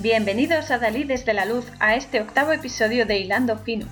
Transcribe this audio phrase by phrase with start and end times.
[0.00, 3.84] Bienvenidos a Dalí desde la luz a este octavo episodio de Hilando Fino.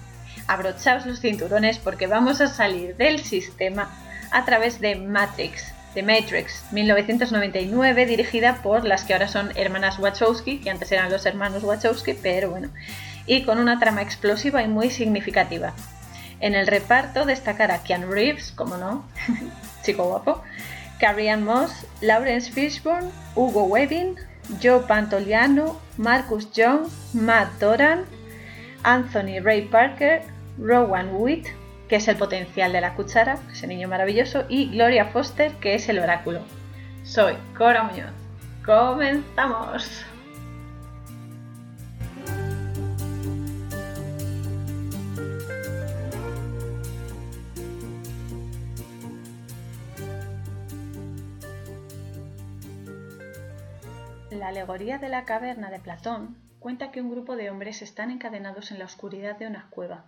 [0.46, 3.90] Abrochaos los cinturones porque vamos a salir del sistema
[4.30, 10.60] a través de Matrix, The Matrix, 1999, dirigida por las que ahora son hermanas Wachowski,
[10.60, 12.68] que antes eran los hermanos Wachowski, pero bueno,
[13.26, 15.74] y con una trama explosiva y muy significativa.
[16.38, 19.04] En el reparto destacará Keanu Reeves, como no,
[19.82, 20.44] chico guapo,
[21.00, 24.16] Carrie Ann Moss, Lawrence Fishburne, Hugo Webbing,
[24.62, 28.04] Joe Pantoliano, Marcus Young, Matt Doran,
[28.82, 30.22] Anthony Ray Parker,
[30.58, 31.46] Rowan Witt,
[31.88, 35.88] que es el potencial de la cuchara, ese niño maravilloso, y Gloria Foster, que es
[35.88, 36.40] el oráculo.
[37.04, 38.10] Soy Cora Muñoz.
[38.64, 40.04] ¡Comenzamos!
[54.46, 58.70] La alegoría de la caverna de Platón cuenta que un grupo de hombres están encadenados
[58.70, 60.04] en la oscuridad de una cueva,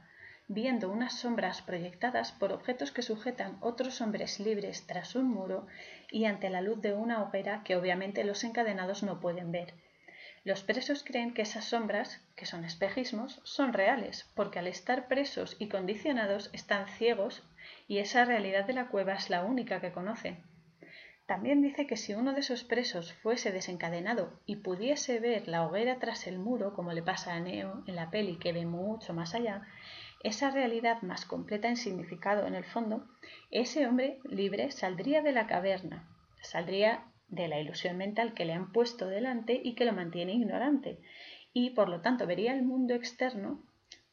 [0.47, 5.67] viendo unas sombras proyectadas por objetos que sujetan otros hombres libres tras un muro
[6.13, 9.75] y ante la luz de una hoguera que obviamente los encadenados no pueden ver.
[10.45, 15.57] Los presos creen que esas sombras, que son espejismos, son reales, porque al estar presos
[15.59, 17.43] y condicionados están ciegos
[17.89, 20.45] y esa realidad de la cueva es la única que conocen.
[21.29, 25.99] También dice que si uno de esos presos fuese desencadenado y pudiese ver la hoguera
[25.99, 29.35] tras el muro, como le pasa a Neo en la peli que ve mucho más
[29.35, 29.67] allá,
[30.25, 33.07] esa realidad más completa en significado en el fondo,
[33.51, 36.09] ese hombre libre saldría de la caverna,
[36.41, 40.99] saldría de la ilusión mental que le han puesto delante y que lo mantiene ignorante,
[41.53, 43.63] y por lo tanto vería el mundo externo,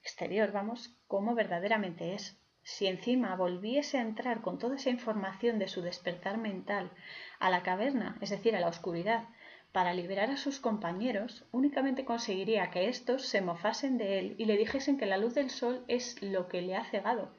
[0.02, 5.68] exterior, vamos, como verdaderamente es, si encima volviese a entrar con toda esa información de
[5.68, 6.92] su despertar mental
[7.40, 9.26] a la caverna, es decir, a la oscuridad,
[9.72, 14.58] para liberar a sus compañeros, únicamente conseguiría que éstos se mofasen de él y le
[14.58, 17.36] dijesen que la luz del sol es lo que le ha cegado.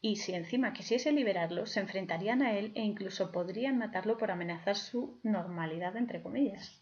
[0.00, 4.76] Y si encima quisiese liberarlo, se enfrentarían a él e incluso podrían matarlo por amenazar
[4.76, 6.80] su normalidad, entre comillas.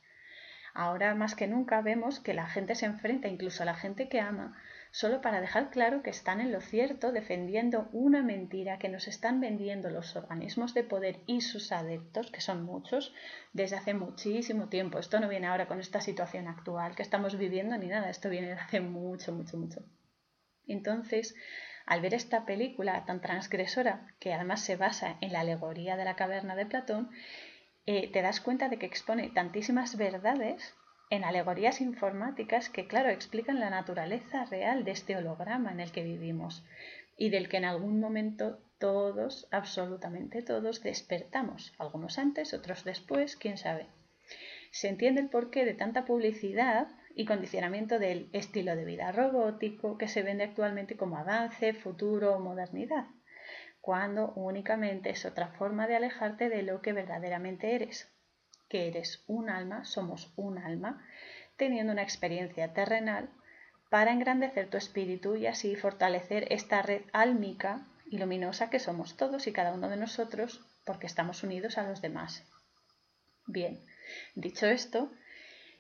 [0.75, 4.21] Ahora más que nunca vemos que la gente se enfrenta incluso a la gente que
[4.21, 9.09] ama solo para dejar claro que están en lo cierto defendiendo una mentira que nos
[9.09, 13.15] están vendiendo los organismos de poder y sus adeptos, que son muchos,
[13.53, 14.99] desde hace muchísimo tiempo.
[14.99, 18.49] Esto no viene ahora con esta situación actual que estamos viviendo ni nada, esto viene
[18.49, 19.84] de hace mucho, mucho, mucho.
[20.66, 21.34] Entonces,
[21.87, 26.16] al ver esta película tan transgresora, que además se basa en la alegoría de la
[26.16, 27.10] caverna de Platón,
[27.87, 30.75] eh, te das cuenta de que expone tantísimas verdades
[31.11, 36.03] en alegorías informáticas que, claro, explican la naturaleza real de este holograma en el que
[36.03, 36.65] vivimos
[37.17, 43.57] y del que en algún momento todos, absolutamente todos, despertamos, algunos antes, otros después, quién
[43.57, 43.87] sabe.
[44.71, 50.09] Se entiende el porqué de tanta publicidad y condicionamiento del estilo de vida robótico que
[50.09, 53.07] se vende actualmente como avance, futuro o modernidad,
[53.81, 58.13] cuando únicamente es otra forma de alejarte de lo que verdaderamente eres,
[58.69, 61.05] que eres un alma, somos un alma,
[61.56, 63.29] teniendo una experiencia terrenal
[63.91, 69.47] para engrandecer tu espíritu y así fortalecer esta red álmica y luminosa que somos todos
[69.47, 72.45] y cada uno de nosotros porque estamos unidos a los demás.
[73.47, 73.81] Bien,
[74.34, 75.11] dicho esto,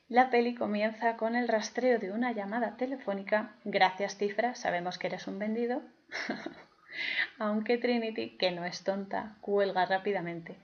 [0.08, 3.54] la peli comienza con el rastreo de una llamada telefónica.
[3.64, 5.82] Gracias, cifra, sabemos que eres un vendido.
[7.38, 10.56] Aunque Trinity, que no es tonta, cuelga rápidamente.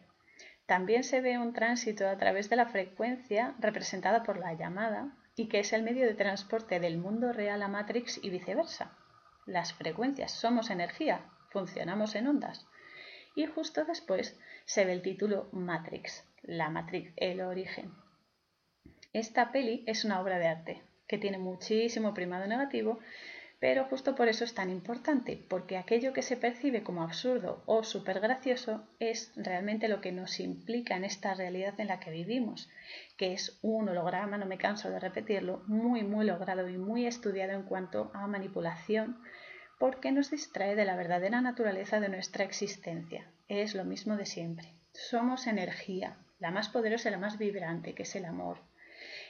[0.67, 5.49] También se ve un tránsito a través de la frecuencia representada por la llamada y
[5.49, 8.97] que es el medio de transporte del mundo real a Matrix y viceversa.
[9.47, 12.67] Las frecuencias somos energía, funcionamos en ondas.
[13.35, 17.93] Y justo después se ve el título Matrix, la Matrix, el origen.
[19.13, 23.01] Esta peli es una obra de arte que tiene muchísimo primado negativo
[23.65, 27.83] pero justo por eso es tan importante, porque aquello que se percibe como absurdo o
[27.83, 32.69] súper gracioso es realmente lo que nos implica en esta realidad en la que vivimos,
[33.17, 37.53] que es un holograma, no me canso de repetirlo, muy, muy logrado y muy estudiado
[37.53, 39.19] en cuanto a manipulación,
[39.79, 43.31] porque nos distrae de la verdadera naturaleza de nuestra existencia.
[43.49, 44.75] Es lo mismo de siempre.
[44.93, 48.59] Somos energía, la más poderosa y la más vibrante, que es el amor,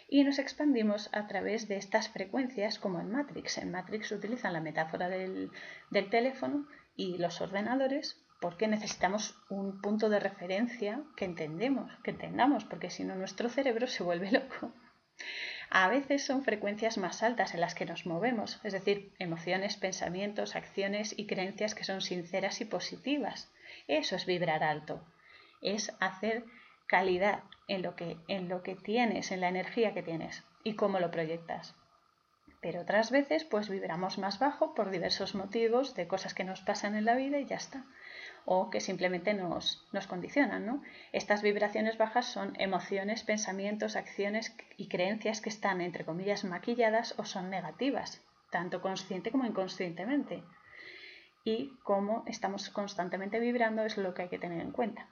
[0.09, 3.59] y nos expandimos a través de estas frecuencias como en Matrix.
[3.59, 5.51] En Matrix utilizan la metáfora del,
[6.11, 6.67] teléfono
[6.97, 13.05] y los ordenadores porque necesitamos un punto de referencia que entendemos, que entendamos, porque si
[13.05, 14.73] no nuestro cerebro se vuelve loco.
[15.71, 20.57] A veces son frecuencias más altas en las que nos movemos, es decir, emociones, pensamientos,
[20.57, 23.51] acciones y creencias que son sinceras y positivas.
[23.89, 25.05] Eso es vibrar alto,
[25.63, 26.45] es hacer
[26.87, 31.01] calidad en lo que, en lo que tienes, en la energía que tienes y cómo
[31.01, 31.75] lo proyectas.
[32.61, 36.95] Pero otras veces pues vibramos más bajo por diversos motivos de cosas que nos pasan
[36.95, 37.85] en la vida y ya está.
[38.47, 40.65] O que simplemente nos, nos condicionan.
[40.65, 40.83] ¿no?
[41.13, 47.25] Estas vibraciones bajas son emociones, pensamientos, acciones y creencias que están, entre comillas, maquilladas o
[47.25, 50.43] son negativas, tanto consciente como inconscientemente.
[51.45, 55.09] Y cómo estamos constantemente vibrando es lo que hay que tener en cuenta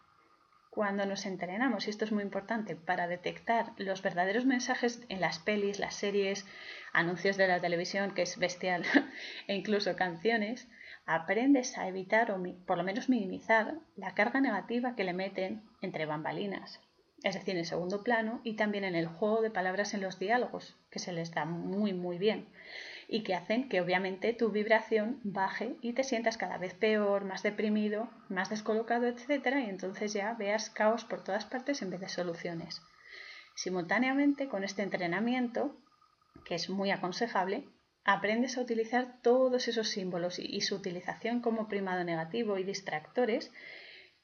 [0.73, 5.39] cuando nos entrenamos, y esto es muy importante, para detectar los verdaderos mensajes en las
[5.39, 6.47] pelis, las series,
[6.95, 8.83] anuncios de la televisión, que es bestial,
[9.49, 10.67] e incluso canciones,
[11.05, 16.07] aprendes a evitar o por lo menos minimizar la carga negativa que le meten entre
[16.07, 16.81] bambalinas,
[17.23, 20.79] es decir, en segundo plano y también en el juego de palabras en los diálogos,
[20.91, 22.49] que se les da muy muy bien
[23.13, 27.43] y que hacen que obviamente tu vibración baje y te sientas cada vez peor, más
[27.43, 32.09] deprimido, más descolocado, etcétera, y entonces ya veas caos por todas partes en vez de
[32.09, 32.81] soluciones.
[33.55, 35.77] Simultáneamente con este entrenamiento,
[36.47, 37.69] que es muy aconsejable,
[38.03, 43.53] aprendes a utilizar todos esos símbolos y, su utilización como primado negativo y distractores,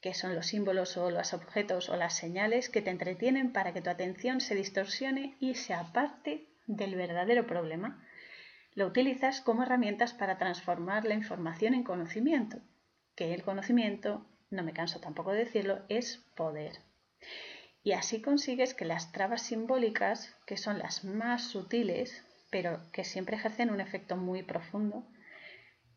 [0.01, 3.83] que son los símbolos o los objetos o las señales que te entretienen para que
[3.83, 8.03] tu atención se distorsione y se aparte del verdadero problema
[8.79, 12.61] lo utilizas como herramientas para transformar la información en conocimiento,
[13.13, 16.79] que el conocimiento, no me canso tampoco de decirlo, es poder.
[17.83, 23.35] Y así consigues que las trabas simbólicas, que son las más sutiles, pero que siempre
[23.35, 25.05] ejercen un efecto muy profundo,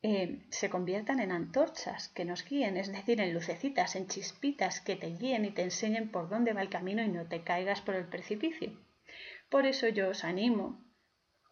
[0.03, 4.97] eh, se conviertan en antorchas que nos guíen, es decir, en lucecitas, en chispitas que
[4.97, 7.95] te guíen y te enseñen por dónde va el camino y no te caigas por
[7.95, 8.73] el precipicio.
[9.51, 10.83] Por eso yo os animo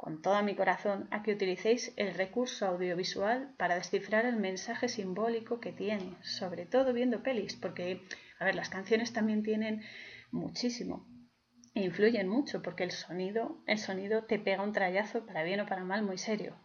[0.00, 5.61] con todo mi corazón a que utilicéis el recurso audiovisual para descifrar el mensaje simbólico
[5.61, 8.00] que tiene, sobre todo viendo pelis, porque,
[8.38, 9.82] a ver, las canciones también tienen
[10.31, 11.06] muchísimo
[11.75, 15.67] e influyen mucho porque el sonido, el sonido te pega un trayazo para bien o
[15.67, 16.56] para mal muy serio.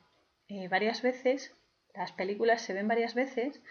[0.47, 1.53] Eh, varias veces,
[1.93, 3.61] las películas se ven varias veces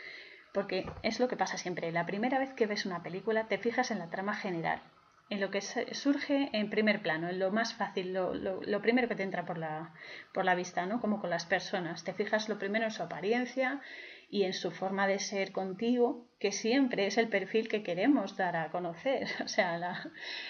[0.52, 1.90] porque es lo que pasa siempre.
[1.90, 4.82] La primera vez que ves una película te fijas en la trama general,
[5.31, 9.23] en lo que surge en primer plano, en lo más fácil, lo, primero que te
[9.23, 9.94] entra por la,
[10.32, 11.00] por la vista, ¿no?
[11.00, 12.05] Como con las personas.
[12.05, 13.81] Te fijas lo primero en su apariencia
[14.29, 18.56] y en su forma de ser contigo, que siempre es el perfil que queremos dar
[18.56, 19.29] a conocer.
[19.44, 19.79] O sea,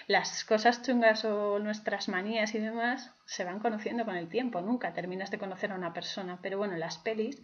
[0.09, 4.61] las cosas chungas o nuestras manías y demás se van conociendo con el tiempo.
[4.61, 6.41] Nunca terminas de conocer a una persona.
[6.43, 7.43] Pero bueno, en las pelis,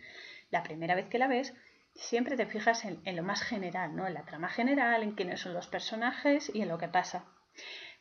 [0.51, 1.55] la primera vez que la ves,
[1.95, 4.07] siempre te fijas en, lo más general, ¿no?
[4.07, 7.25] En la trama general, en quiénes son los personajes y en lo que pasa.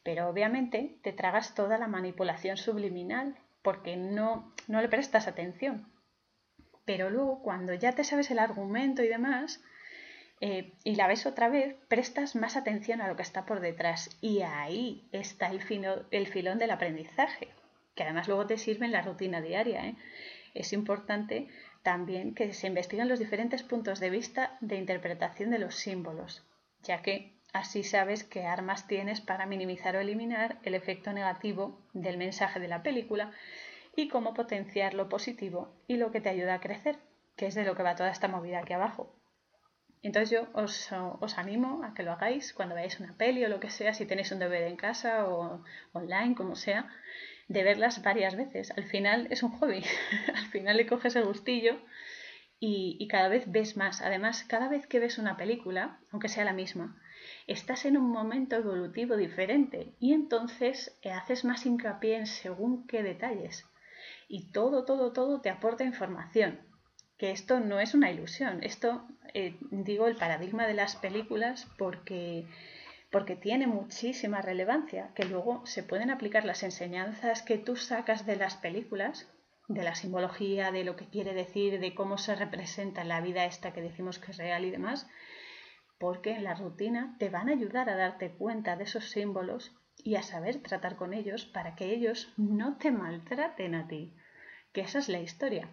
[0.03, 5.91] Pero obviamente te tragas toda la manipulación subliminal porque no, no le prestas atención.
[6.85, 9.61] Pero luego, cuando ya te sabes el argumento y demás,
[10.41, 14.17] eh, y la ves otra vez, prestas más atención a lo que está por detrás.
[14.21, 15.61] Y ahí está el,
[16.11, 17.49] el filón del aprendizaje,
[17.95, 19.85] que además luego te sirve en la rutina diaria.
[19.85, 19.95] ¿eh?
[20.53, 21.49] Es importante
[21.83, 26.43] también que se investiguen los diferentes puntos de vista de interpretación de los símbolos,
[26.83, 32.17] ya que así sabes qué armas tienes para minimizar o eliminar el efecto negativo del
[32.17, 33.31] mensaje de la película
[33.95, 36.97] y cómo potenciar lo positivo y lo que te ayuda a crecer,
[37.35, 39.13] que es de lo que va toda esta movida aquí abajo.
[40.01, 43.59] Entonces yo os, os, animo a que lo hagáis cuando veáis una peli o lo
[43.59, 46.89] que sea, si tenéis un DVD en casa o online, como sea,
[47.49, 48.71] de verlas varias veces.
[48.77, 49.83] Al final es un hobby,
[50.33, 51.77] al final le coges el gustillo
[52.61, 54.01] y, cada vez ves más.
[54.01, 57.01] Además, cada vez que ves una película, aunque sea la misma,
[57.47, 63.03] estás en un momento evolutivo diferente y entonces eh, haces más hincapié en según qué
[63.03, 63.65] detalles.
[64.27, 66.59] Y todo, todo, todo te aporta información.
[67.17, 68.63] Que esto no es una ilusión.
[68.63, 72.45] Esto, eh, digo, el paradigma de las películas porque
[73.11, 78.35] porque tiene muchísima relevancia, que luego se pueden aplicar las enseñanzas que tú sacas de
[78.35, 79.27] las películas,
[79.67, 83.73] de la simbología, de lo que quiere decir, de cómo se representa la vida esta
[83.73, 85.07] que decimos que es real y demás,
[85.99, 90.15] porque en la rutina te van a ayudar a darte cuenta de esos símbolos y
[90.15, 94.15] a saber tratar con ellos para que ellos no te maltraten a ti,
[94.71, 95.69] que esa es la historia.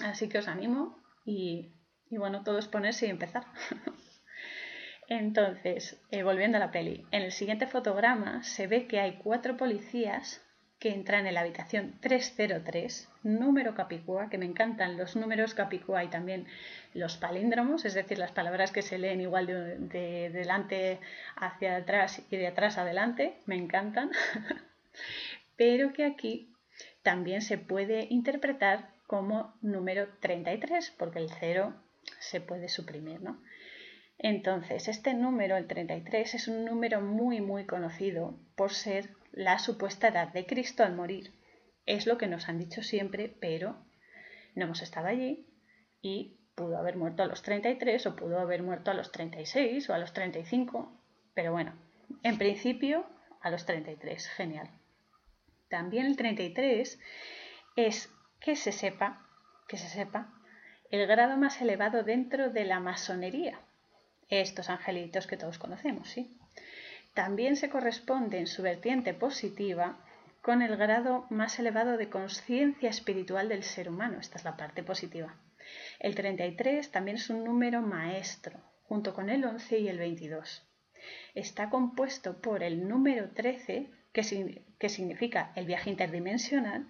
[0.00, 1.74] Así que os animo y,
[2.10, 3.46] y bueno, todo es ponerse y empezar.
[5.10, 9.56] Entonces, eh, volviendo a la peli, en el siguiente fotograma se ve que hay cuatro
[9.56, 10.40] policías
[10.78, 16.08] que entran en la habitación 303, número capicúa, que me encantan los números capicúa y
[16.08, 16.46] también
[16.94, 21.00] los palíndromos, es decir, las palabras que se leen igual de, de delante
[21.34, 24.12] hacia atrás y de atrás adelante, me encantan,
[25.56, 26.54] pero que aquí
[27.02, 31.74] también se puede interpretar como número 33, porque el cero
[32.20, 33.42] se puede suprimir, ¿no?
[34.22, 40.08] Entonces, este número, el 33, es un número muy, muy conocido por ser la supuesta
[40.08, 41.32] edad de Cristo al morir.
[41.86, 43.78] Es lo que nos han dicho siempre, pero
[44.54, 45.46] no hemos estado allí
[46.02, 49.94] y pudo haber muerto a los 33 o pudo haber muerto a los 36 o
[49.94, 50.92] a los 35,
[51.32, 51.72] pero bueno,
[52.22, 53.06] en principio
[53.40, 54.68] a los 33, genial.
[55.70, 57.00] También el 33
[57.74, 59.26] es que se sepa,
[59.66, 60.30] que se sepa,
[60.90, 63.60] el grado más elevado dentro de la masonería
[64.30, 66.36] estos angelitos que todos conocemos, ¿sí?
[67.14, 69.98] También se corresponde en su vertiente positiva
[70.42, 74.18] con el grado más elevado de conciencia espiritual del ser humano.
[74.20, 75.34] Esta es la parte positiva.
[75.98, 80.66] El 33 también es un número maestro, junto con el 11 y el 22.
[81.34, 86.86] Está compuesto por el número 13, que, significa el viaje interdimensional,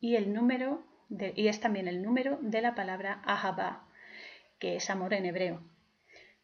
[0.00, 0.84] y, el número
[1.36, 3.86] y es también el número de la palabra Ahaba,
[4.58, 5.62] que es amor en hebreo.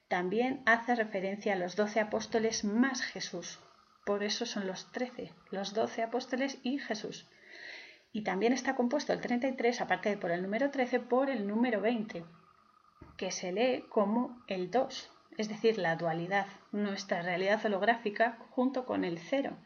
[0.08, 3.60] También hace referencia a los doce apóstoles más Jesús.
[4.06, 7.28] Por eso son los trece, los doce apóstoles y Jesús.
[8.10, 11.82] Y también está compuesto el 33, aparte de por el número 13, por el número
[11.82, 12.24] 20,
[13.18, 19.04] que se lee como el 2, es decir, la dualidad, nuestra realidad holográfica junto con
[19.04, 19.58] el 0.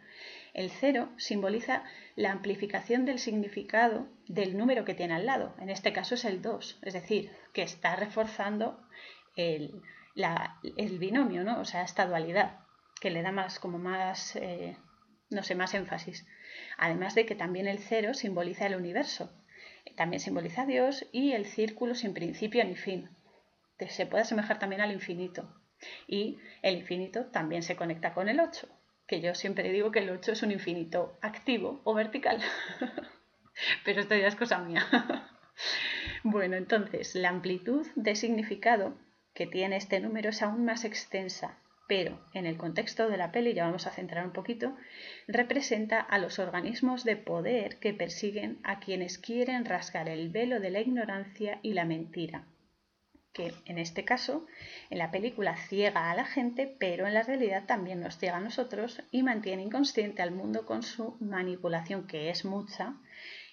[0.54, 1.84] El 0 simboliza
[2.16, 6.42] la amplificación del significado del número que tiene al lado, en este caso es el
[6.42, 8.84] 2, es decir, que está reforzando
[9.36, 9.82] el,
[10.14, 11.60] el binomio, ¿no?
[11.60, 12.60] O sea, esta dualidad,
[13.00, 14.76] que le da más, como más, eh,
[15.30, 16.26] no sé, más énfasis.
[16.78, 19.32] Además de que también el cero simboliza el universo,
[19.96, 23.10] también simboliza a Dios y el círculo sin principio ni fin.
[23.88, 25.52] Se puede asemejar también al infinito.
[26.06, 28.68] Y el infinito también se conecta con el 8,
[29.06, 32.40] que yo siempre digo que el 8 es un infinito activo o vertical.
[33.84, 34.86] Pero esto ya es cosa mía.
[36.22, 38.94] bueno, entonces, la amplitud de significado
[39.34, 41.58] que tiene este número es aún más extensa,
[41.88, 44.76] pero en el contexto de la peli, ya vamos a centrar un poquito,
[45.26, 50.70] representa a los organismos de poder que persiguen a quienes quieren rasgar el velo de
[50.70, 52.46] la ignorancia y la mentira,
[53.32, 54.46] que en este caso
[54.90, 58.40] en la película ciega a la gente, pero en la realidad también nos ciega a
[58.40, 62.94] nosotros y mantiene inconsciente al mundo con su manipulación, que es mucha,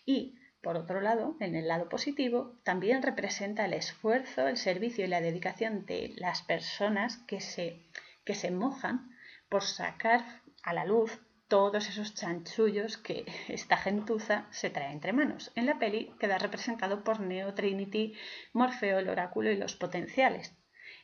[0.05, 5.07] y por otro lado, en el lado positivo, también representa el esfuerzo, el servicio y
[5.07, 7.85] la dedicación de las personas que se,
[8.25, 9.09] que se mojan
[9.49, 15.51] por sacar a la luz todos esos chanchullos que esta gentuza se trae entre manos.
[15.55, 18.13] En la peli queda representado por Neo, Trinity,
[18.53, 20.55] Morfeo, el oráculo y los potenciales,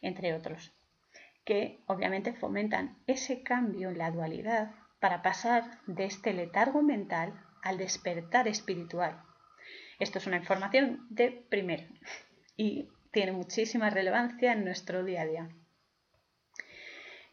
[0.01, 0.73] entre otros,
[1.45, 7.77] que obviamente fomentan ese cambio en la dualidad para pasar de este letargo mental al
[7.77, 9.24] despertar espiritual,
[9.99, 11.83] esto es una información de primero
[12.57, 15.49] y tiene muchísima relevancia en nuestro día a día.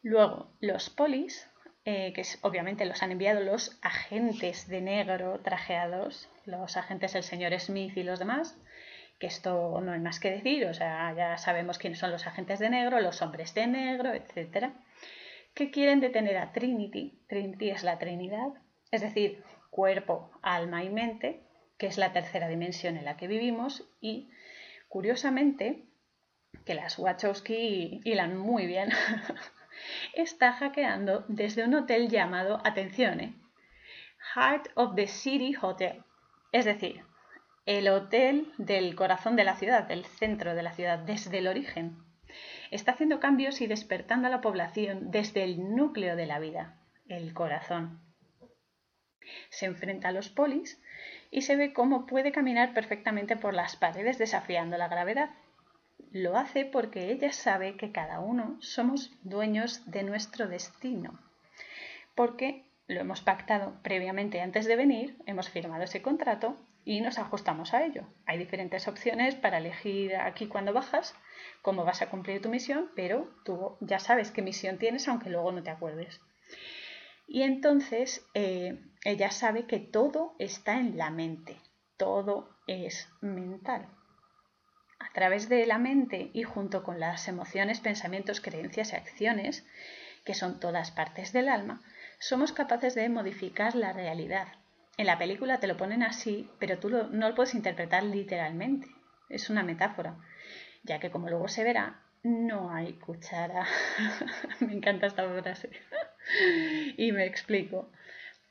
[0.03, 1.49] Luego, los polis,
[1.85, 7.59] eh, que obviamente los han enviado los agentes de negro trajeados, los agentes del señor
[7.59, 8.57] Smith y los demás,
[9.19, 12.59] que esto no hay más que decir, o sea, ya sabemos quiénes son los agentes
[12.59, 14.73] de negro, los hombres de negro, etc.,
[15.55, 17.23] que quieren detener a Trinity.
[17.29, 18.49] Trinity es la Trinidad,
[18.91, 21.43] es decir, cuerpo, alma y mente,
[21.83, 24.31] que es la tercera dimensión en la que vivimos y
[24.89, 25.83] curiosamente,
[26.65, 28.91] que las Wachowski hilan muy bien,
[30.15, 33.35] está hackeando desde un hotel llamado, atención, eh,
[34.33, 36.05] Heart of the City Hotel,
[36.53, 37.05] es decir,
[37.67, 41.97] el hotel del corazón de la ciudad, del centro de la ciudad, desde el origen.
[42.71, 47.35] Está haciendo cambios y despertando a la población desde el núcleo de la vida, el
[47.35, 48.01] corazón.
[49.51, 50.81] Se enfrenta a los polis
[51.33, 55.31] y se ve cómo puede caminar perfectamente por las paredes desafiando la gravedad.
[56.13, 61.19] Lo hace porque ella sabe que cada uno somos dueños de nuestro destino,
[62.15, 67.73] porque lo hemos pactado previamente antes de venir, hemos firmado ese contrato y nos ajustamos
[67.73, 68.05] a ello.
[68.27, 71.15] Hay diferentes opciones para elegir aquí cuando bajas
[71.63, 75.51] cómo vas a cumplir tu misión, pero tú ya sabes qué misión tienes aunque luego
[75.51, 76.21] no te acuerdes.
[77.35, 81.59] Y entonces eh, ella sabe que todo está en la mente,
[81.97, 83.89] todo es mental.
[84.99, 89.67] A través de la mente y junto con las emociones, pensamientos, creencias y acciones,
[90.27, 91.81] que son todas partes del alma,
[92.19, 94.49] somos capaces de modificar la realidad.
[94.99, 98.89] En la película te lo ponen así, pero tú no lo puedes interpretar literalmente.
[99.31, 100.19] Es una metáfora,
[100.83, 103.67] ya que como luego se verá, no hay cuchara.
[104.61, 105.71] Me encanta esta frase.
[106.97, 107.91] y me explico.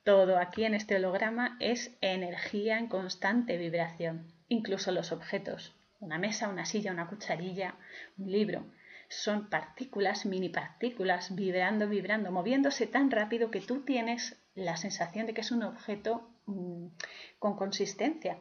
[0.03, 6.49] Todo aquí en este holograma es energía en constante vibración, incluso los objetos, una mesa,
[6.49, 7.75] una silla, una cucharilla,
[8.17, 8.65] un libro,
[9.11, 15.33] son partículas, mini partículas, vibrando, vibrando, moviéndose tan rápido que tú tienes la sensación de
[15.33, 16.87] que es un objeto mm,
[17.37, 18.37] con consistencia,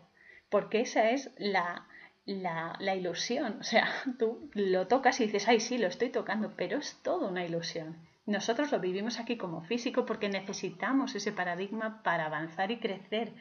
[0.48, 1.88] porque esa es la,
[2.24, 3.58] la, la, ilusión.
[3.60, 7.28] O sea, tú lo tocas y dices, ay, sí, lo estoy tocando, pero es todo
[7.28, 7.96] una ilusión.
[8.30, 13.34] Nosotros lo vivimos aquí como físico porque necesitamos ese paradigma para avanzar y crecer.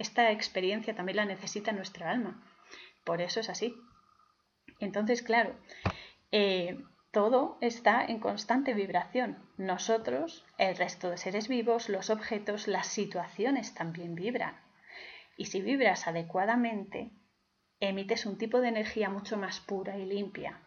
[0.00, 2.42] Esta experiencia también la necesita nuestra alma.
[3.04, 3.76] Por eso es así.
[4.80, 5.54] Entonces, claro,
[6.32, 6.82] eh,
[7.12, 9.38] todo está en constante vibración.
[9.58, 14.60] Nosotros, el resto de seres vivos, los objetos, las situaciones también vibran.
[15.36, 17.12] Y si vibras adecuadamente,
[17.78, 20.60] emites un tipo de energía mucho más pura y limpia.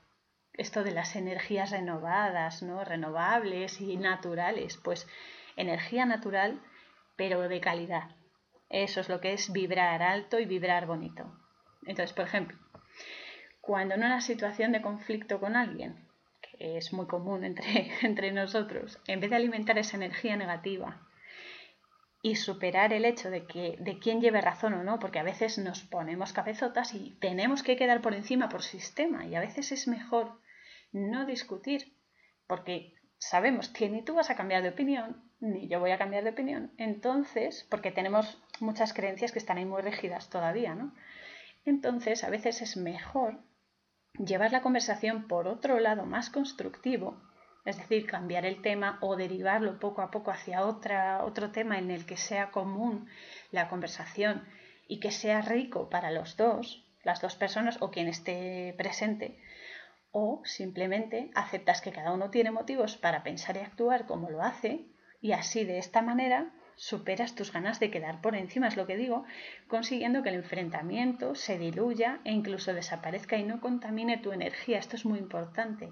[0.57, 2.83] Esto de las energías renovadas, ¿no?
[2.83, 5.07] renovables y naturales, pues
[5.55, 6.61] energía natural,
[7.15, 8.09] pero de calidad.
[8.69, 11.31] Eso es lo que es vibrar alto y vibrar bonito.
[11.85, 12.57] Entonces, por ejemplo,
[13.61, 16.07] cuando en una situación de conflicto con alguien,
[16.41, 21.01] que es muy común entre, entre nosotros, en vez de alimentar esa energía negativa
[22.21, 25.57] y superar el hecho de que de quién lleve razón o no, porque a veces
[25.57, 29.87] nos ponemos cabezotas y tenemos que quedar por encima por sistema y a veces es
[29.87, 30.39] mejor
[30.95, 31.93] no discutir,
[32.47, 36.23] porque sabemos que ni tú vas a cambiar de opinión, ni yo voy a cambiar
[36.23, 36.71] de opinión.
[36.77, 40.93] Entonces, porque tenemos muchas creencias que están ahí muy rígidas todavía, ¿no?
[41.65, 43.39] Entonces, a veces es mejor
[44.17, 47.21] llevar la conversación por otro lado más constructivo,
[47.65, 51.91] es decir, cambiar el tema o derivarlo poco a poco hacia otra, otro tema en
[51.91, 53.09] el que sea común
[53.51, 54.47] la conversación
[54.87, 59.39] y que sea rico para los dos, las dos personas o quien esté presente,
[60.17, 64.85] o simplemente aceptas que cada uno tiene motivos para pensar y actuar como lo hace
[65.19, 68.95] y así de esta manera superas tus ganas de quedar por encima, es lo que
[68.95, 69.25] digo,
[69.67, 74.77] consiguiendo que el enfrentamiento se diluya e incluso desaparezca y no contamine tu energía.
[74.77, 75.91] Esto es muy importante.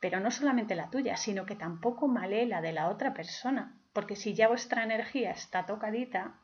[0.00, 3.78] Pero no solamente la tuya, sino que tampoco malee la de la otra persona.
[3.92, 6.38] Porque si ya vuestra energía está tocadita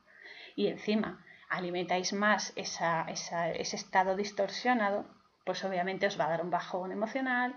[0.56, 5.06] y encima alimentáis más ese estado distorsionado,
[5.44, 7.56] pues obviamente os va a dar un bajón emocional,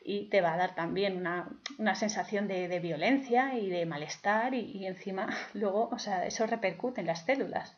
[0.00, 5.28] y te va a dar también una, sensación de, violencia y de malestar y, encima
[5.52, 7.76] luego, o sea, eso repercute en las células.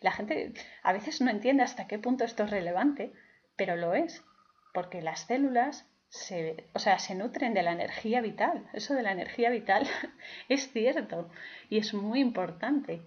[0.00, 3.12] La gente a veces no entiende hasta qué punto esto es relevante,
[3.56, 4.24] pero lo es,
[4.74, 8.68] porque las células se, o sea, se nutren de la energía vital.
[8.72, 9.86] Eso de la energía vital
[10.48, 11.30] es cierto
[11.68, 13.02] y es muy importante,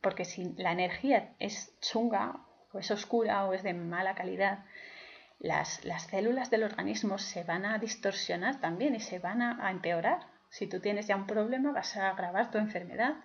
[0.00, 2.40] porque si la energía es chunga
[2.72, 4.64] o es oscura o es de mala calidad,
[5.38, 10.20] las, células del organismo se van a distorsionar también y se van a, empeorar.
[10.48, 13.16] Si tú tienes ya un problema, vas a agravar tu enfermedad,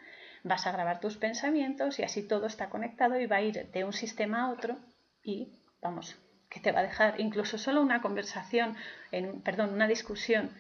[0.44, 3.84] vas a agravar tus pensamientos y así todo está conectado y va a ir de
[3.84, 4.78] un sistema a otro
[5.24, 6.18] y, vamos,
[6.50, 8.76] que te va a dejar incluso solo una conversación,
[9.12, 10.52] en, perdón, una discusión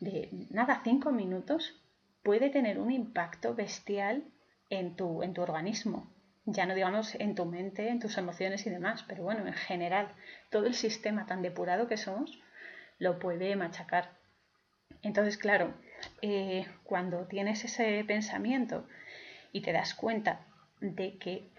[0.00, 1.80] de nada, cinco minutos,
[2.22, 4.24] puede tener un impacto bestial
[4.68, 6.10] en tu, en tu organismo
[6.52, 10.14] ya no digamos en tu mente, en tus emociones y demás, pero bueno, en general,
[10.50, 12.40] todo el sistema tan depurado que somos
[12.98, 14.10] lo puede machacar.
[15.02, 15.74] Entonces, claro,
[16.22, 18.86] eh, cuando tienes ese pensamiento
[19.52, 20.46] y te das cuenta
[20.80, 21.50] de que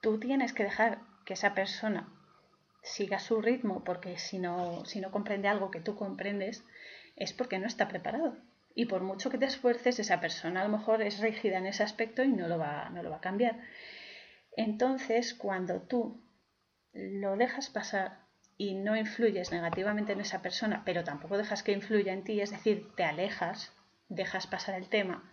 [0.00, 2.08] tú tienes que dejar que esa persona
[2.82, 6.64] siga su ritmo, porque si no, si no comprende algo que tú comprendes,
[7.16, 8.36] es porque no está preparado.
[8.74, 11.82] Y por mucho que te esfuerces, esa persona a lo mejor es rígida en ese
[11.82, 13.60] aspecto y no lo va, no lo va a cambiar.
[14.56, 16.22] Entonces, cuando tú
[16.92, 18.20] lo dejas pasar
[18.56, 22.50] y no influyes negativamente en esa persona, pero tampoco dejas que influya en ti, es
[22.50, 23.72] decir, te alejas,
[24.08, 25.32] dejas pasar el tema,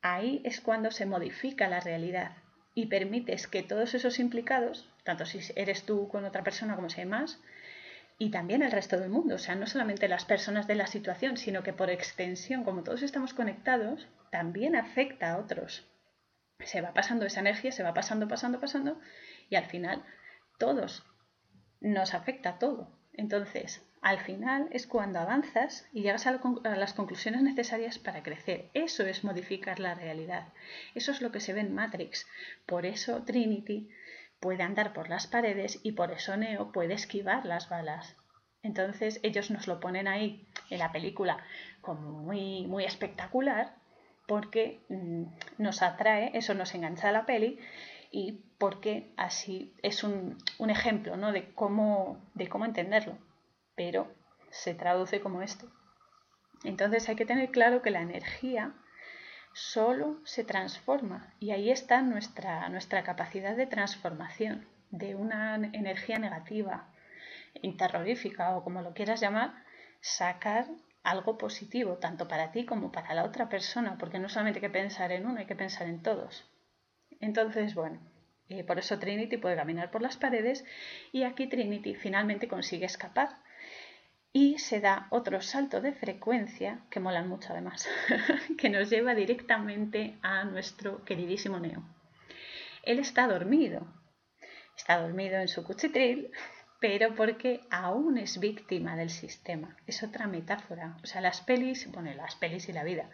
[0.00, 2.36] ahí es cuando se modifica la realidad
[2.74, 7.02] y permites que todos esos implicados, tanto si eres tú con otra persona como si
[7.02, 7.42] hay más,
[8.18, 11.36] y también el resto del mundo, o sea, no solamente las personas de la situación,
[11.36, 15.86] sino que por extensión, como todos estamos conectados, también afecta a otros
[16.60, 19.00] se va pasando esa energía, se va pasando, pasando, pasando,
[19.50, 20.04] y al final
[20.58, 21.04] todos
[21.80, 22.88] nos afecta todo.
[23.12, 26.32] Entonces, al final es cuando avanzas y llegas a,
[26.76, 28.70] las conclusiones necesarias para crecer.
[28.74, 30.48] Eso es modificar la realidad.
[30.94, 32.26] Eso es lo que se ve en Matrix.
[32.66, 33.88] Por eso Trinity
[34.40, 38.14] puede andar por las paredes y por eso Neo puede esquivar las balas.
[38.62, 41.44] Entonces ellos nos lo ponen ahí en la película
[41.80, 43.74] como muy, muy espectacular,
[44.26, 45.24] porque mm,
[45.58, 47.58] nos atrae, eso nos engancha a la peli
[48.10, 51.32] y porque así es un, ejemplo ¿no?
[51.32, 53.18] de, cómo, de cómo entenderlo,
[53.74, 54.12] pero
[54.50, 55.66] se traduce como esto.
[56.62, 58.72] Entonces hay que tener claro que la energía
[59.52, 66.88] solo se transforma y ahí está nuestra, nuestra capacidad de transformación de una energía negativa,
[67.78, 69.54] terrorífica o como lo quieras llamar,
[70.00, 70.66] sacar
[71.04, 74.70] algo positivo, tanto para ti como para la otra persona, porque no solamente hay que
[74.70, 76.50] pensar en uno, hay que pensar en todos.
[77.20, 78.00] Entonces, bueno,
[78.48, 80.64] eh, por eso Trinity puede caminar por las paredes
[81.12, 83.28] y aquí Trinity finalmente consigue escapar.
[84.32, 87.88] Y se da otro salto de frecuencia, que molan mucho además,
[88.58, 91.84] que nos lleva directamente a nuestro queridísimo Neo.
[92.82, 93.86] Él está dormido,
[94.76, 96.32] está dormido en su cuchitril,
[96.84, 99.74] pero porque aún es víctima del sistema.
[99.86, 100.98] Es otra metáfora.
[101.02, 103.08] O sea, las pelis, bueno, las pelis y la vida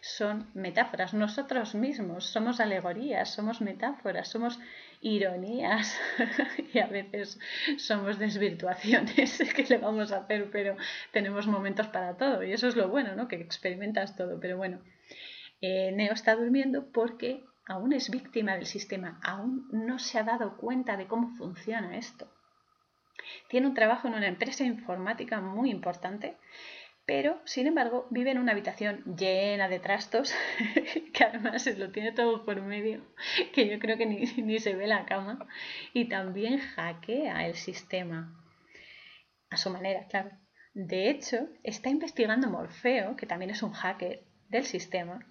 [0.00, 1.12] son metáforas.
[1.12, 4.60] Nosotros mismos somos alegorías, somos metáforas, somos
[5.00, 5.98] ironías
[6.72, 7.40] y a veces
[7.78, 10.76] somos desvirtuaciones que le vamos a hacer, pero
[11.10, 13.26] tenemos momentos para todo y eso es lo bueno, ¿no?
[13.26, 14.38] Que experimentas todo.
[14.38, 14.78] Pero bueno,
[15.60, 20.56] eh, Neo está durmiendo porque aún es víctima del sistema, aún no se ha dado
[20.56, 22.30] cuenta de cómo funciona esto.
[23.48, 26.36] Tiene un trabajo en una empresa informática muy importante,
[27.06, 30.34] pero sin embargo vive en una habitación llena de trastos,
[31.14, 33.06] que además se lo tiene todo por medio,
[33.52, 35.46] que yo creo que ni, ni se ve la cama,
[35.92, 38.42] y también hackea el sistema.
[39.50, 40.30] A su manera, claro.
[40.74, 45.24] De hecho, está investigando Morfeo, que también es un hacker del sistema,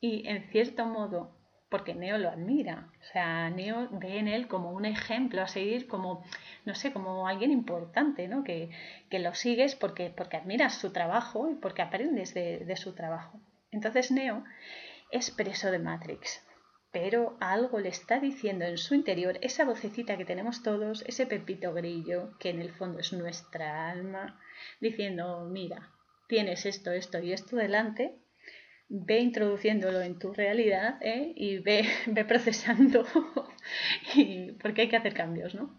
[0.00, 1.33] y en cierto modo
[1.74, 2.88] porque Neo lo admira.
[3.00, 6.24] O sea, Neo ve en él como un ejemplo a seguir, como,
[6.64, 8.44] no sé, como alguien importante, ¿no?
[8.44, 8.70] Que,
[9.10, 13.40] lo sigues porque, porque admiras su trabajo y porque aprendes de, de su trabajo.
[13.72, 14.44] Entonces Neo
[15.10, 16.46] es preso de Matrix,
[16.92, 21.74] pero algo le está diciendo en su interior esa vocecita que tenemos todos, ese pepito
[21.74, 24.40] grillo, que en el fondo es nuestra alma,
[24.80, 25.90] diciendo, mira,
[26.28, 28.14] tienes esto, esto y esto delante,
[28.88, 31.32] ve introduciéndolo en tu realidad ¿eh?
[31.36, 33.04] y ve, ve procesando
[34.14, 35.78] y, porque hay que hacer cambios, ¿no?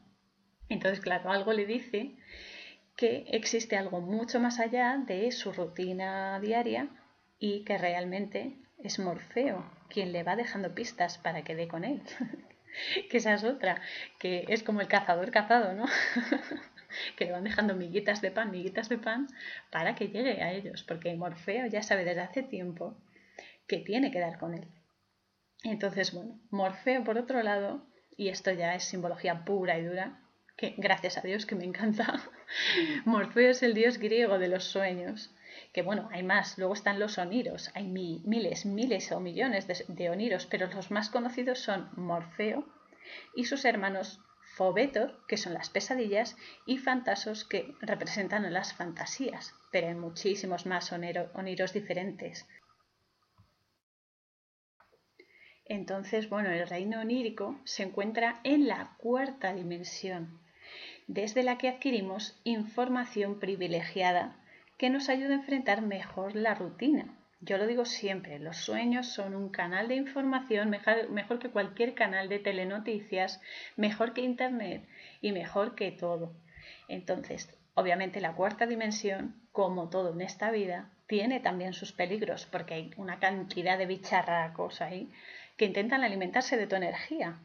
[0.69, 2.15] Entonces, claro, algo le dice
[2.95, 6.89] que existe algo mucho más allá de su rutina diaria
[7.37, 12.01] y que realmente es Morfeo quien le va dejando pistas para que dé con él.
[13.09, 13.81] que esa es otra,
[14.19, 15.85] que es como el cazador cazado, ¿no?
[17.15, 19.27] Que le van dejando miguitas de pan, miguitas de pan,
[19.71, 22.97] para que llegue a ellos, porque Morfeo ya sabe desde hace tiempo
[23.67, 24.67] que tiene que dar con él.
[25.63, 30.21] Entonces, bueno, Morfeo, por otro lado, y esto ya es simbología pura y dura,
[30.57, 32.21] que gracias a Dios que me encanta,
[33.05, 35.33] Morfeo es el dios griego de los sueños,
[35.73, 40.09] que bueno, hay más, luego están los oniros, hay miles, miles o millones de, de
[40.09, 42.65] oniros, pero los más conocidos son Morfeo
[43.35, 44.21] y sus hermanos
[44.55, 50.93] Fobetor, que son las pesadillas, y Fantasos, que representan las fantasías, pero hay muchísimos más
[50.93, 52.47] oniros diferentes.
[55.65, 60.39] Entonces, bueno, el reino onírico se encuentra en la cuarta dimensión,
[61.07, 64.37] desde la que adquirimos información privilegiada
[64.77, 69.35] que nos ayuda a enfrentar mejor la rutina, yo lo digo siempre, los sueños son
[69.35, 73.41] un canal de información mejor, que cualquier canal de telenoticias,
[73.75, 74.87] mejor que Internet
[75.21, 76.33] y mejor que todo.
[76.87, 82.73] Entonces, obviamente la cuarta dimensión, como todo en esta vida, tiene también sus peligros, porque
[82.73, 85.11] hay una cantidad de bicharracos ahí
[85.57, 87.39] que intentan alimentarse de tu energía.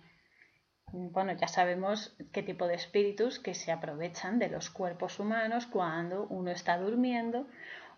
[0.93, 6.27] Bueno, ya sabemos qué tipo de espíritus que se aprovechan de los cuerpos humanos cuando
[6.29, 7.47] uno está durmiendo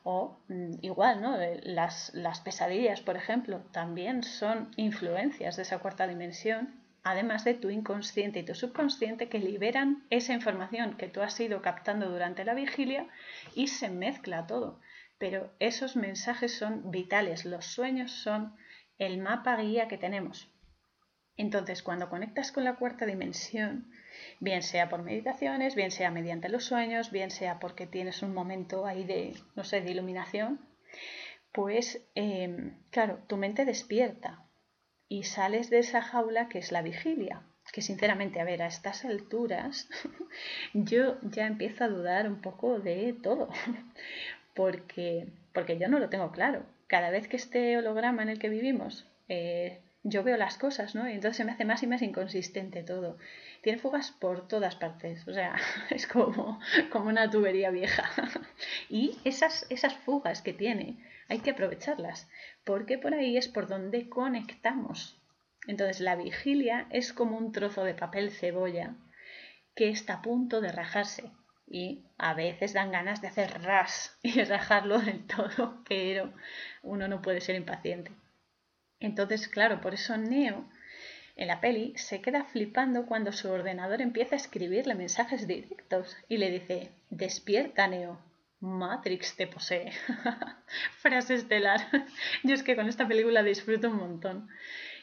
[0.04, 1.40] o mm, igual, ¿no?
[1.40, 7.54] Eh, las, las pesadillas, por ejemplo, también son influencias de esa cuarta dimensión, además de
[7.54, 12.44] tu inconsciente y tu subconsciente que liberan esa información que tú has ido captando durante
[12.44, 13.06] la vigilia
[13.54, 14.80] y se mezcla todo.
[15.18, 18.56] Pero esos mensajes son vitales, los sueños son
[18.98, 20.48] el mapa guía que tenemos.
[21.36, 23.90] Entonces, cuando conectas con la cuarta dimensión,
[24.42, 28.86] bien sea por meditaciones, bien sea mediante los sueños, bien sea porque tienes un momento
[28.86, 30.60] ahí de, no sé, de iluminación,
[31.52, 34.44] pues, em, claro, tu mente despierta
[35.08, 37.42] y sales de esa jaula que es la vigilia.
[37.72, 39.88] Que sinceramente, a ver, a estas alturas
[40.74, 43.48] yo ya empiezo a dudar un poco de todo,
[44.54, 46.66] porque, porque yo no lo tengo claro.
[46.88, 51.08] Cada vez que este holograma en el que vivimos eh, yo veo las cosas, ¿no?
[51.08, 53.18] Y entonces se me hace más y más inconsistente todo.
[53.62, 55.56] Tiene fugas por todas partes, o sea,
[55.90, 56.60] es como,
[56.90, 58.10] como una tubería vieja.
[58.88, 62.28] y esas, esas fugas que tiene, hay que aprovecharlas,
[62.64, 65.18] porque por ahí es por donde conectamos.
[65.66, 68.96] Entonces la vigilia es como un trozo de papel cebolla
[69.76, 71.30] que está a punto de rajarse.
[71.68, 76.32] Y a veces dan ganas de hacer ras y rajarlo del todo, pero
[76.82, 78.10] uno no puede ser impaciente.
[79.02, 80.64] Entonces, claro, por eso Neo
[81.34, 86.36] en la peli se queda flipando cuando su ordenador empieza a escribirle mensajes directos y
[86.36, 88.18] le dice, despierta Neo,
[88.60, 89.92] Matrix te posee.
[91.00, 91.80] Frase estelar.
[92.44, 94.48] Yo es que con esta película disfruto un montón.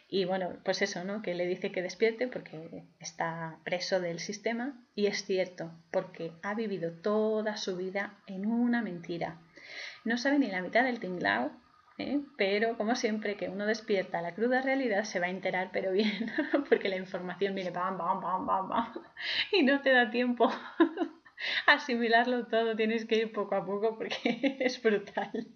[0.07, 1.21] Y bueno, pues eso, ¿no?
[1.21, 4.81] Que le dice que despierte porque está preso del sistema.
[4.95, 9.39] Y es cierto, porque ha vivido toda su vida en una mentira.
[10.05, 11.51] No sabe ni la mitad del tinglao,
[11.99, 12.21] ¿eh?
[12.37, 16.31] pero como siempre que uno despierta la cruda realidad se va a enterar, pero bien,
[16.69, 18.93] porque la información viene bam, bam, bam, bam, bam,
[19.51, 20.49] y no te da tiempo
[21.67, 25.47] asimilarlo todo, tienes que ir poco a poco porque es brutal.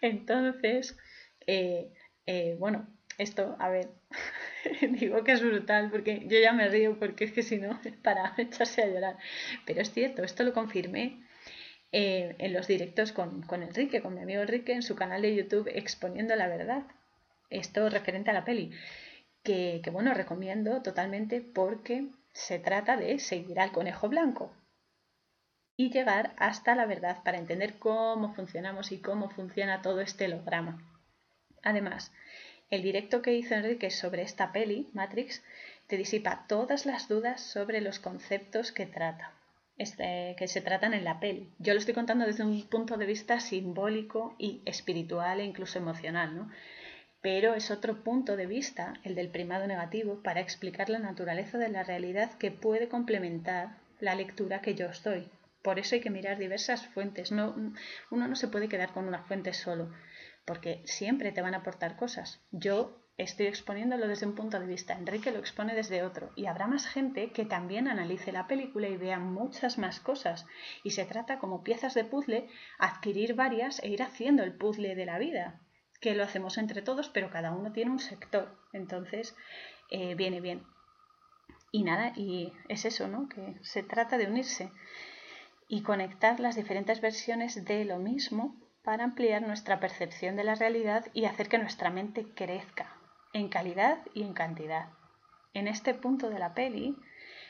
[0.00, 0.96] Entonces,
[1.46, 1.92] eh,
[2.26, 2.88] eh, bueno,
[3.18, 3.90] esto, a ver,
[4.90, 8.34] digo que es brutal porque yo ya me río porque es que si no, para
[8.38, 9.16] echarse a llorar.
[9.66, 11.27] Pero es cierto, esto lo confirmé
[11.92, 16.36] en los directos con, Enrique, con mi amigo Enrique, en su canal de YouTube exponiendo
[16.36, 16.82] la verdad.
[17.50, 18.72] Esto referente a la peli.
[19.42, 24.52] Que, que bueno, recomiendo totalmente porque se trata de seguir al conejo blanco
[25.76, 30.82] y llegar hasta la verdad para entender cómo funcionamos y cómo funciona todo este holograma.
[31.62, 32.12] Además,
[32.70, 35.42] el directo que hizo Enrique sobre esta peli, Matrix,
[35.86, 39.32] te disipa todas las dudas sobre los conceptos que trata,
[39.78, 41.50] este, que se tratan en la peli.
[41.58, 46.36] Yo lo estoy contando desde un punto de vista simbólico y espiritual e incluso emocional,
[46.36, 46.50] ¿no?
[47.20, 51.68] Pero es otro punto de vista, el del primado negativo, para explicar la naturaleza de
[51.68, 55.28] la realidad que puede complementar la lectura que yo os doy.
[55.62, 57.32] Por eso hay que mirar diversas fuentes.
[57.32, 57.54] No,
[58.10, 59.90] uno no se puede quedar con una fuente solo
[60.48, 62.40] porque siempre te van a aportar cosas.
[62.50, 66.68] Yo estoy exponiéndolo desde un punto de vista, Enrique lo expone desde otro, y habrá
[66.68, 70.46] más gente que también analice la película y vea muchas más cosas.
[70.84, 75.04] Y se trata como piezas de puzzle, adquirir varias e ir haciendo el puzzle de
[75.04, 75.60] la vida,
[76.00, 78.56] que lo hacemos entre todos, pero cada uno tiene un sector.
[78.72, 79.34] Entonces,
[79.90, 80.62] eh, viene bien.
[81.72, 83.28] Y nada, y es eso, ¿no?
[83.28, 84.70] Que se trata de unirse
[85.66, 91.06] y conectar las diferentes versiones de lo mismo para ampliar nuestra percepción de la realidad
[91.12, 92.97] y hacer que nuestra mente crezca
[93.38, 94.88] en calidad y en cantidad.
[95.54, 96.96] En este punto de la peli,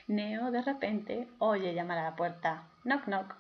[0.07, 3.35] Neo de repente oye llamar a la puerta, knock knock,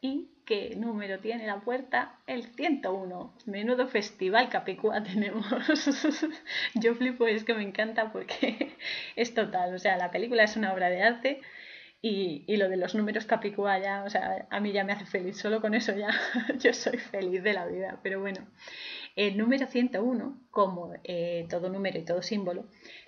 [0.00, 2.18] y ¿qué número tiene la puerta?
[2.26, 3.34] El 101.
[3.46, 5.46] Menudo festival Capicúa tenemos.
[6.74, 8.76] Yo flipo, es que me encanta porque
[9.16, 11.40] es total, o sea, la película es una obra de arte
[12.04, 15.06] y, y, lo de los números capicúa ya, o sea, a mí ya me hace
[15.06, 16.08] feliz, solo con eso ya
[16.58, 18.00] yo soy feliz de la vida.
[18.02, 18.40] Pero bueno,
[19.16, 22.66] el número 101, como eh, todo número y todo símbolo,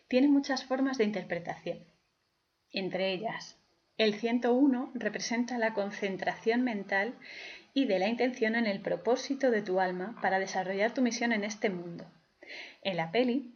[0.08, 1.78] tiene muchas formas de interpretación.
[2.70, 3.58] Entre ellas,
[3.96, 7.14] el 101 representa la concentración mental
[7.72, 11.44] y de la intención en el propósito de tu alma para desarrollar tu misión en
[11.44, 12.04] este mundo.
[12.82, 13.54] En la peli,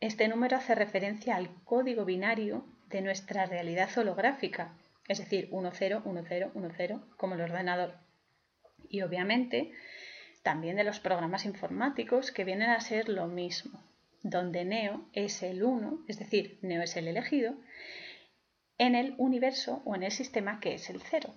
[0.00, 4.74] este número hace referencia al código binario de nuestra realidad holográfica,
[5.08, 7.94] es decir, 1, 0, 1, 0, 1, 0, como el ordenador.
[8.88, 9.72] Y obviamente
[10.48, 13.82] también de los programas informáticos que vienen a ser lo mismo,
[14.22, 17.52] donde Neo es el 1, es decir, Neo es el elegido,
[18.78, 21.34] en el universo o en el sistema que es el 0.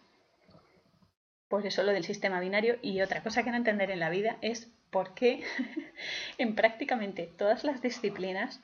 [1.50, 4.38] Por eso lo del sistema binario y otra cosa que no entender en la vida
[4.40, 5.44] es por qué
[6.38, 8.62] en prácticamente todas las disciplinas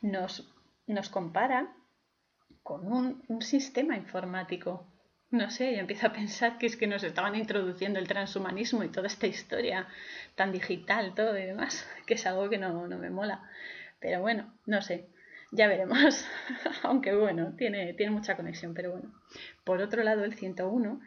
[0.00, 0.50] nos,
[0.86, 1.68] nos comparan
[2.62, 4.86] con un, sistema informático.
[5.32, 8.90] No sé, yo empiezo a pensar que es que nos estaban introduciendo el transhumanismo y
[8.90, 9.88] toda esta historia
[10.34, 13.42] tan digital, todo y demás, que es algo que no, no me mola.
[13.98, 15.08] Pero bueno, no sé,
[15.50, 16.26] ya veremos.
[16.82, 19.10] Aunque bueno, tiene, tiene mucha conexión, pero bueno.
[19.64, 21.00] Por otro lado, el 101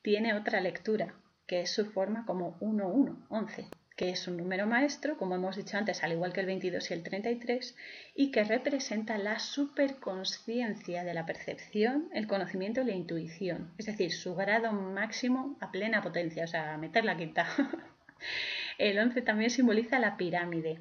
[0.00, 1.14] tiene otra lectura,
[1.46, 5.76] que es su forma como 1-1, 11 que es un número maestro, como hemos dicho
[5.76, 7.76] antes, al igual que el 22 y el 33,
[8.14, 14.12] y que representa la superconsciencia de la percepción, el conocimiento y la intuición, es decir,
[14.12, 17.48] su grado máximo a plena potencia, o sea, meter la quinta.
[18.78, 20.80] el 11 también simboliza la pirámide,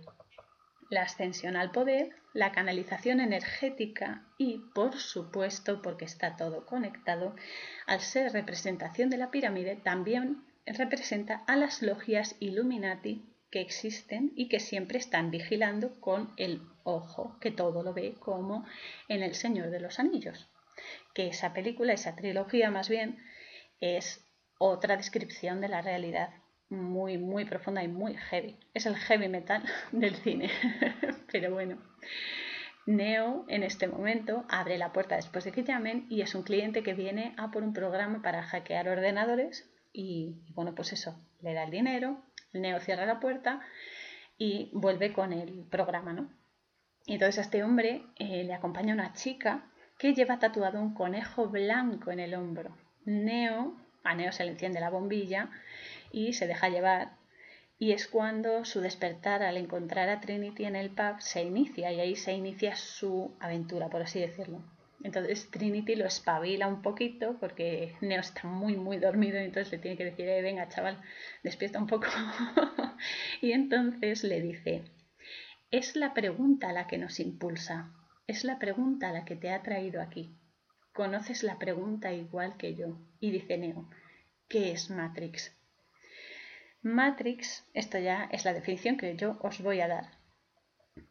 [0.91, 7.35] la ascensión al poder, la canalización energética y, por supuesto, porque está todo conectado,
[7.87, 14.49] al ser representación de la pirámide, también representa a las logias Illuminati que existen y
[14.49, 18.65] que siempre están vigilando con el ojo, que todo lo ve como
[19.07, 20.49] en El Señor de los Anillos.
[21.13, 23.17] Que esa película, esa trilogía más bien,
[23.79, 24.25] es
[24.57, 26.29] otra descripción de la realidad
[26.69, 28.57] muy, muy profunda y muy heavy.
[28.73, 30.51] Es el heavy metal del cine.
[31.31, 31.77] Pero bueno.
[32.85, 36.83] Neo en este momento abre la puerta después de que llamen y es un cliente
[36.83, 41.63] que viene a por un programa para hackear ordenadores y, bueno, pues eso, le da
[41.63, 42.21] el dinero,
[42.53, 43.61] Neo cierra la puerta
[44.37, 46.29] y vuelve con el programa, ¿no?
[47.07, 51.47] Y entonces a este hombre eh, le acompaña una chica que lleva tatuado un conejo
[51.47, 52.77] blanco en el hombro.
[53.05, 55.49] Neo a Neo se le enciende la bombilla
[56.11, 57.13] y se deja llevar
[57.79, 61.99] y es cuando su despertar al encontrar a Trinity en el pub se inicia y
[61.99, 64.61] ahí se inicia su aventura, por así decirlo.
[65.03, 69.77] Entonces Trinity lo espabila un poquito porque Neo está muy muy dormido y entonces le
[69.77, 71.01] tiene que decir, eh, venga chaval,
[71.43, 72.07] despierta un poco.
[73.41, 74.83] y entonces le dice,
[75.69, 77.93] es la pregunta la que nos impulsa,
[78.25, 80.35] es la pregunta la que te ha traído aquí.
[80.93, 82.97] Conoces la pregunta igual que yo.
[83.19, 83.87] Y dice Neo,
[84.49, 85.55] ¿qué es Matrix?
[86.81, 90.17] Matrix, esto ya es la definición que yo os voy a dar.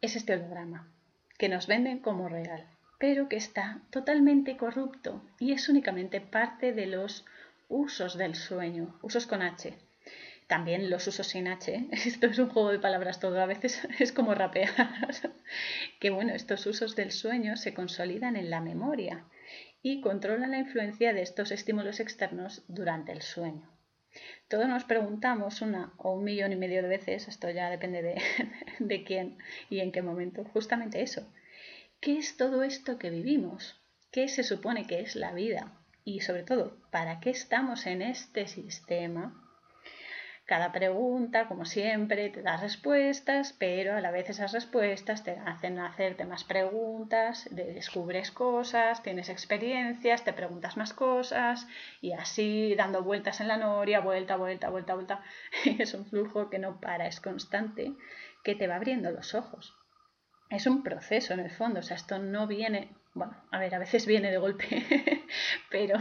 [0.00, 0.92] Es este holograma,
[1.38, 2.66] que nos venden como real,
[2.98, 7.24] pero que está totalmente corrupto y es únicamente parte de los
[7.68, 9.76] usos del sueño, usos con H.
[10.46, 14.12] También los usos sin H, esto es un juego de palabras todo, a veces es
[14.12, 14.70] como rapear.
[16.00, 19.24] que bueno, estos usos del sueño se consolidan en la memoria
[19.82, 23.70] y controlan la influencia de estos estímulos externos durante el sueño.
[24.48, 28.22] Todos nos preguntamos una o un millón y medio de veces, esto ya depende de,
[28.78, 29.36] de quién
[29.68, 31.28] y en qué momento, justamente eso.
[32.00, 33.80] ¿Qué es todo esto que vivimos?
[34.10, 35.80] ¿Qué se supone que es la vida?
[36.04, 39.46] Y sobre todo, ¿para qué estamos en este sistema
[40.46, 45.80] cada pregunta, como siempre, te da respuestas, pero a la vez esas respuestas te hacen
[45.80, 51.66] hacerte más preguntas, descubres cosas, tienes experiencias, te preguntas más cosas
[52.00, 55.20] y así dando vueltas en la noria, vuelta, vuelta, vuelta, vuelta.
[55.80, 57.94] es un flujo que no para, es constante,
[58.44, 59.74] que te va abriendo los ojos.
[60.50, 63.78] Es un proceso en el fondo, o sea, esto no viene bueno, a ver, a
[63.78, 64.66] veces viene de golpe,
[65.70, 65.98] pero,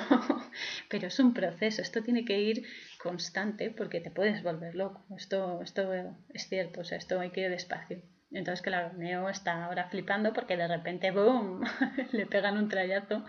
[0.90, 2.68] pero es un proceso, esto tiene que ir
[3.02, 5.94] constante porque te puedes volver loco, esto, esto
[6.34, 8.02] es cierto, o sea, esto hay que ir despacio.
[8.32, 11.64] Entonces, claro, Neo está ahora flipando porque de repente, ¡boom!,
[12.12, 13.24] le pegan un trayazo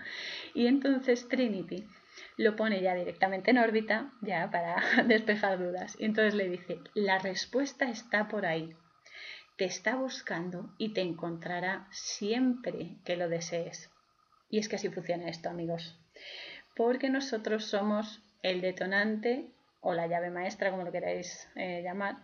[0.53, 1.87] y entonces Trinity
[2.35, 5.95] lo pone ya directamente en órbita, ya para despejar dudas.
[5.97, 8.75] Y entonces le dice, la respuesta está por ahí,
[9.57, 13.89] te está buscando y te encontrará siempre que lo desees.
[14.49, 15.99] Y es que así funciona esto, amigos.
[16.75, 22.17] Porque nosotros somos el detonante o la llave maestra, como lo queráis eh, llamar,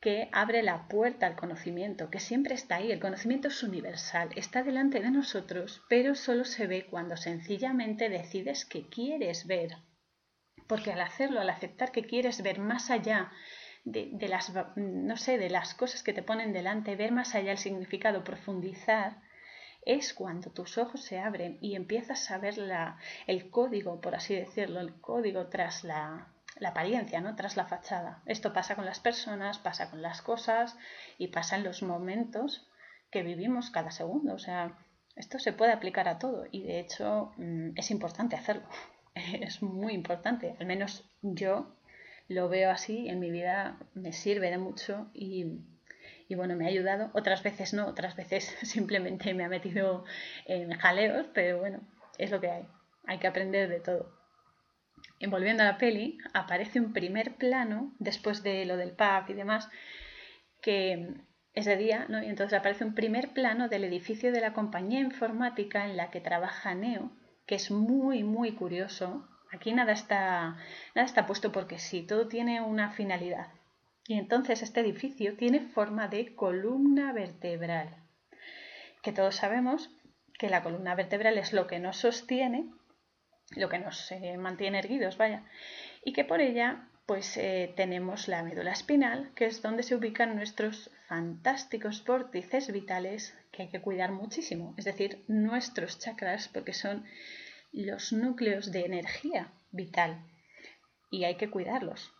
[0.00, 2.90] que abre la puerta al conocimiento, que siempre está ahí.
[2.90, 8.64] El conocimiento es universal, está delante de nosotros, pero solo se ve cuando sencillamente decides
[8.66, 9.76] que quieres ver.
[10.66, 13.30] Porque al hacerlo, al aceptar que quieres ver más allá
[13.84, 17.58] de, las, no sé, de las cosas que te ponen delante, ver más allá el
[17.58, 19.20] significado, profundizar,
[19.84, 24.34] es cuando tus ojos se abren y empiezas a ver la, el código, por así
[24.34, 27.36] decirlo, el código tras la, la apariencia, ¿no?
[27.36, 28.22] tras la fachada.
[28.26, 30.76] Esto pasa con las personas, pasa con las cosas
[31.18, 32.66] y pasa en los momentos
[33.10, 34.34] que vivimos cada segundo.
[34.34, 34.78] O sea,
[35.16, 38.66] esto se puede aplicar a todo y de hecho mm, es importante hacerlo.
[39.14, 40.56] Es muy importante.
[40.58, 41.76] Al menos yo
[42.28, 45.46] lo veo así, en mi vida me sirve de mucho y,
[46.30, 47.10] bueno, me ha ayudado.
[47.14, 50.04] Otras veces no, otras veces simplemente me ha metido
[50.46, 51.80] en jaleos, pero bueno,
[52.18, 52.66] es lo que hay.
[53.06, 54.12] Hay que aprender de todo.
[55.18, 59.34] Y volviendo a la peli, aparece un primer plano, después de lo del pub y
[59.34, 59.68] demás,
[60.60, 61.14] que
[61.52, 62.22] es de día, ¿no?
[62.22, 66.20] Y entonces aparece un primer plano del edificio de la compañía informática en la que
[66.20, 67.12] trabaja Neo,
[67.46, 70.56] que es muy, muy curioso, Aquí nada está,
[70.94, 73.48] nada está puesto porque sí, todo tiene una finalidad.
[74.06, 77.88] Y entonces este edificio tiene forma de columna vertebral,
[79.02, 79.90] que todos sabemos
[80.38, 82.68] que la columna vertebral es lo que nos sostiene,
[83.56, 85.44] lo que nos eh, mantiene erguidos, vaya,
[86.04, 90.34] y que por ella pues eh, tenemos la médula espinal, que es donde se ubican
[90.34, 97.04] nuestros fantásticos vórtices vitales que hay que cuidar muchísimo, es decir, nuestros chakras, porque son
[97.74, 100.24] los núcleos de energía vital
[101.10, 102.12] y hay que cuidarlos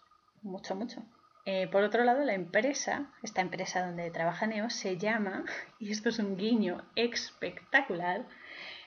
[0.42, 1.02] mucho, mucho.
[1.46, 5.44] Eh, por otro lado, la empresa, esta empresa donde trabaja Neo, se llama,
[5.78, 8.24] y esto es un guiño espectacular,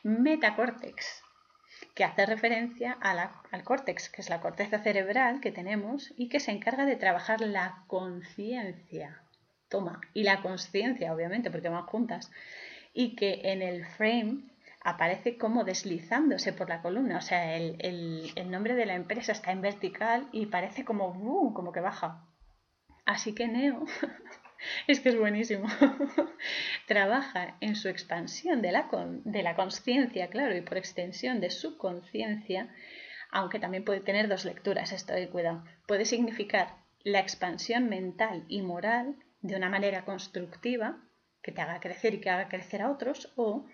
[0.03, 1.24] Metacortex,
[1.93, 6.51] que hace referencia al córtex, que es la corteza cerebral que tenemos y que se
[6.51, 9.22] encarga de trabajar la conciencia.
[9.70, 12.32] Toma, y la conciencia, obviamente, porque van juntas,
[12.93, 14.43] y que en el frame
[14.88, 17.18] aparece como deslizándose por la columna.
[17.18, 21.74] O sea, el, nombre de la empresa está en vertical y parece como, boom, como
[21.74, 22.26] que baja.
[23.06, 23.86] Así que Neo,
[24.88, 25.68] es que es buenísimo,
[26.88, 28.88] trabaja en su expansión de la,
[29.26, 32.74] de la conciencia, claro, y por extensión de su conciencia,
[33.30, 35.66] aunque también puede tener dos lecturas, esto de cuidado.
[35.86, 40.98] Puede significar la expansión mental y moral de una manera constructiva,
[41.42, 43.68] que te haga crecer y que haga crecer a otros, o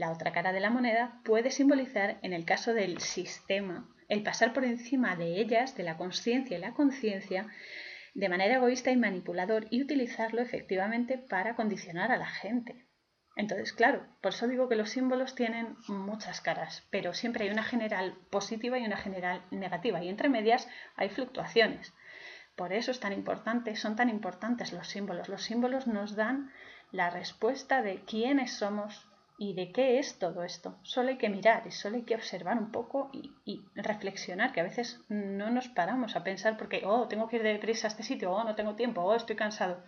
[0.00, 4.54] la otra cara de la moneda puede simbolizar, en el caso del sistema el pasar
[4.54, 7.46] por encima de ellas, de la conciencia y la conciencia,
[8.14, 12.86] de manera egoísta y manipulador y utilizarlo efectivamente para condicionar a la gente.
[13.36, 17.62] Entonces, claro, por eso digo que los símbolos tienen muchas caras, pero siempre hay una
[17.62, 21.92] general positiva y una general negativa, y entre medias hay fluctuaciones.
[22.56, 25.28] Por eso es tan importante, son tan importantes los símbolos.
[25.28, 26.50] Los símbolos nos dan
[26.90, 29.09] la respuesta de quiénes somos
[29.42, 30.78] y de qué es todo esto.
[30.82, 34.64] Solo hay que mirar y solo hay que observar un poco y, reflexionar, que a
[34.64, 38.32] veces no nos paramos a pensar porque, oh, tengo que ir deprisa a este sitio,
[38.32, 39.82] oh, no tengo tiempo, oh, estoy cansado.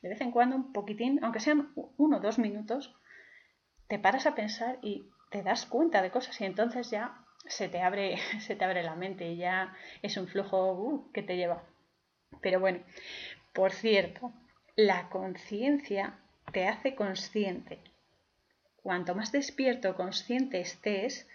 [0.00, 2.94] De vez en cuando un poquitín, aunque sean uno o dos minutos,
[3.88, 7.82] te paras a pensar y te das cuenta de cosas y entonces ya se te
[7.82, 11.64] abre, se te abre la mente y ya es un flujo uh, que te lleva.
[12.40, 12.78] Pero bueno,
[13.52, 14.32] por cierto,
[14.76, 16.20] la conciencia
[16.52, 17.82] te hace consciente.
[18.84, 21.26] Cuanto más despierto o consciente estés,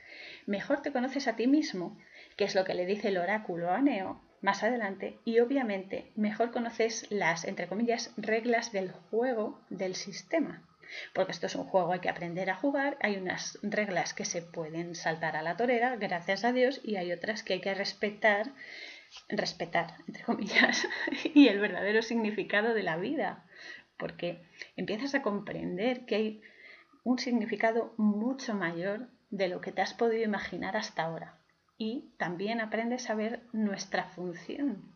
[0.45, 1.97] mejor te conoces a ti mismo,
[2.37, 6.51] que es lo que le dice el oráculo a Neo más adelante, y obviamente mejor
[6.51, 10.61] conoces las, entre comillas, reglas del juego del sistema.
[11.15, 14.43] Porque esto es un juego, hay que aprender a jugar, hay unas reglas que se
[14.43, 18.53] pueden saltar a la torera, gracias a Dios, y hay otras que hay que respetar
[19.27, 20.87] respetar, entre comillas,
[21.33, 23.43] y el verdadero significado de la vida,
[23.97, 24.39] porque
[24.77, 26.41] empiezas a comprender que hay
[27.03, 31.39] un significado mucho mayor de lo que te has podido imaginar hasta ahora.
[31.77, 34.95] Y también aprendes a ver nuestra función.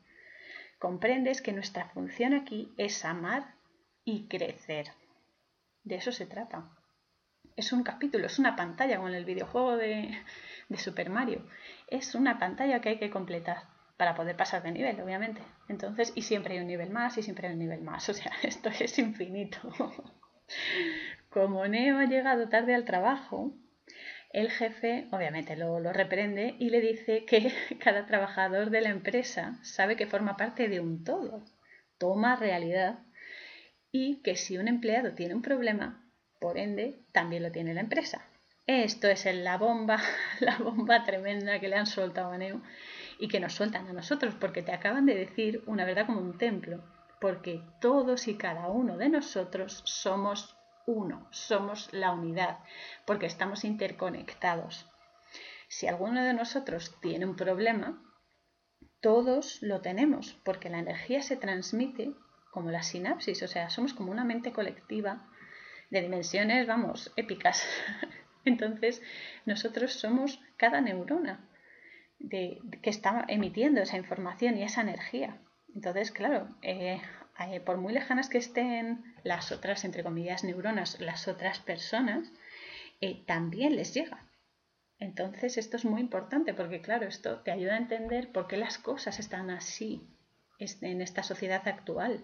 [0.80, 3.56] Comprendes que nuestra función aquí es amar
[4.04, 4.88] y crecer.
[5.84, 6.70] De eso se trata.
[7.56, 10.18] Es un capítulo, es una pantalla, como en el videojuego de,
[10.70, 11.48] de Super Mario.
[11.88, 13.64] Es una pantalla que hay que completar
[13.98, 15.42] para poder pasar de nivel, obviamente.
[15.70, 18.10] Entonces, y siempre hay un nivel más y siempre hay un nivel más.
[18.10, 19.60] O sea, esto es infinito.
[21.34, 23.56] Como Neo ha llegado tarde al trabajo,
[24.34, 27.52] el jefe obviamente lo, reprende y le dice que
[27.84, 31.44] cada trabajador de la empresa sabe que forma parte de un todo,
[31.98, 33.00] toma realidad
[33.92, 36.06] y que si un empleado tiene un problema,
[36.40, 38.24] por ende, también lo tiene la empresa.
[38.68, 39.98] Esto es la bomba,
[40.40, 42.62] la bomba tremenda que le han soltado a Neo
[43.20, 46.38] y que nos sueltan a nosotros, porque te acaban de decir una verdad como un
[46.38, 46.84] templo,
[47.20, 52.60] porque todos y cada uno de nosotros somos uno, somos la unidad,
[53.06, 54.90] porque estamos interconectados.
[55.68, 58.02] Si alguno de nosotros tiene un problema,
[59.02, 62.14] todos lo tenemos, porque la energía se transmite
[62.52, 65.28] como la sinapsis, o sea, somos como una mente colectiva
[65.90, 67.66] de dimensiones, vamos, épicas.
[68.46, 69.02] Entonces,
[69.46, 71.50] nosotros somos cada neurona
[72.30, 75.42] que está emitiendo esa información y esa energía.
[75.76, 77.02] Entonces, claro, eh,
[77.40, 82.32] eh, por muy lejanas que estén las otras, entre comillas, neuronas, las otras personas,
[83.02, 84.26] eh, también les llega.
[85.00, 88.78] Entonces, esto es muy importante porque, claro, esto te ayuda a entender por qué las
[88.78, 90.08] cosas están así
[90.60, 92.24] en esta sociedad actual.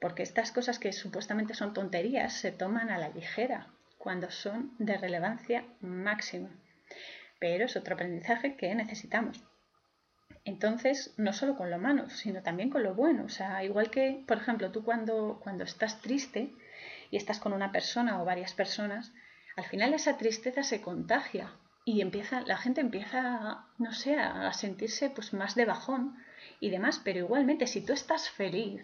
[0.00, 4.96] Porque estas cosas que supuestamente son tonterías se toman a la ligera cuando son de
[4.96, 6.50] relevancia máxima
[7.38, 9.42] pero es otro aprendizaje que necesitamos.
[10.48, 13.24] Entonces, no solo con lo malo, sino también con lo bueno.
[13.26, 16.54] O sea, igual que, por ejemplo, tú cuando, cuando estás triste
[17.10, 19.12] y estás con una persona o varias personas,
[19.56, 21.52] al final esa tristeza se contagia
[21.84, 26.16] y empieza, la gente empieza, no sé, a sentirse pues más de bajón
[26.60, 26.98] y demás.
[27.04, 28.82] Pero igualmente, si tú estás feliz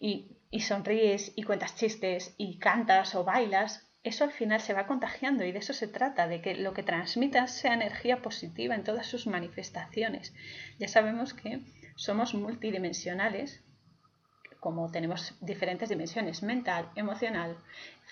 [0.00, 4.86] y, y sonríes y cuentas chistes y cantas o bailas, eso al final se va
[4.86, 8.84] contagiando y de eso se trata, de que lo que transmitas sea energía positiva en
[8.84, 10.32] todas sus manifestaciones.
[10.78, 11.60] Ya sabemos que
[11.96, 13.64] somos multidimensionales,
[14.60, 17.56] como tenemos diferentes dimensiones, mental, emocional,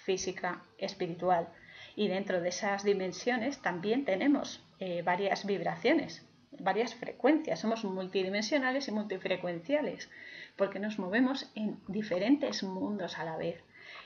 [0.05, 1.49] física, espiritual.
[1.95, 6.27] Y dentro de esas dimensiones también tenemos eh, varias vibraciones,
[6.59, 7.61] varias frecuencias.
[7.61, 10.11] Somos multidimensionales y multifrecuenciales,
[10.57, 13.63] porque nos movemos en diferentes mundos a la vez.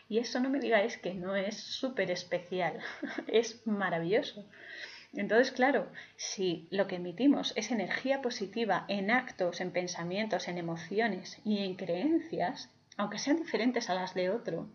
[0.09, 2.81] Y eso no me digáis que no es súper especial,
[3.27, 4.45] es maravilloso.
[5.13, 11.41] Entonces, claro, si lo que emitimos es energía positiva en actos, en pensamientos, en emociones
[11.45, 14.69] y en creencias, aunque sean diferentes a las de otro,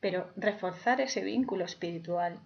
[0.00, 2.40] pero reforzar ese vínculo espiritual,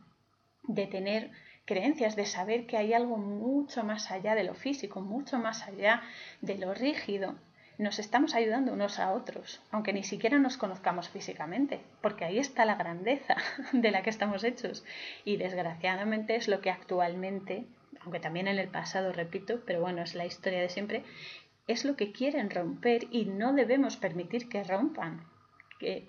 [0.64, 1.30] de tener
[1.64, 6.02] creencias, de saber que hay algo mucho más allá de lo físico, mucho más allá
[6.40, 7.36] de lo rígido,
[7.78, 12.64] nos estamos ayudando unos a otros, aunque ni siquiera nos conozcamos físicamente, porque ahí está
[12.64, 13.36] la grandeza
[13.72, 14.84] de la que estamos hechos.
[15.24, 17.64] Y desgraciadamente es lo que actualmente,
[18.00, 21.04] aunque también en el pasado, repito, pero bueno, es la historia de siempre,
[21.66, 25.24] es lo que quieren romper y no debemos permitir que rompan.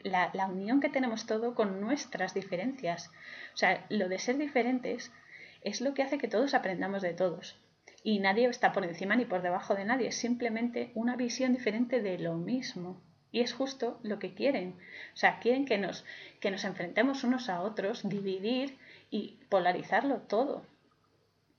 [0.03, 3.09] La, la unión que tenemos todo con nuestras diferencias.
[3.55, 5.11] O sea, lo de ser diferentes
[5.63, 7.62] es lo que hace que todos aprendamos de todos
[8.03, 12.01] Y nadie está por encima ni por debajo de nadie, es simplemente una visión diferente
[12.01, 13.01] de lo mismo.
[13.31, 14.75] Y es justo lo que quieren.
[15.13, 16.05] O sea, quieren que nos,
[16.39, 18.77] que nos enfrentemos unos a otros, dividir
[19.09, 20.65] y polarizarlo todo.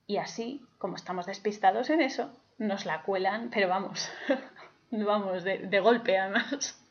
[0.07, 4.09] Y así, como estamos despistados en eso, nos la cuelan, pero vamos,
[4.91, 6.81] vamos, de, de golpe además.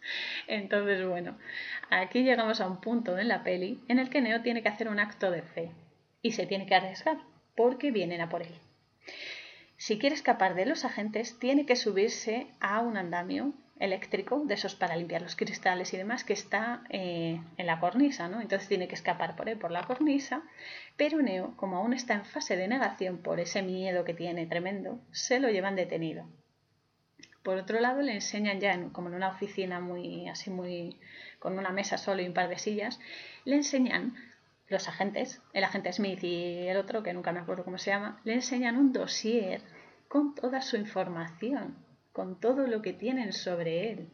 [0.47, 1.39] Entonces, bueno,
[1.91, 4.89] aquí llegamos a un punto en la peli en el que Neo tiene que hacer
[4.89, 5.71] un acto de fe
[6.21, 7.19] y se tiene que arriesgar
[7.57, 8.55] porque vienen a por él.
[9.77, 14.75] Si quiere escapar de los agentes, tiene que subirse a un andamio eléctrico de esos
[14.75, 18.41] para limpiar los cristales y demás que está eh, en la cornisa, ¿no?
[18.41, 20.43] Entonces tiene que escapar por él por la cornisa,
[20.97, 25.01] pero Neo, como aún está en fase de negación por ese miedo que tiene tremendo,
[25.11, 26.25] se lo llevan detenido.
[27.43, 30.99] Por otro lado, le enseñan ya como en una oficina muy así muy
[31.39, 33.01] con una mesa solo y un par de sillas,
[33.45, 34.15] le enseñan
[34.75, 38.21] los agentes, el agente Smith y el otro, que nunca me acuerdo cómo se llama,
[38.25, 39.63] le enseñan un dossier
[40.09, 41.77] con toda su información,
[42.13, 44.11] con todo lo que tienen sobre él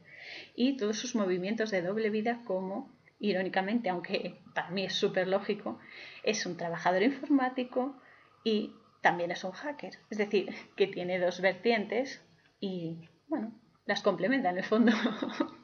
[0.54, 5.78] y todos sus movimientos de doble vida como, irónicamente, aunque para mí es súper lógico,
[6.22, 7.96] es un trabajador informático
[8.44, 9.94] y también es un hacker.
[10.10, 12.22] Es decir, que tiene dos vertientes
[12.60, 13.52] y, bueno,
[13.86, 14.92] las complementa en el fondo.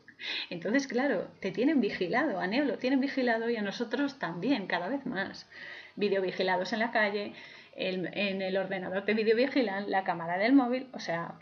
[0.50, 4.88] Entonces, claro, te tienen vigilado, a Neo lo tienen vigilado y a nosotros también, cada
[4.88, 5.48] vez más.
[5.96, 7.32] Videovigilados en la calle,
[7.76, 11.34] en el ordenador te videovigilan, la cámara del móvil, o sea,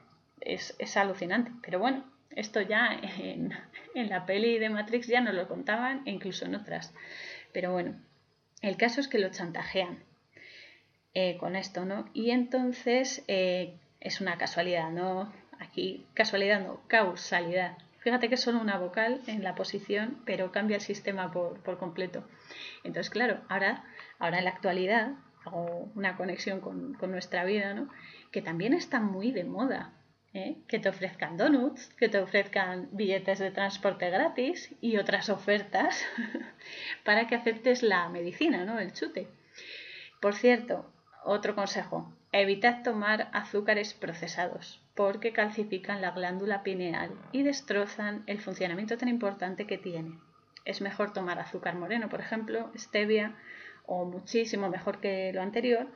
[0.44, 1.50] es, alucinante.
[1.62, 3.52] Pero bueno, esto ya en,
[3.94, 6.94] la peli de Matrix ya nos lo contaban e incluso en otras.
[7.52, 7.96] Pero bueno,
[8.62, 10.02] el caso es que lo chantajean
[11.14, 12.10] eh, con esto, ¿no?
[12.12, 15.32] Y entonces eh, es una casualidad, ¿no?
[15.60, 17.78] Aquí, casualidad no, causalidad.
[18.04, 22.22] Fíjate que es solo una vocal en la posición, pero cambia el sistema por, completo.
[22.82, 23.82] Entonces, claro, ahora,
[24.18, 25.12] ahora en la actualidad
[25.46, 27.88] hago una conexión con, nuestra vida, ¿no?
[28.30, 29.94] Que también está muy de moda.
[30.34, 30.58] ¿eh?
[30.68, 36.04] Que te ofrezcan donuts, que te ofrezcan billetes de transporte gratis y otras ofertas
[37.04, 38.78] para que aceptes la medicina, ¿no?
[38.78, 39.28] El chute.
[40.20, 40.92] Por cierto,
[41.24, 48.96] otro consejo, evitad tomar azúcares procesados porque calcifican la glándula pineal y destrozan el funcionamiento
[48.96, 50.18] tan importante que tiene.
[50.64, 53.36] Es mejor tomar azúcar moreno, por ejemplo, stevia,
[53.86, 55.88] o muchísimo mejor que lo anterior,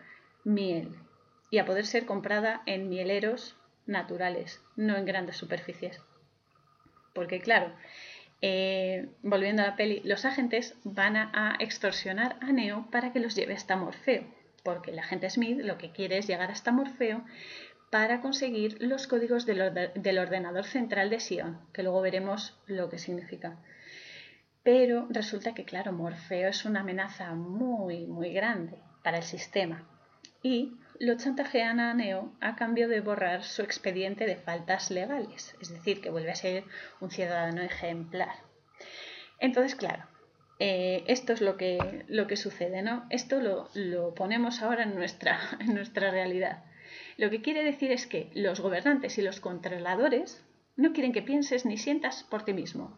[0.44, 0.94] miel,
[1.50, 6.02] y a poder ser comprada en mieleros naturales, no en grandes superficies.
[7.14, 7.72] Porque claro,
[8.42, 13.34] eh, volviendo a la peli, los agentes van a, extorsionar a Neo para que los
[13.34, 14.24] lleve hasta Morfeo,
[14.62, 17.24] porque el agente Smith lo que quiere es llegar hasta Morfeo
[17.90, 23.58] para conseguir los códigos del, ordenador central de Sion, que luego veremos lo que significa.
[24.62, 29.88] Pero resulta que, claro, Morfeo es una amenaza muy, muy grande para el sistema
[30.42, 35.70] y lo chantajean a Neo a cambio de borrar su expediente de faltas legales, es
[35.70, 36.64] decir, que vuelve a ser
[37.00, 38.34] un ciudadano ejemplar.
[39.38, 40.04] Entonces, claro,
[40.58, 43.06] eh, esto es lo que, lo que sucede, ¿no?
[43.10, 46.64] Esto lo, lo ponemos ahora en nuestra, en nuestra realidad.
[47.18, 50.46] Lo que quiere decir es que los gobernantes y los controladores
[50.76, 52.96] no quieren que pienses ni sientas por ti mismo.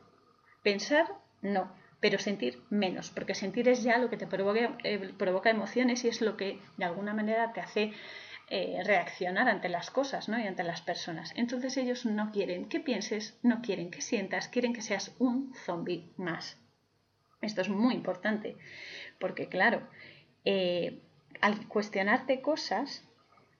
[0.62, 1.06] Pensar,
[1.40, 6.08] no, pero sentir menos, porque sentir es ya lo que te eh, provoca emociones y
[6.08, 7.92] es lo que de alguna manera te hace
[8.50, 10.38] eh, reaccionar ante las cosas ¿no?
[10.38, 11.32] y ante las personas.
[11.34, 16.12] Entonces ellos no quieren que pienses, no quieren que sientas, quieren que seas un zombie
[16.18, 16.58] más.
[17.40, 18.58] Esto es muy importante,
[19.18, 19.88] porque claro,
[20.44, 21.00] eh,
[21.40, 23.09] al cuestionarte cosas,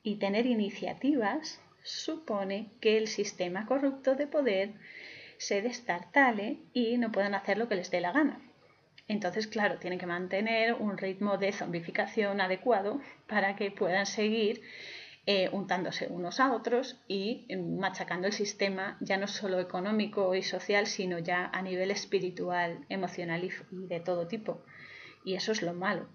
[0.02, 4.72] y tener iniciativas supone que el sistema corrupto de poder
[5.38, 8.40] se destartale y no puedan hacer lo que les dé la gana.
[9.08, 14.62] Entonces, claro, tienen que mantener un ritmo de zombificación adecuado para que puedan seguir
[15.26, 20.42] eh, untándose unos a otros y em, machacando el sistema ya no solo económico y
[20.42, 24.62] social, sino ya a nivel espiritual, emocional y de todo tipo.
[25.24, 26.08] Y eso es lo malo.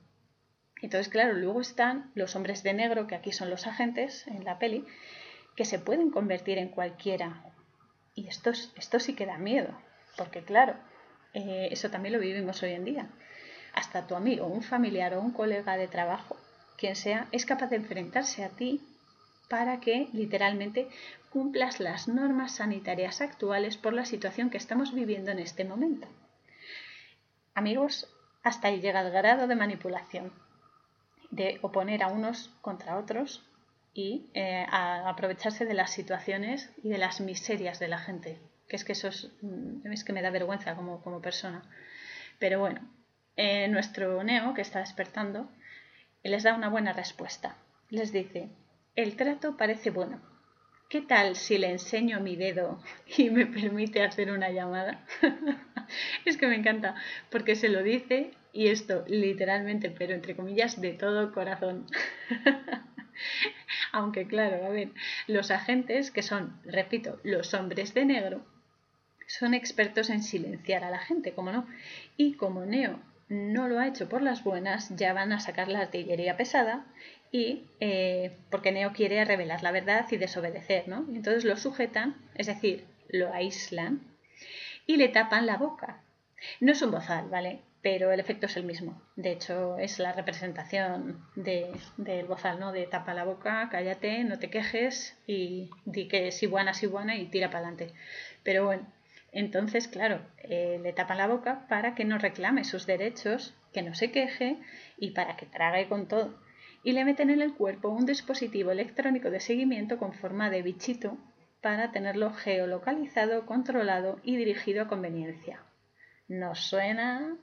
[0.85, 4.59] Entonces, claro, luego están los hombres de negro, que aquí son los agentes en la
[4.59, 4.85] peli,
[5.55, 7.41] que se pueden convertir en cualquiera.
[8.13, 9.75] Y esto, esto sí que da miedo,
[10.15, 10.75] porque claro,
[11.33, 13.09] eh, eso también lo vivimos hoy en día.
[13.73, 16.37] Hasta tu amigo, un familiar o un colega de trabajo,
[16.77, 18.79] quien sea, es capaz de enfrentarse a ti
[19.49, 20.87] para que literalmente
[21.31, 26.07] cumplas las normas sanitarias actuales por la situación que estamos viviendo en este momento.
[27.55, 28.07] Amigos,
[28.43, 30.44] hasta ahí llega el grado de manipulación
[31.31, 33.43] de oponer a unos contra otros
[33.93, 38.39] y eh, a aprovecharse de las situaciones y de las miserias de la gente.
[38.67, 41.63] Que es que eso es, mm, es que me da vergüenza como, como persona.
[42.39, 42.81] Pero bueno,
[43.37, 45.49] eh, nuestro Neo, que está despertando,
[46.23, 47.55] les da una buena respuesta.
[47.89, 48.49] Les dice,
[48.95, 50.21] el trato parece bueno.
[50.89, 52.79] ¿Qué tal si le enseño mi dedo
[53.17, 55.05] y me permite hacer una llamada?
[56.25, 56.95] es que me encanta,
[57.29, 61.85] porque se lo dice y esto literalmente, pero entre comillas, de todo corazón.
[63.91, 64.91] Aunque claro, a ver,
[65.27, 68.45] los agentes, que son, repito, los hombres de negro,
[69.27, 71.67] son expertos en silenciar a la gente, como no.
[72.15, 75.81] Y como Neo no lo ha hecho por las buenas, ya van a sacar la
[75.81, 76.85] artillería pesada
[77.31, 81.05] y eh, porque Neo quiere revelar la verdad y desobedecer, ¿no?
[81.09, 84.01] Entonces lo sujetan, es decir, lo aíslan
[84.87, 86.01] y le tapan la boca.
[86.61, 87.61] No es un bozal, ¿vale?
[87.85, 88.99] Pero el efecto es el mismo.
[89.15, 92.71] De hecho, es la representación del bozal, ¿no?
[92.71, 97.15] De tapa la boca, cállate, no te quejes y di que si buena, si buena
[97.15, 97.93] y tira para adelante.
[98.41, 98.91] Pero bueno,
[99.31, 103.93] entonces, claro, eh, le tapan la boca para que no reclame sus derechos, que no
[103.93, 104.57] se queje
[104.97, 106.39] y para que trague con todo.
[106.83, 111.19] Y le meten en el cuerpo un dispositivo electrónico de seguimiento con forma de bichito
[111.61, 115.61] para tenerlo geolocalizado, controlado y dirigido a conveniencia.
[116.27, 117.37] Nos suena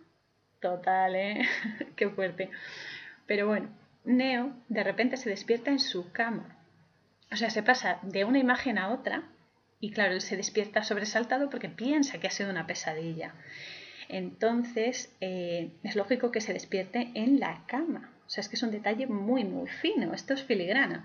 [0.63, 1.47] total, ¿eh?
[1.97, 2.49] Qué fuerte.
[3.27, 3.69] Pero bueno,
[4.05, 6.57] Neo de repente se despierta en su cama.
[7.31, 9.25] O sea, se pasa de una imagen a otra
[9.81, 13.35] y claro, él se despierta sobresaltado porque piensa que ha sido una pesadilla.
[14.09, 18.13] Entonces, eh, es lógico que se despierte en la cama.
[18.27, 20.15] O sea, es que es un detalle muy, muy fino.
[20.15, 21.05] Esto es filigrana,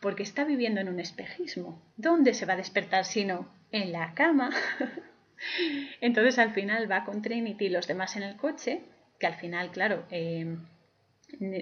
[0.00, 1.80] porque está viviendo en un espejismo.
[1.96, 3.48] ¿Dónde se va a despertar si no?
[3.72, 4.50] En la cama.
[6.00, 8.82] Entonces, al final va con Trinity y los demás en el coche,
[9.18, 10.56] que al final, claro, eh,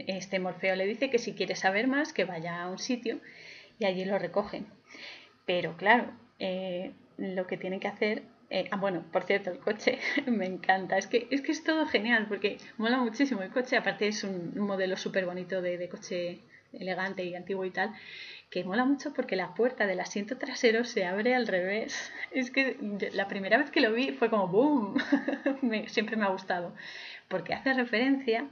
[0.07, 3.21] este Morfeo le dice que si quiere saber más, que vaya a un sitio
[3.79, 4.67] y allí lo recogen.
[5.45, 8.23] Pero claro, eh, lo que tiene que hacer.
[8.51, 10.99] Eh, ah, bueno, por cierto, el coche me encanta.
[10.99, 13.77] Es que, es que es todo genial porque mola muchísimo el coche.
[13.77, 16.41] Aparte, es un, modelo súper bonito de, coche
[16.73, 17.93] elegante y antiguo y tal.
[18.51, 22.13] Que mola mucho porque la puerta del asiento trasero se abre al revés.
[22.31, 22.77] Es que
[23.13, 24.97] la primera vez que lo vi fue como ¡boom!
[25.89, 26.75] siempre me ha gustado.
[27.29, 28.49] Porque hace referencia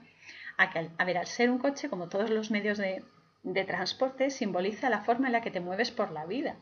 [0.57, 3.05] a que, a ver, al ser un coche, como todos los medios de,
[3.43, 6.57] de transporte, simboliza la forma en la que te mueves por la vida.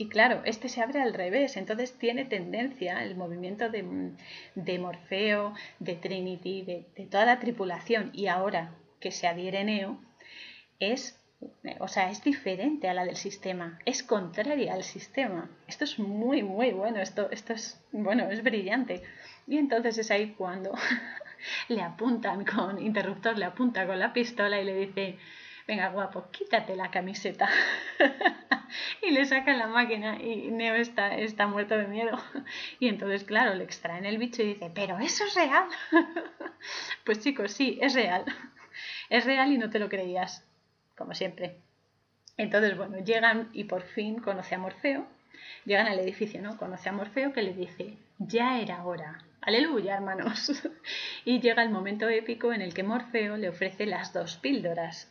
[0.00, 5.94] Y claro, este se abre al revés, entonces tiene tendencia el movimiento de, Morfeo, de
[5.94, 10.00] Trinity, de, toda la tripulación y ahora que se adhiere Neo,
[10.78, 11.20] es,
[11.80, 15.50] o sea, es diferente a la del sistema, es contraria al sistema.
[15.68, 19.02] Esto es muy, muy bueno, esto, esto es, bueno, es brillante.
[19.50, 20.72] Y entonces es ahí cuando
[21.68, 25.18] le apuntan con interruptor, le apunta con la pistola y le dice,
[25.66, 27.48] venga guapo, quítate la camiseta.
[29.02, 32.16] y le sacan la máquina y Neo está, está muerto de miedo.
[32.78, 35.64] Y entonces, claro, le extraen el bicho y dice, pero eso es real.
[37.04, 38.24] pues chicos, sí, es real.
[39.08, 40.46] Es real y no te lo creías,
[40.96, 41.56] como siempre.
[42.36, 45.08] Entonces, bueno, llegan y por fin conoce a Morfeo.
[45.64, 46.56] Llegan al edificio, ¿no?
[46.56, 49.24] Conoce a Morfeo que le dice, ya era hora.
[49.42, 50.62] Aleluya, hermanos.
[51.24, 55.10] y llega el momento épico en el que Morfeo le ofrece las dos píldoras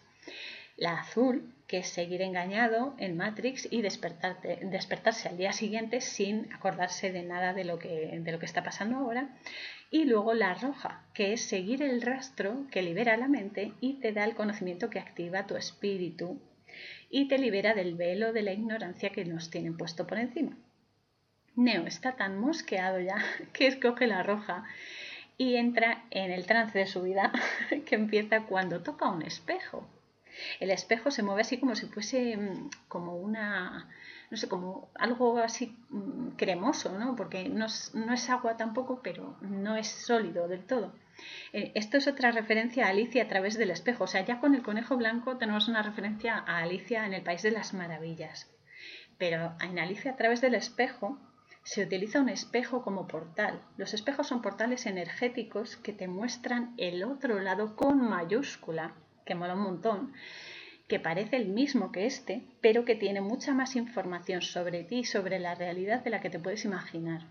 [0.80, 7.11] la azul, que es seguir engañado en Matrix y despertarse al día siguiente sin acordarse
[7.11, 9.38] de nada de lo, que, está pasando ahora.
[9.91, 14.13] Y luego la roja, que es seguir el rastro que libera la mente y te
[14.13, 16.41] da el conocimiento que activa tu espíritu
[17.09, 20.57] y te libera del velo de la ignorancia que nos tienen puesto por encima.
[21.56, 23.18] Neo está tan mosqueado ya
[23.54, 24.66] que escoge la roja
[25.38, 27.32] y entra en el trance de su vida
[27.86, 29.88] que empieza cuando toca un espejo.
[30.60, 33.89] El espejo se mueve así como si fuese mm, como una,
[34.30, 37.16] no sé, como algo así mm, cremoso, ¿no?
[37.16, 40.93] Porque no es, agua tampoco, pero no es sólido del todo.
[41.54, 44.06] Eh, esto es otra referencia a Alicia a través del espejo.
[44.06, 47.41] O sea, ya con el conejo blanco tenemos una referencia a Alicia en el País
[47.41, 48.50] de las Maravillas.
[49.18, 51.18] Pero en Alicia a través del espejo
[51.70, 53.61] se utiliza un espejo como portal.
[53.78, 59.53] Los espejos son portales energéticos que te muestran el otro lado con mayúscula que mola
[59.53, 60.13] un montón,
[60.88, 65.05] que parece el mismo que este, pero que tiene mucha más información sobre ti y
[65.05, 67.28] sobre la realidad de la que te puedes imaginar.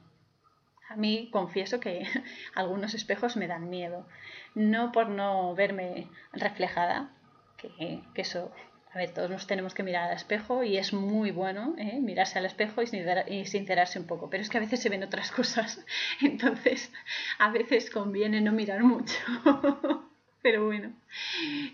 [0.88, 2.06] A mí confieso que
[2.54, 4.06] algunos espejos me dan miedo,
[4.54, 7.10] no por no verme reflejada,
[7.56, 8.52] que, eso,
[8.92, 12.00] a ver, todos nos tenemos que mirar al espejo y es muy bueno ¿eh?
[12.00, 15.30] mirarse al espejo y sincerarse un poco, pero es que a veces se ven otras
[15.38, 15.84] cosas,
[16.22, 16.90] entonces
[17.38, 19.14] a veces conviene no mirar mucho.
[20.40, 20.92] Pero bueno,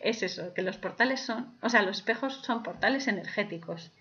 [0.00, 3.92] es eso, que los portales son, o sea, los espejos son portales energéticos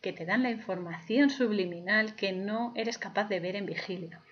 [0.00, 4.22] que te dan la información subliminal que no eres capaz de ver en vigilia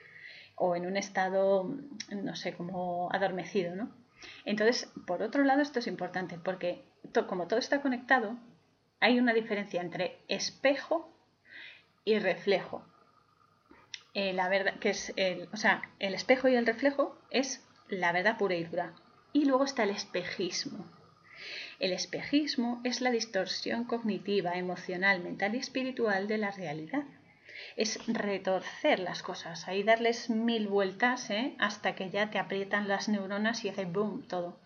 [0.56, 1.76] o en un estado,
[2.10, 3.90] no sé, como adormecido, ¿no?
[4.46, 6.82] Entonces, por otro lado, esto es importante porque
[7.26, 8.36] como todo está conectado,
[9.00, 11.14] hay una diferencia entre espejo
[12.04, 12.84] y reflejo.
[14.14, 18.12] Eh, la verdad que es el, o sea, el espejo y el reflejo es la
[18.12, 18.94] verdad pura y dura.
[19.32, 20.86] Y luego está el espejismo.
[21.80, 27.04] El espejismo es la distorsión cognitiva, emocional, mental y espiritual de la realidad.
[27.76, 31.56] Es retorcer las cosas, ahí darles mil vueltas ¿eh?
[31.58, 34.63] hasta que ya te aprietan las neuronas y hace boom todo.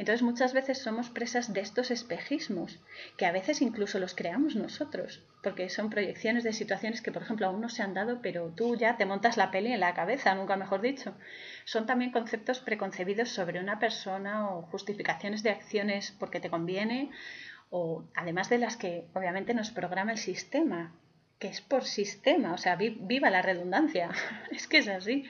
[0.00, 2.80] Entonces muchas veces somos presas de estos espejismos,
[3.18, 7.46] que a veces incluso los creamos nosotros, porque son proyecciones de situaciones que, por ejemplo,
[7.46, 10.34] aún no se han dado, pero tú ya te montas la peli en la cabeza,
[10.34, 11.14] nunca mejor dicho.
[11.66, 17.10] Son también conceptos preconcebidos sobre una persona o justificaciones de acciones porque te conviene,
[17.68, 20.94] o además de las que obviamente nos programa el sistema,
[21.38, 24.08] que es por sistema, o sea, viva la redundancia,
[24.50, 25.26] es que es así.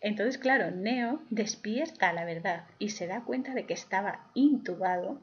[0.00, 5.20] Entonces, claro, Neo despierta la verdad y se da cuenta de que estaba intubado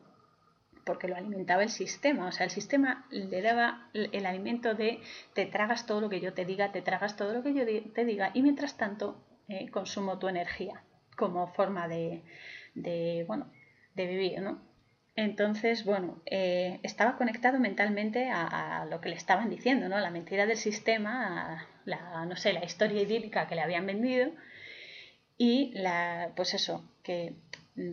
[0.86, 2.28] porque lo alimentaba el sistema.
[2.28, 5.02] O sea, el sistema le daba el alimento de
[5.34, 8.06] te tragas todo lo que yo te diga, te tragas todo lo que yo te
[8.06, 10.84] diga y mientras tanto eh, consumo tu energía
[11.16, 12.24] como forma de,
[13.28, 13.52] bueno,
[13.94, 14.62] de vivir, ¿no?
[15.16, 19.98] Entonces, bueno, eh, estaba conectado mentalmente a, lo que le estaban diciendo, ¿no?
[20.00, 24.32] La mentira del sistema, la, no sé, la historia idílica que le habían vendido
[25.38, 27.36] y la, pues eso, que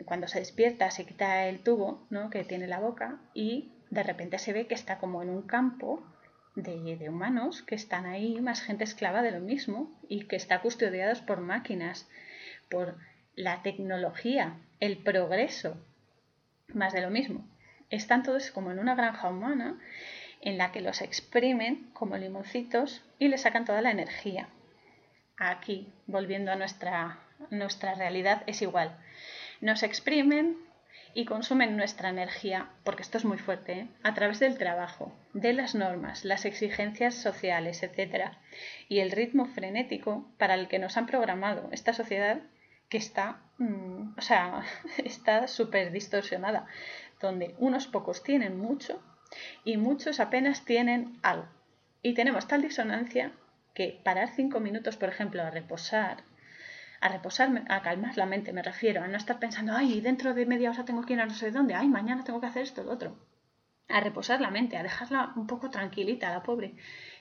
[0.04, 2.30] cuando se despierta se quita el tubo ¿no?
[2.30, 6.02] que tiene la boca y de repente se ve que está como en un campo
[6.54, 10.60] de, de, humanos que están ahí, más gente esclava de lo mismo y que está
[10.60, 12.08] custodiados por máquinas,
[12.70, 12.96] por
[13.34, 15.76] la tecnología, el progreso,
[16.68, 17.44] más de lo mismo.
[17.90, 19.78] Están todos como en una granja humana
[20.40, 24.48] en la que los exprimen como limoncitos y le sacan toda la energía.
[25.36, 27.18] Aquí, volviendo a nuestra
[27.50, 28.96] nuestra realidad es igual.
[29.60, 30.56] Nos exprimen
[31.14, 33.88] y consumen nuestra energía, porque esto es muy fuerte, ¿eh?
[34.02, 38.32] a través del trabajo, de las normas, las exigencias sociales, etc.
[38.88, 42.40] Y el ritmo frenético para el que nos han programado esta sociedad
[42.88, 44.64] que está, mm, o sea,
[45.04, 46.66] está súper distorsionada,
[47.20, 49.02] donde unos pocos tienen mucho
[49.64, 51.48] y muchos apenas tienen algo.
[52.02, 53.32] Y tenemos tal disonancia
[53.74, 56.24] que parar cinco minutos, por ejemplo, a reposar,
[57.02, 60.46] a reposar, a calmar la mente, me refiero, a no estar pensando, ay, dentro de
[60.46, 62.84] media hora tengo que ir a no sé dónde, ay, mañana tengo que hacer esto,
[62.84, 63.18] lo otro.
[63.88, 66.76] A reposar la mente, a dejarla un poco tranquilita, la pobre.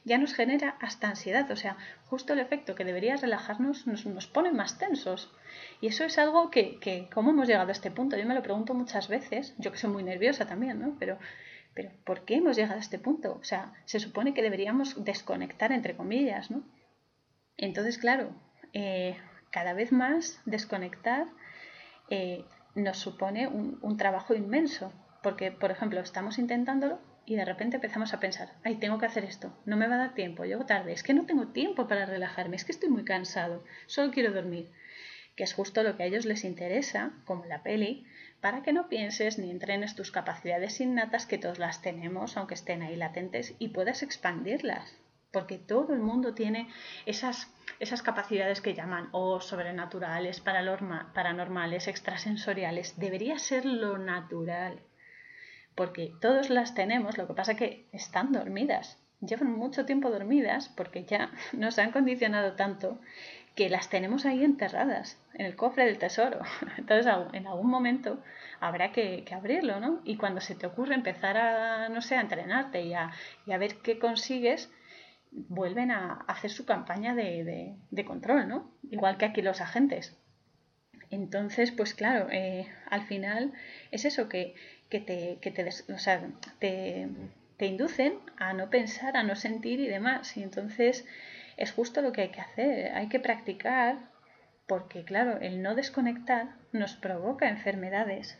[0.06, 4.28] Ya nos genera hasta ansiedad, o sea, justo el efecto que debería relajarnos nos, nos
[4.28, 5.34] pone más tensos.
[5.82, 8.16] Y eso es algo que, que, ¿cómo hemos llegado a este punto?
[8.18, 10.96] Yo me lo pregunto muchas veces, yo que soy muy nerviosa también, ¿no?
[11.00, 11.18] Pero
[11.74, 13.38] pero ¿por qué hemos llegado a este punto?
[13.40, 16.64] O sea, se supone que deberíamos desconectar, entre comillas, ¿no?
[17.58, 18.36] Entonces, claro,
[18.74, 19.16] eh,
[19.52, 21.28] cada vez más desconectar
[22.10, 28.14] eh, nos supone un, trabajo inmenso, porque, por ejemplo, estamos intentándolo y de repente empezamos
[28.14, 30.94] a pensar, ay, tengo que hacer esto, no me va a dar tiempo, llego tarde,
[30.94, 34.72] es que no tengo tiempo para relajarme, es que estoy muy cansado, solo quiero dormir,
[35.36, 38.06] que es justo lo que a ellos les interesa, como la peli,
[38.40, 42.82] para que no pienses ni entrenes tus capacidades innatas, que todos las tenemos, aunque estén
[42.82, 44.98] ahí latentes, y puedas expandirlas,
[45.32, 46.70] porque todo el mundo tiene
[47.06, 47.52] esas
[47.82, 54.82] esas capacidades que llaman o sobrenaturales, paranormales, extrasensoriales, debería ser lo natural.
[55.74, 59.00] Porque todos las tenemos, lo que pasa que están dormidas.
[59.20, 63.00] Llevan mucho tiempo dormidas porque ya nos han condicionado tanto
[63.56, 66.42] que las tenemos ahí enterradas en el cofre del tesoro.
[66.78, 68.22] Entonces, en algún momento
[68.60, 70.02] habrá que, abrirlo, ¿no?
[70.04, 73.10] Y cuando se te ocurre empezar a, no sé, a entrenarte y a,
[73.48, 74.72] y a ver qué consigues,
[75.32, 77.76] vuelven a hacer su campaña de,
[78.06, 78.72] control, ¿no?
[78.90, 80.18] Igual que aquí los agentes.
[81.10, 83.54] Entonces, pues claro, eh, al final
[83.92, 84.56] es eso que,
[84.90, 86.22] te, que te, o sea,
[86.60, 87.08] te,
[87.60, 90.36] inducen a no pensar, a no sentir y demás.
[90.38, 91.06] Y entonces
[91.58, 94.10] es justo lo que hay que hacer, hay que practicar,
[94.68, 98.38] porque claro, el no desconectar nos provoca enfermedades.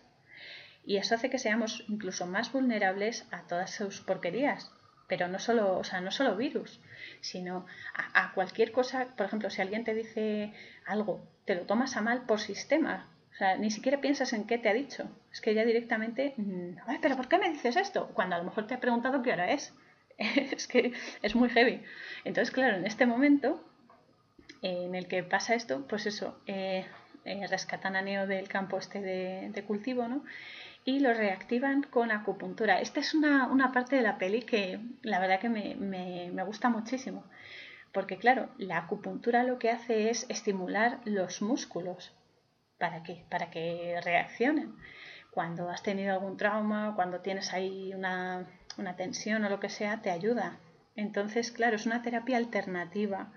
[0.84, 4.72] Y eso hace que seamos incluso más vulnerables a todas sus porquerías
[5.12, 6.80] pero no solo, o sea, no solo virus,
[7.20, 7.66] sino
[8.14, 10.54] a, cualquier cosa, por ejemplo, si alguien te dice
[10.86, 14.58] algo, te lo tomas a mal por sistema, o sea, ni siquiera piensas en qué
[14.58, 18.08] te ha dicho, es que ya directamente, mm, Ay, pero ¿por qué me dices esto?
[18.14, 19.74] Cuando a lo mejor te ha preguntado qué hora es,
[20.18, 21.84] es que es muy heavy.
[22.24, 23.62] Entonces, claro, en este momento
[24.62, 26.86] en el que pasa esto, pues eso, eh,
[27.26, 30.24] eh, rescatan a Neo del campo este de, de cultivo, ¿no?
[30.84, 32.82] Y lo reactivan con acupuntura.
[32.82, 37.24] Esta es una, parte de la peli que la verdad que me, gusta muchísimo,
[37.92, 42.14] porque claro, la acupuntura lo que hace es estimular los músculos.
[42.78, 43.26] ¿Para qué?
[43.30, 44.76] Para que reaccionen.
[45.30, 50.02] Cuando has tenido algún trauma, cuando tienes ahí una, una tensión o lo que sea,
[50.02, 50.58] te ayuda.
[50.96, 53.32] Entonces, claro, es una terapia alternativa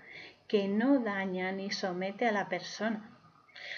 [0.47, 3.11] que no daña ni somete a la persona.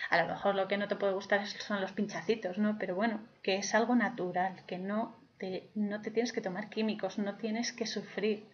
[0.09, 2.77] A lo mejor lo que no te puede gustar son los pinchacitos, ¿no?
[2.79, 7.17] Pero bueno, que es algo natural, que no te, no te tienes que tomar químicos,
[7.17, 8.45] no tienes que sufrir,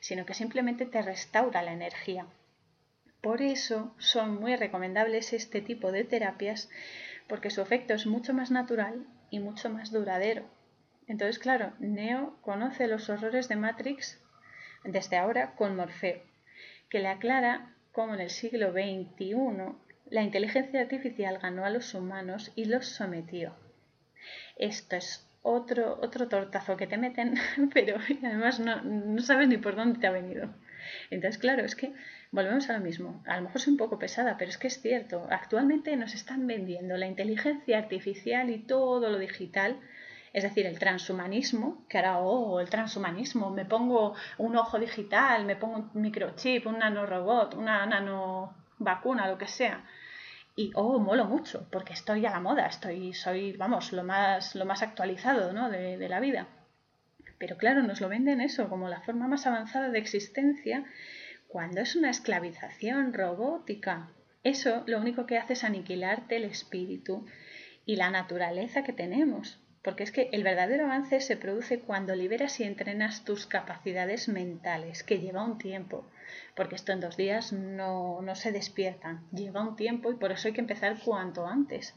[0.00, 2.26] sino que simplemente te restaura la energía.
[3.20, 6.70] Por eso son muy recomendables este tipo de terapias
[7.28, 10.46] porque su efecto es mucho más natural y mucho más duradero.
[11.06, 14.22] Entonces, claro, Neo conoce los horrores de Matrix
[14.84, 16.22] desde ahora con Morfeo,
[16.88, 19.34] que le aclara cómo en el siglo XXI
[20.08, 23.54] la inteligencia artificial ganó a los humanos y los sometió.
[24.60, 27.34] Esto es otro, otro tortazo que te meten,
[27.74, 30.50] pero además no, no sabes ni por dónde te ha venido.
[31.10, 31.94] Entonces, claro, es que
[32.30, 33.22] volvemos a lo mismo.
[33.26, 35.26] A lo mejor soy un poco pesada, pero es que es cierto.
[35.30, 39.80] Actualmente nos están vendiendo la inteligencia artificial y todo lo digital.
[40.34, 45.56] Es decir, el transhumanismo, que ahora, oh, el transhumanismo, me pongo un ojo digital, me
[45.56, 49.84] pongo un microchip, un nanorobot, una nanovacuna, lo que sea.
[50.56, 54.66] Y, oh, molo mucho, porque estoy a la moda, estoy, soy, vamos, lo más, lo
[54.66, 55.70] más actualizado ¿no?
[55.70, 56.48] de, de la vida.
[57.38, 60.84] Pero claro, nos lo venden eso como la forma más avanzada de existencia
[61.48, 64.10] cuando es una esclavización robótica.
[64.42, 67.26] Eso lo único que hace es aniquilarte el espíritu
[67.86, 69.59] y la naturaleza que tenemos.
[69.82, 75.02] Porque es que el verdadero avance se produce cuando liberas y entrenas tus capacidades mentales,
[75.02, 76.06] que lleva un tiempo.
[76.54, 80.48] Porque esto en dos días no, no se despiertan, lleva un tiempo y por eso
[80.48, 81.94] hay que empezar cuanto antes.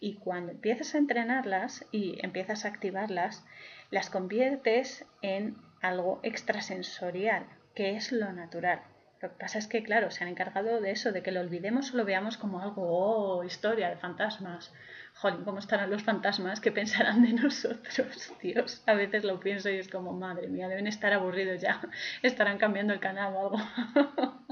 [0.00, 3.44] Y cuando empiezas a entrenarlas y empiezas a activarlas,
[3.90, 8.82] las conviertes en algo extrasensorial, que es lo natural.
[9.22, 11.94] Lo que pasa es que, claro, se han encargado de eso, de que lo olvidemos
[11.94, 14.72] o lo veamos como algo, oh, historia de fantasmas.
[15.14, 16.60] Jolín, ¿cómo estarán los fantasmas?
[16.60, 18.32] ¿Qué pensarán de nosotros?
[18.42, 21.80] Dios, a veces lo pienso y es como, madre mía, deben estar aburridos ya.
[22.22, 23.58] Estarán cambiando el canal o algo.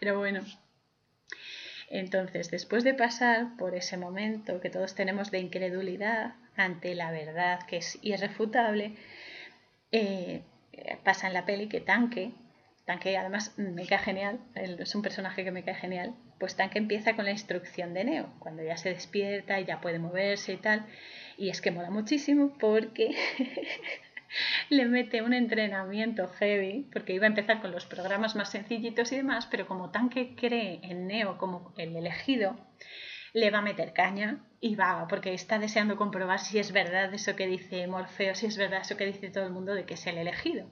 [0.00, 0.42] Pero bueno.
[1.88, 7.60] Entonces, después de pasar por ese momento que todos tenemos de incredulidad ante la verdad
[7.66, 8.96] que es irrefutable,
[9.92, 10.42] eh,
[11.04, 12.32] pasa en la peli que Tanque,
[12.86, 17.16] Tanque además me cae genial, es un personaje que me cae genial, pues Tanque empieza
[17.16, 20.86] con la instrucción de Neo, cuando ya se despierta y ya puede moverse y tal.
[21.36, 23.10] Y es que mola muchísimo porque
[24.70, 29.16] le mete un entrenamiento heavy, porque iba a empezar con los programas más sencillitos y
[29.16, 32.56] demás, pero como Tanque cree en Neo como el elegido,
[33.36, 37.36] le va a meter caña y va, porque está deseando comprobar si es verdad eso
[37.36, 40.06] que dice Morfeo, si es verdad eso que dice todo el mundo de que es
[40.06, 40.66] el elegido.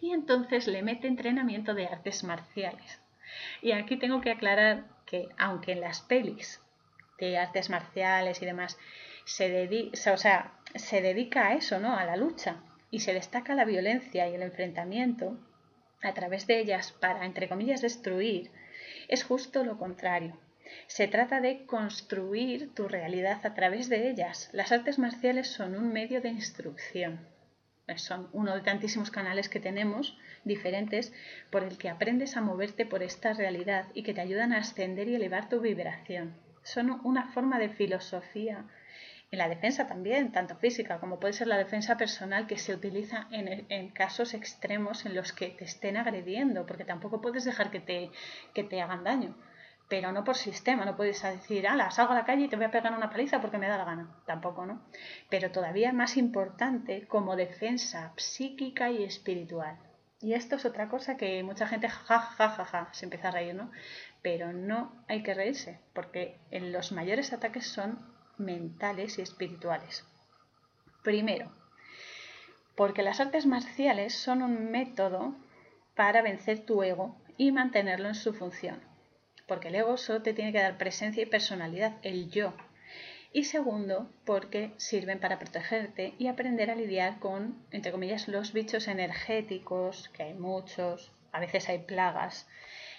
[0.00, 3.02] Y entonces le mete entrenamiento de artes marciales.
[3.60, 6.62] Y aquí tengo que aclarar que aunque en las pelis
[7.18, 8.78] de artes marciales y demás
[9.26, 11.94] se, dedica, o sea, se dedica a eso, ¿no?
[11.94, 15.38] A la lucha y se destaca la violencia y el enfrentamiento
[16.02, 18.52] a través de ellas para, entre comillas, destruir,
[19.06, 20.45] es justo lo contrario.
[20.86, 24.50] Se trata de construir tu realidad a través de ellas.
[24.52, 27.26] Las artes marciales son un medio de instrucción.
[27.96, 31.12] Son uno de tantísimos canales que tenemos diferentes
[31.50, 35.08] por el que aprendes a moverte por esta realidad y que te ayudan a ascender
[35.08, 36.34] y elevar tu vibración.
[36.64, 38.64] Son una forma de filosofía
[39.30, 43.28] en la defensa también, tanto física como puede ser la defensa personal que se utiliza
[43.30, 47.80] en, en, casos extremos en los que te estén agrediendo, porque tampoco puedes dejar que
[47.80, 48.10] te,
[48.54, 49.36] que te hagan daño
[49.88, 52.64] pero no por sistema, no puedes decir, ala, salgo a la calle y te voy
[52.64, 54.82] a pegar una paliza porque me da la gana, tampoco, ¿no?
[55.30, 59.78] Pero todavía más importante como defensa psíquica y espiritual.
[60.20, 63.32] Y esto es otra cosa que mucha gente ja, ja, ja, ja, se empieza a
[63.32, 63.70] reír, ¿no?
[64.22, 67.98] Pero no hay que reírse, porque los mayores ataques son
[68.38, 70.04] mentales y espirituales.
[71.04, 71.52] Primero,
[72.74, 75.36] porque las artes marciales son un método
[75.94, 78.95] para vencer tu ego y mantenerlo en su función
[79.46, 82.52] porque el ego solo te tiene que dar presencia y personalidad, el yo.
[83.32, 88.88] Y segundo, porque sirven para protegerte y aprender a lidiar con, entre comillas, los bichos
[88.88, 92.48] energéticos, que hay muchos, a veces hay plagas,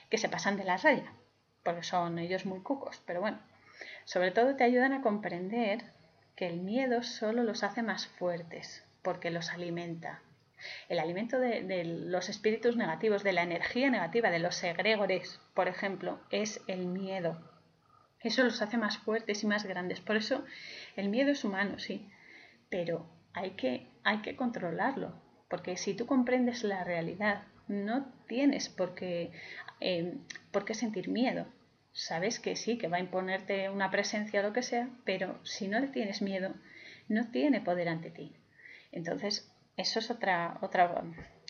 [0.09, 1.11] que se pasan de la raya,
[1.63, 3.39] porque son ellos muy cucos, pero bueno,
[4.05, 5.83] sobre todo te ayudan a comprender
[6.35, 10.21] que el miedo solo los hace más fuertes, porque los alimenta,
[10.89, 16.19] el alimento de, los espíritus negativos, de la energía negativa, de los egregores, por ejemplo,
[16.31, 17.41] es el miedo.
[18.21, 20.01] Eso los hace más fuertes y más grandes.
[20.01, 20.43] Por eso
[20.95, 22.09] el miedo es humano, sí,
[22.69, 25.13] pero hay que, hay que controlarlo,
[25.49, 29.31] porque si tú comprendes la realidad, no tienes por qué,
[29.79, 30.17] eh,
[30.51, 31.45] por qué sentir miedo.
[31.91, 35.67] Sabes que sí, que va a imponerte una presencia o lo que sea, pero si
[35.67, 36.53] no le tienes miedo,
[37.07, 38.35] no tiene poder ante ti.
[38.91, 41.03] Entonces, eso es otra, otra,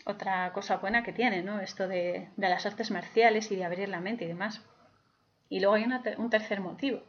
[0.06, 1.60] otra cosa buena que tiene, ¿no?
[1.62, 4.62] Esto de, de las artes marciales y de abrir la mente y demás.
[5.50, 5.86] Y luego hay
[6.18, 7.04] un tercer motivo,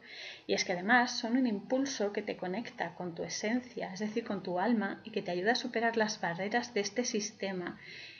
[0.47, 4.23] y es que además son un impulso que te conecta con tu esencia, es decir,
[4.23, 7.77] con tu alma, y que te ayuda a superar las barreras de este sistema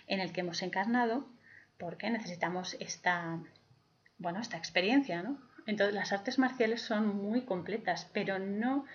[0.07, 1.25] en el que hemos encarnado,
[1.77, 3.39] porque necesitamos esta,
[4.17, 5.39] bueno, esta experiencia, ¿no?
[5.65, 8.85] Entonces las artes marciales son muy completas, pero no,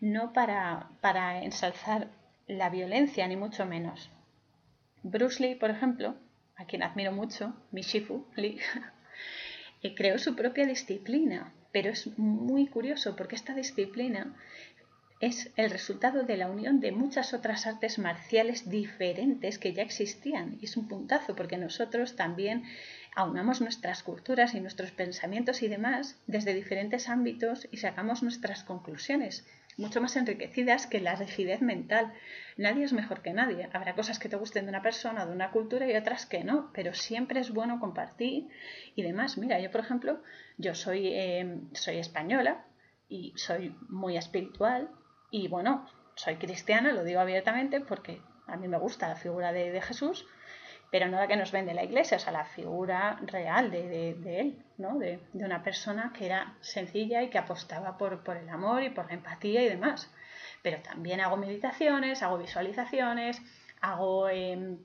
[0.00, 2.08] no para, para ensalzar
[2.46, 4.10] la violencia, ni mucho menos.
[5.02, 6.16] Bruce Lee, por ejemplo,
[6.56, 8.58] a quien admiro mucho, Mishifu Lee,
[9.96, 14.34] creó su propia disciplina, pero es muy curioso porque esta disciplina
[15.20, 20.58] es el resultado de la unión de muchas otras artes marciales diferentes que ya existían.
[20.60, 22.64] Y es un puntazo porque nosotros también
[23.14, 29.46] aunamos nuestras culturas y nuestros pensamientos y demás desde diferentes ámbitos y sacamos nuestras conclusiones
[29.76, 32.12] mucho más enriquecidas que la rigidez mental.
[32.56, 33.68] Nadie es mejor que nadie.
[33.72, 36.70] Habrá cosas que te gusten de una persona, de una cultura y otras que no,
[36.72, 38.48] pero siempre es bueno compartir
[38.94, 39.38] y demás.
[39.38, 40.22] Mira, yo por ejemplo,
[40.58, 42.64] yo soy, eh, soy española
[43.08, 44.90] y soy muy espiritual
[45.30, 49.80] y bueno, soy cristiana, lo digo abiertamente porque a mí me gusta la figura de
[49.80, 50.26] Jesús
[50.94, 54.62] pero no la que nos vende la iglesia, o sea, la figura real de, él,
[54.78, 54.96] ¿no?
[54.96, 59.14] De, una persona que era sencilla y que apostaba por, el amor y por la
[59.14, 60.08] empatía y demás.
[60.62, 63.42] Pero también hago meditaciones, hago visualizaciones,
[63.80, 64.78] hago em,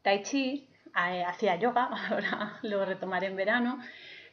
[0.00, 3.78] tai chi, hacía yoga, ahora lo retomaré en verano,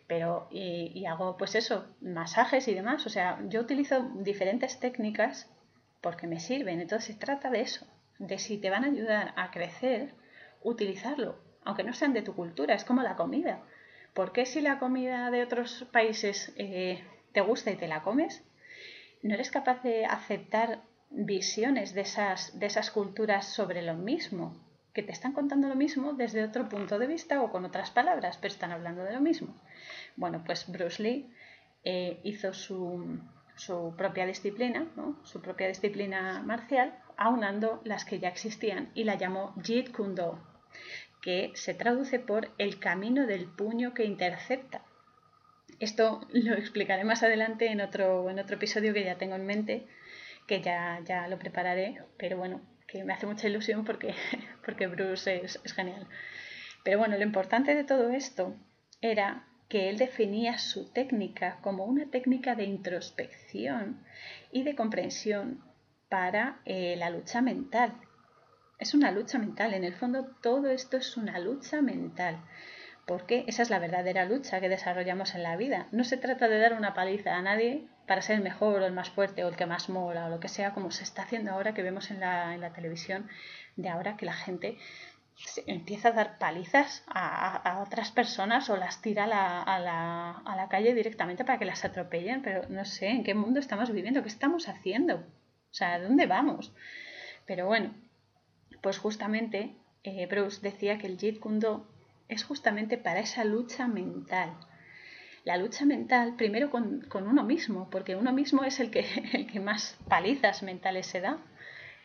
[0.08, 3.06] pero y, y hago pues eso, masajes y demás.
[3.06, 5.52] O sea, yo utilizo diferentes técnicas
[6.00, 6.80] porque me sirven.
[6.80, 7.86] Entonces se trata de eso,
[8.20, 10.14] de si te van a ayudar a crecer
[10.64, 13.64] utilizarlo, aunque no sean de tu cultura, es como la comida.
[14.14, 18.44] ¿Por qué si la comida de otros países eh, te gusta y te la comes,
[19.22, 24.58] no eres capaz de aceptar visiones de esas, de esas culturas sobre lo mismo?
[24.94, 28.38] Que te están contando lo mismo desde otro punto de vista o con otras palabras,
[28.38, 29.56] pero están hablando de lo mismo.
[30.16, 31.32] Bueno, pues Bruce Lee
[31.84, 33.20] eh, hizo su,
[33.56, 34.88] su propia disciplina,
[35.24, 40.40] su propia disciplina marcial, aunando las que ya existían y la llamó Jeet Kune Do,
[41.22, 44.84] que se traduce por el camino del puño que intercepta.
[45.80, 49.88] Esto lo explicaré más adelante en otro, en otro episodio que ya tengo en mente,
[50.48, 54.14] que ya, ya lo prepararé, pero bueno, que me hace mucha ilusión porque,
[54.66, 56.08] porque Bruce es, es genial.
[56.84, 58.56] Pero bueno, lo importante de todo esto
[59.02, 64.04] era que él definía su técnica como una técnica de introspección
[64.52, 65.64] y de comprensión
[66.10, 67.94] para eh, la lucha mental.
[68.80, 72.40] Es una lucha mental, en el fondo todo esto es una lucha mental,
[73.06, 75.88] porque esa es la verdadera lucha que desarrollamos en la vida.
[75.92, 78.94] No se trata de dar una paliza a nadie para ser el mejor o el
[78.94, 81.52] más fuerte o el que más mola o lo que sea, como se está haciendo
[81.52, 83.28] ahora que vemos en la, en la televisión
[83.76, 84.78] de ahora que la gente
[85.68, 90.94] empieza a dar palizas a, otras personas o las tira a la, a la, calle
[90.94, 94.70] directamente para que las atropellen, pero no sé en qué mundo estamos viviendo, qué estamos
[94.70, 96.74] haciendo, o sea, ¿dónde vamos?
[97.46, 97.94] Pero bueno,
[98.82, 101.88] pues justamente eh, Bruce decía que el Jeet Kune Do
[102.30, 104.54] es justamente para esa lucha mental.
[105.44, 109.60] La lucha mental primero con, uno mismo, porque uno mismo es el que, el que
[109.60, 111.40] más palizas mentales se da.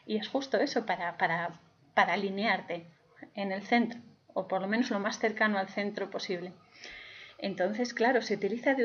[0.06, 1.58] Y es justo eso, para, para,
[1.94, 2.86] alinearte
[3.34, 4.00] en el centro,
[4.34, 6.52] o por lo menos lo más cercano al centro posible.
[7.38, 8.76] Entonces, claro, se, utiliza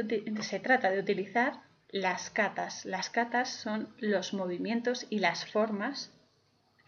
[0.41, 2.85] se trata de utilizar las catas.
[2.85, 6.13] Las catas son los movimientos y las formas,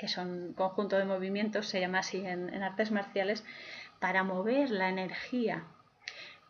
[0.02, 3.44] que son conjunto de movimientos, se llama así en, artes marciales,
[4.00, 5.68] para mover la energía,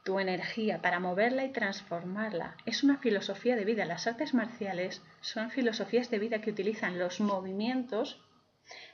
[0.06, 2.56] tu energía, para moverla y transformarla.
[2.66, 3.84] Es una filosofía de vida.
[3.84, 8.22] Las artes marciales son filosofías de vida que utilizan los movimientos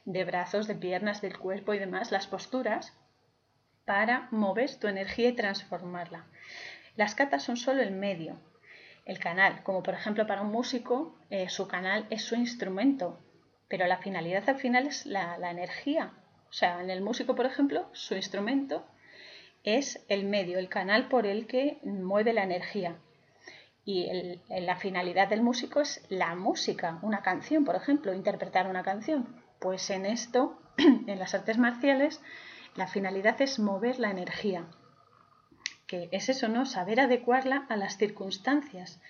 [0.06, 2.98] de brazos, de piernas, del cuerpo y demás, las posturas,
[3.86, 6.26] para mover tu energía y transformarla.
[6.96, 8.40] Las catas son solo el medio,
[9.06, 13.20] el canal, como por ejemplo para un músico, eh, su canal es su instrumento,
[13.68, 16.14] pero la finalidad al final es la, energía.
[16.50, 18.86] O sea, en el músico, por ejemplo, su instrumento
[19.64, 22.96] es el medio, el canal por el que mueve la energía.
[23.84, 24.10] Y
[24.50, 29.42] la finalidad del músico es la música, una canción, por ejemplo, interpretar una canción.
[29.60, 32.22] Pues en esto, en las artes marciales,
[32.76, 34.66] la finalidad es mover la energía,
[35.88, 36.66] que es eso, ¿no?
[36.66, 39.02] Saber adecuarla a las circunstancias.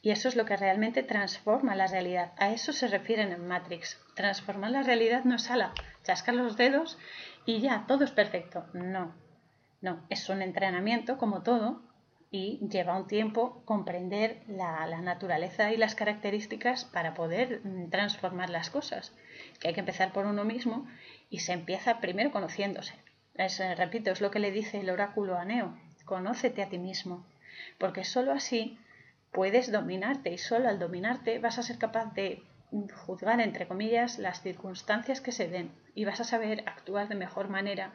[0.00, 2.32] Y eso es lo que realmente transforma la realidad.
[2.36, 3.98] A eso se refieren en Matrix.
[4.14, 5.72] Transformar la realidad no es ala,
[6.04, 6.98] chascar los dedos
[7.44, 8.66] y ya, todo es perfecto.
[8.72, 9.14] No,
[9.80, 11.82] no, es un entrenamiento como todo
[12.30, 18.70] y lleva un tiempo comprender la, naturaleza y las características para poder mm, transformar las
[18.70, 19.14] cosas.
[19.60, 20.86] Que hay que empezar por uno mismo
[21.30, 22.94] y se empieza primero conociéndose.
[23.34, 25.78] Eh, repito, es lo que le dice el oráculo a Neo.
[26.04, 27.26] Conócete a ti mismo,
[27.78, 28.78] porque sólo así
[29.32, 32.42] puedes dominarte y solo al dominarte vas a ser capaz de
[33.06, 37.48] juzgar, entre comillas, las circunstancias que se den y vas a saber actuar de mejor
[37.48, 37.92] manera,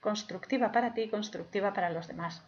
[0.00, 2.44] constructiva para ti y constructiva para los demás.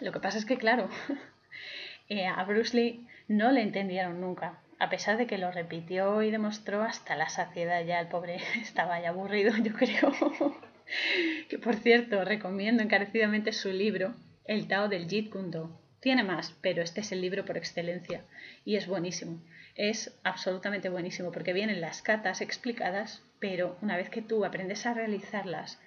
[0.00, 0.88] Lo que pasa es que, claro,
[2.08, 6.30] eh, a Bruce Lee no le entendieron nunca, a pesar de que lo repitió y
[6.30, 10.12] demostró hasta la saciedad ya, el pobre estaba ya aburrido, yo creo.
[11.48, 15.87] que por cierto, recomiendo encarecidamente su libro, El Tao del Jeet Kune Do.
[16.00, 18.24] Tiene más, pero este es el libro por excelencia
[18.64, 19.40] y es buenísimo
[19.78, 24.92] es absolutamente buenísimo porque vienen las catas explicadas, pero una vez que tú aprendes a
[24.92, 25.80] realizarlas,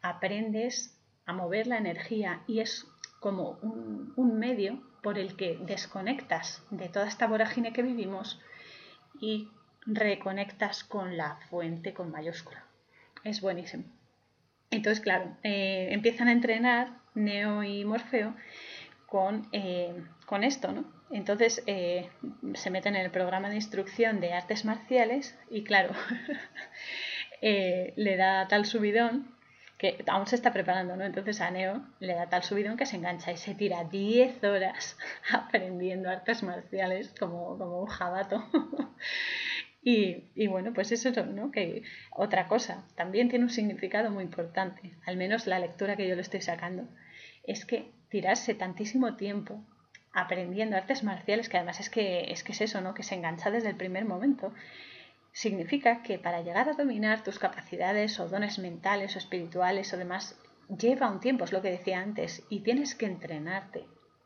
[0.00, 2.86] aprendes a mover la energía y es
[3.20, 3.58] como
[4.16, 8.40] un, medio por el que desconectas de toda esta vorágine que vivimos
[9.20, 9.50] y
[9.84, 12.64] reconectas con la fuente con mayúscula.
[13.24, 13.84] Es buenísimo.
[14.70, 18.34] Entonces, claro, eh, empiezan a entrenar Neo y Morfeo
[19.08, 19.94] con, eh,
[20.26, 20.84] con esto, ¿no?
[21.10, 22.10] Entonces eh,
[22.54, 25.94] se meten en el programa de instrucción de artes marciales y claro,
[27.40, 29.34] eh, le da tal subidón
[29.78, 31.04] que aún se está preparando, ¿no?
[31.04, 34.98] Entonces a Neo le da tal subidón que se engancha y se tira 10 horas
[35.32, 38.44] aprendiendo artes marciales como, como un jabato.
[39.82, 41.50] y, y, bueno, pues eso, ¿no?
[41.50, 46.16] Que otra cosa, también tiene un significado muy importante, al menos la lectura que yo
[46.16, 46.88] le estoy sacando,
[47.44, 49.62] es que tirarse tantísimo tiempo
[50.12, 52.94] aprendiendo artes marciales, que además es que, es que es eso, ¿no?
[52.94, 54.52] Que se engancha desde el primer momento.
[55.32, 60.36] Significa que para llegar a dominar tus capacidades o dones mentales o espirituales o demás,
[60.76, 63.80] lleva un tiempo, es lo que decía antes, y tienes que entrenarte.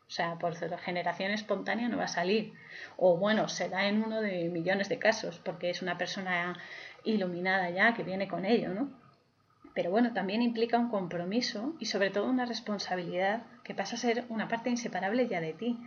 [0.07, 2.53] O sea, por generación espontánea no va a salir.
[2.97, 6.57] O bueno, se da en uno de millones de casos, porque es una persona
[7.03, 9.02] iluminada ya que viene con ello, ¿no?
[9.73, 14.25] Pero bueno, también implica un compromiso y sobre todo una responsabilidad que pasa a ser
[14.29, 15.79] una parte inseparable ya de ti,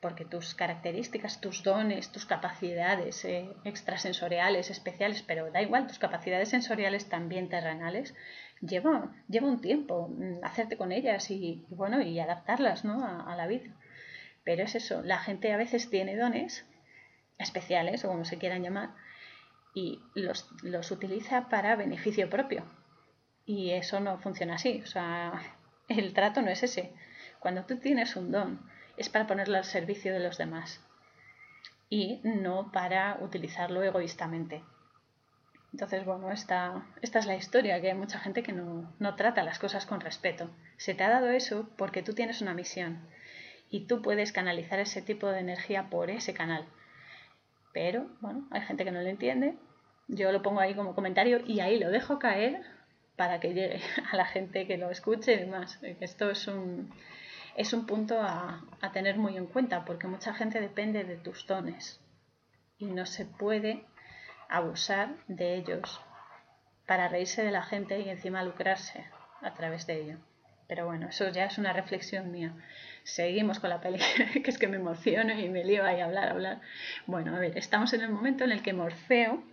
[0.00, 6.48] porque tus características, tus dones, tus capacidades eh, extrasensoriales, especiales, pero da igual, tus capacidades
[6.48, 8.14] sensoriales también terrenales,
[8.60, 13.04] lleva, lleva un tiempo mm, hacerte con ellas y, bueno, y adaptarlas ¿no?
[13.04, 13.76] a, a la vida.
[14.42, 16.66] Pero es eso, la gente a veces tiene dones
[17.38, 18.90] especiales, o como se quieran llamar,
[19.74, 22.64] y los, los utiliza para beneficio propio,
[23.52, 24.80] y eso no funciona así.
[24.82, 25.32] O sea,
[25.88, 26.94] el trato no es ese.
[27.38, 28.60] Cuando tú tienes un don,
[28.96, 30.80] es para ponerlo al servicio de los demás
[31.90, 34.62] y no para utilizarlo egoístamente.
[35.72, 39.42] Entonces, bueno, esta, esta es la historia, que hay mucha gente que no, no trata
[39.42, 40.50] las cosas con respeto.
[40.78, 43.06] Se te ha dado eso porque tú tienes una misión
[43.70, 46.66] y tú puedes canalizar ese tipo de energía por ese canal.
[47.72, 49.56] Pero, bueno, hay gente que no lo entiende.
[50.08, 52.62] Yo lo pongo ahí como comentario y ahí lo dejo caer
[53.22, 55.78] para que llegue a la gente que lo escuche y demás.
[56.00, 56.92] Esto es un,
[57.54, 62.00] es un punto a, tener muy en cuenta porque mucha gente depende de tus dones
[62.78, 63.84] y no se puede
[64.48, 66.00] abusar de ellos
[66.84, 69.06] para reírse de la gente y encima lucrarse
[69.40, 70.18] a través de ello.
[70.66, 72.56] Pero bueno, eso ya es una reflexión mía.
[73.04, 74.00] Seguimos con la peli,
[74.42, 76.60] que es que me emociono y me lío ahí a hablar, a hablar.
[77.06, 79.44] Bueno, a ver, estamos en el momento en el que Morfeo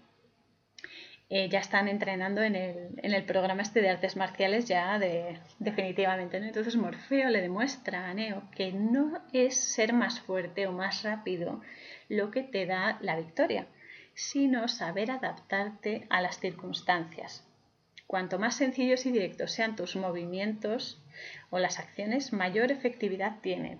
[1.31, 6.37] eh, ya están entrenando en el, programa este de artes marciales ya de, definitivamente.
[6.37, 11.61] Entonces Morfeo le demuestra a Neo que no es ser más fuerte o más rápido
[12.07, 13.67] lo que te da la victoria,
[14.15, 17.45] sino saber adaptarte a las circunstancias.
[18.07, 20.99] Cuanto más sencillos y directos sean tus movimientos
[21.51, 23.77] o las acciones, mayor efectividad tienen.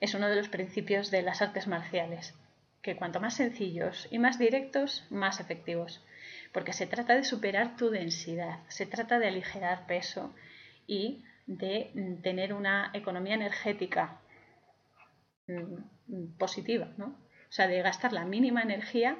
[0.00, 2.34] Es uno de los principios de las artes marciales,
[2.82, 6.02] que cuanto más sencillos y más directos, más efectivos
[6.54, 10.32] porque se trata de superar tu densidad, se trata de aligerar peso
[10.86, 14.20] y de mm, tener una economía energética
[15.48, 17.06] mm, positiva, ¿no?
[17.06, 19.16] O sea, de gastar la mínima energía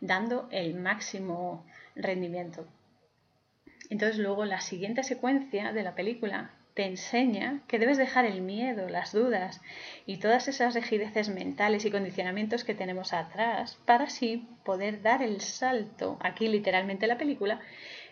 [0.00, 2.66] dando el máximo rendimiento.
[3.90, 8.88] Entonces luego la siguiente secuencia de la película te enseña que debes dejar el miedo,
[8.88, 9.60] las dudas
[10.06, 15.40] y todas esas rigideces mentales y condicionamientos que tenemos atrás para así poder dar el
[15.40, 17.60] salto, aquí literalmente la película,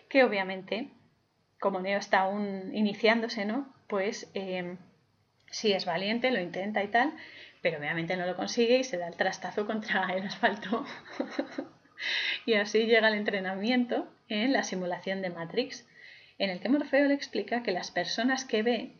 [0.07, 0.89] que obviamente,
[1.59, 3.73] como Neo está aún iniciándose, ¿no?
[3.87, 4.77] Pues eh,
[5.51, 7.13] sí es valiente, lo intenta y tal,
[7.61, 10.85] pero obviamente no lo consigue y se da el trastazo contra el asfalto.
[12.45, 15.85] y así llega el entrenamiento en la simulación de Matrix
[16.37, 18.93] en el que Morfeo le explica que las personas que ve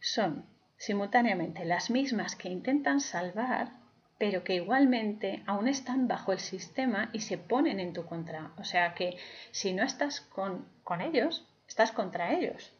[0.00, 3.72] son simultáneamente las mismas que intentan salvar,
[4.18, 8.52] pero que igualmente aún están bajo el sistema y se ponen en tu contra.
[8.58, 9.16] O sea que
[9.50, 12.72] si no estás con, con ellos, estás contra ellos.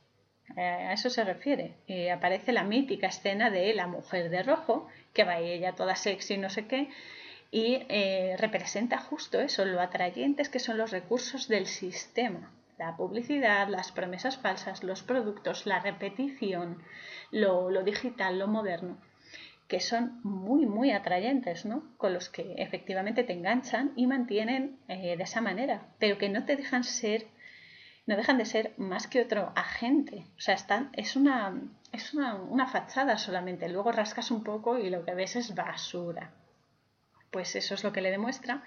[0.57, 1.75] Eh, a eso se refiere.
[1.87, 6.37] Y aparece la mítica escena de la mujer de rojo, que va ella toda sexy,
[6.37, 6.91] no sé qué,
[7.51, 12.53] y eh, representa justo eso, lo atrayentes que son los recursos del sistema.
[12.79, 16.83] La publicidad, las promesas falsas, los productos, la repetición,
[17.31, 18.99] lo, digital, lo moderno,
[19.69, 21.85] que son muy, muy atrayentes, ¿no?
[21.97, 26.45] Con los que efectivamente te enganchan y mantienen eh, de esa manera, pero que no
[26.45, 27.27] te dejan ser
[28.07, 30.27] no dejan de ser más que otro agente.
[30.37, 31.61] O sea, están, es, una,
[31.93, 33.69] es una, fachada solamente.
[33.69, 36.33] Luego rascas un poco y lo que ves es basura.
[37.31, 38.63] Pues eso es lo que le demuestra.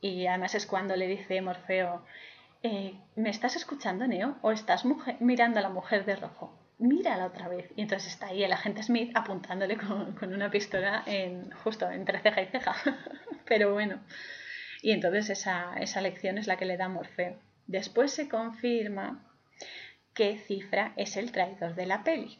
[0.00, 2.04] Y además es cuando le dice Morfeo,
[2.64, 4.38] eh, ¿me estás escuchando, Neo?
[4.40, 4.84] ¿O estás
[5.20, 6.58] mirando a la mujer de rojo?
[6.78, 7.70] Mírala otra vez.
[7.76, 12.40] Y entonces está ahí el agente Smith apuntándole con, una pistola en, justo entre ceja
[12.40, 12.74] y ceja.
[13.44, 14.00] Pero bueno.
[14.80, 17.38] Y entonces esa, esa lección es la que le da Morfeo.
[17.66, 19.22] Después se confirma
[20.14, 22.38] que Cifra es el traidor de la peli.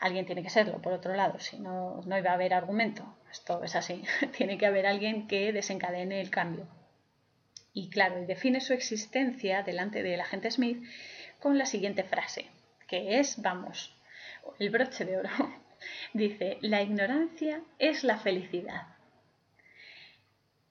[0.00, 3.04] Alguien tiene que serlo, por otro lado, si no, no iba a haber argumento.
[3.30, 4.02] Esto es así.
[4.36, 6.66] tiene que haber alguien que desencadene el cambio.
[7.74, 10.82] Y claro, define su existencia delante del agente Smith
[11.40, 12.46] con la siguiente frase,
[12.86, 13.96] que es, vamos,
[14.58, 15.30] el broche de oro.
[16.12, 18.88] Dice, la ignorancia es la felicidad.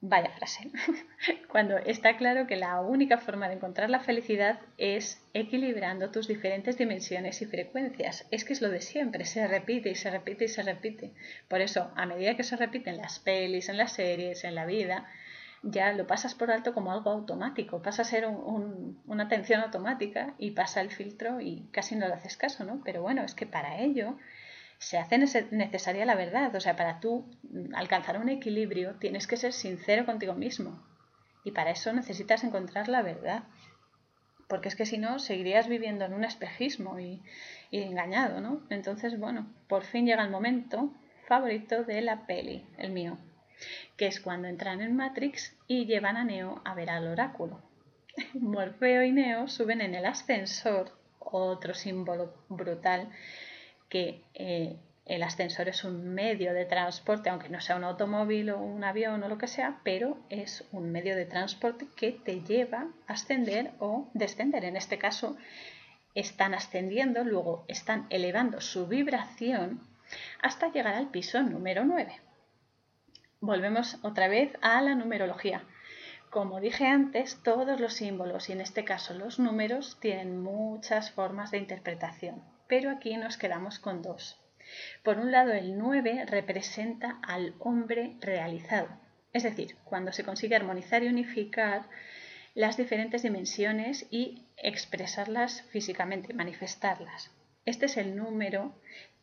[0.03, 0.71] Vaya frase.
[1.47, 6.77] Cuando está claro que la única forma de encontrar la felicidad es equilibrando tus diferentes
[6.77, 8.27] dimensiones y frecuencias.
[8.31, 11.13] Es que es lo de siempre, se repite y se repite y se repite.
[11.47, 15.07] Por eso, a medida que se repiten las pelis, en las series, en la vida,
[15.63, 17.81] ya lo pasas por alto como algo automático.
[17.81, 22.37] Pasa a ser una atención automática y pasa el filtro y casi no le haces
[22.37, 22.81] caso, ¿no?
[22.83, 24.17] Pero bueno, es que para ello
[24.79, 25.19] se hace
[25.51, 26.55] necesaria la verdad.
[26.55, 27.29] O sea, para tú
[27.75, 30.83] alcanzar un equilibrio tienes que ser sincero contigo mismo.
[31.43, 33.43] Y para eso necesitas encontrar la verdad.
[34.47, 37.21] Porque es que si no, seguirías viviendo en un espejismo y,
[37.69, 38.63] y engañado, ¿no?
[38.69, 40.91] Entonces, bueno, por fin llega el momento
[41.27, 43.17] favorito de la peli, el mío,
[43.97, 47.61] que es cuando entran en Matrix y llevan a Neo a ver al oráculo.
[48.33, 53.09] Morfeo y Neo suben en el ascensor, otro símbolo brutal
[53.89, 54.75] que eh,
[55.05, 59.23] el ascensor es un medio de transporte, aunque no sea un automóvil o un avión
[59.23, 63.71] o lo que sea, pero es un medio de transporte que te lleva a ascender
[63.79, 64.63] o descender.
[64.63, 65.37] En este caso,
[66.15, 69.81] están ascendiendo, luego están elevando su vibración
[70.41, 72.21] hasta llegar al piso número 9.
[73.41, 75.63] Volvemos otra vez a la numerología.
[76.29, 81.51] Como dije antes, todos los símbolos y en este caso los números tienen muchas formas
[81.51, 82.41] de interpretación
[82.71, 84.39] pero aquí nos quedamos con dos.
[85.03, 88.87] Por un lado, el 9 representa al hombre realizado,
[89.33, 91.89] es decir, cuando se consigue armonizar y unificar
[92.55, 97.29] las diferentes dimensiones y expresarlas físicamente, manifestarlas.
[97.65, 98.73] Este es el número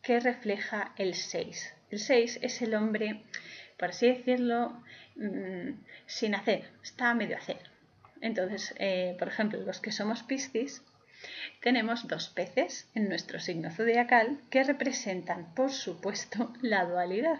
[0.03, 1.73] que refleja el 6.
[1.89, 3.23] El 6 es el hombre,
[3.79, 4.83] por así decirlo,
[5.15, 5.69] mm,
[6.05, 7.61] sin hacer, está a medio hacer.
[8.21, 10.83] Entonces, eh, por ejemplo, los que somos Piscis
[11.61, 17.39] tenemos dos peces en nuestro signo zodiacal que representan, por supuesto, la dualidad.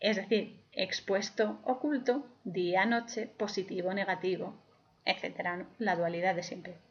[0.00, 4.54] Es decir, expuesto, oculto, día, noche, positivo, negativo,
[5.04, 5.66] etc.
[5.78, 6.87] La dualidad de siempre.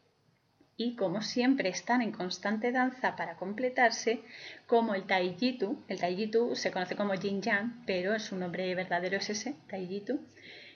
[0.80, 4.22] Y como siempre están en constante danza para completarse,
[4.68, 9.32] como el Taijitu, el Taijitu se conoce como Yin Yang, pero su nombre verdadero es
[9.32, 10.20] ese, Taijitu,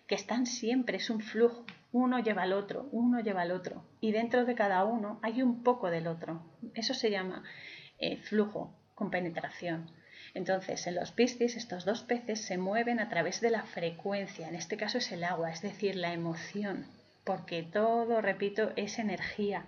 [0.07, 4.11] que están siempre, es un flujo, uno lleva al otro, uno lleva al otro, y
[4.11, 6.41] dentro de cada uno hay un poco del otro.
[6.73, 7.43] Eso se llama
[7.99, 9.91] eh, flujo con penetración.
[10.33, 14.55] Entonces, en los piscis, estos dos peces se mueven a través de la frecuencia, en
[14.55, 16.87] este caso es el agua, es decir, la emoción,
[17.23, 19.65] porque todo, repito, es energía.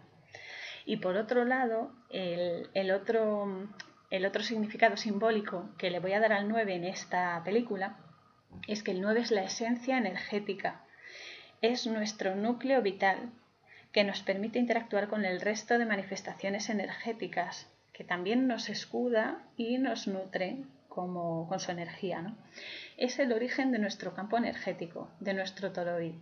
[0.86, 3.70] Y por otro lado, el, otro,
[4.10, 7.98] el otro significado simbólico que le voy a dar al 9 en esta película
[8.68, 10.86] es que el 9 es la esencia energética,
[11.62, 13.32] es nuestro núcleo vital
[13.94, 19.78] que nos permite interactuar con el resto de manifestaciones energéticas, que también nos escuda y
[19.78, 22.36] nos nutre como, con su energía.
[22.98, 26.16] Es el origen de nuestro campo energético, de nuestro toroid,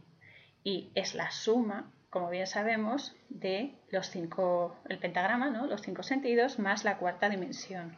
[0.63, 5.65] y es la suma, como bien sabemos, de los cinco, el pentagrama, ¿no?
[5.65, 7.97] los cinco sentidos, más la cuarta dimensión,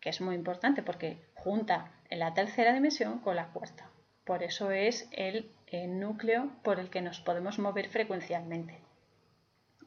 [0.00, 3.90] que es muy importante porque junta la tercera dimensión con la cuarta.
[4.24, 8.78] Por eso es el núcleo por el que nos podemos mover frecuencialmente.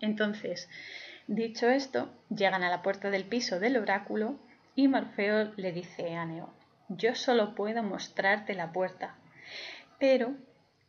[0.01, 0.67] Entonces,
[1.27, 4.35] Dicho esto, llegan a la puerta del piso del oráculo
[4.75, 6.53] y Morfeo le dice a Neo,
[6.89, 9.15] yo solo puedo mostrarte la puerta,
[9.97, 10.35] pero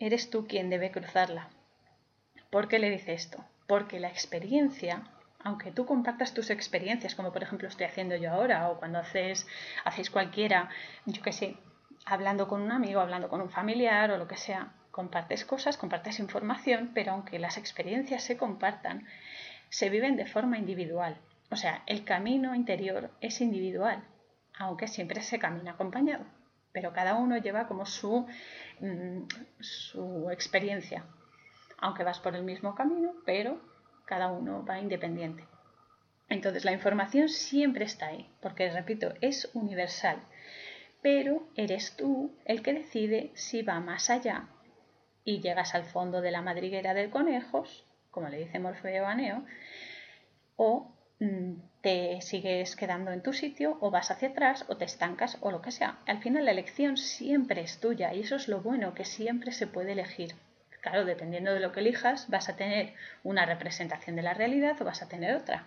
[0.00, 1.48] eres tú quien debe cruzarla.
[2.52, 3.42] ¿Por qué le dice esto?
[3.66, 5.04] Porque la experiencia,
[5.42, 9.46] aunque tú compartas tus experiencias, como por ejemplo estoy haciendo yo ahora, o cuando haces,
[9.86, 10.68] hacéis cualquiera,
[11.06, 11.56] yo qué sé,
[12.04, 16.18] hablando con un amigo, hablando con un familiar o lo que sea, compartes cosas, compartes
[16.18, 19.06] información, pero aunque las experiencias se compartan,
[19.70, 21.16] se viven de forma individual.
[21.50, 24.04] O sea, el camino interior es individual,
[24.58, 26.26] aunque siempre se camina acompañado,
[26.70, 28.26] pero cada uno lleva como su,
[28.80, 29.22] mm,
[29.58, 31.06] su experiencia,
[31.82, 33.60] aunque vas por el mismo camino, pero
[34.06, 35.44] cada uno va independiente.
[36.28, 40.22] Entonces la información siempre está ahí, porque repito, es universal,
[41.02, 44.48] pero eres tú el que decide si va más allá
[45.24, 49.44] y llegas al fondo de la madriguera del conejos, como le dice Morfeo a Neo,
[50.56, 55.36] o mm, te sigues quedando en tu sitio o vas hacia atrás o te estancas
[55.40, 55.98] o lo que sea.
[56.06, 59.66] Al final la elección siempre es tuya y eso es lo bueno, que siempre se
[59.66, 60.34] puede elegir.
[60.82, 62.92] Claro, dependiendo de lo que elijas, vas a tener
[63.22, 65.64] una representación de la realidad o vas a tener otra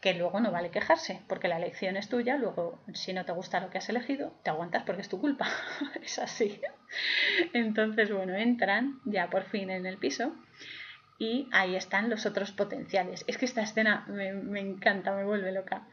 [0.00, 3.60] que luego no vale quejarse, porque la elección es tuya, luego si no te gusta
[3.60, 5.46] lo que has elegido, te aguantas porque es tu culpa,
[6.02, 6.62] es así.
[7.52, 10.34] Entonces, bueno, entran ya por fin en el piso
[11.18, 13.24] y ahí están los otros potenciales.
[13.26, 15.86] Es que esta escena me, me encanta, me vuelve loca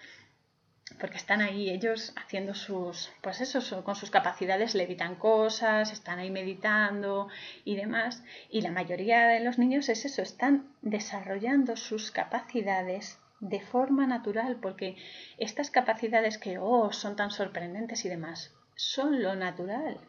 [0.99, 6.30] porque están ahí ellos haciendo sus, pues eso, con sus capacidades levitan cosas, están ahí
[6.30, 7.27] meditando
[7.65, 8.23] y demás.
[8.49, 14.57] Y la mayoría de los niños es eso, están desarrollando sus capacidades de forma natural,
[14.61, 14.95] porque
[15.38, 19.99] estas capacidades que oh, son tan sorprendentes y demás, son lo natural.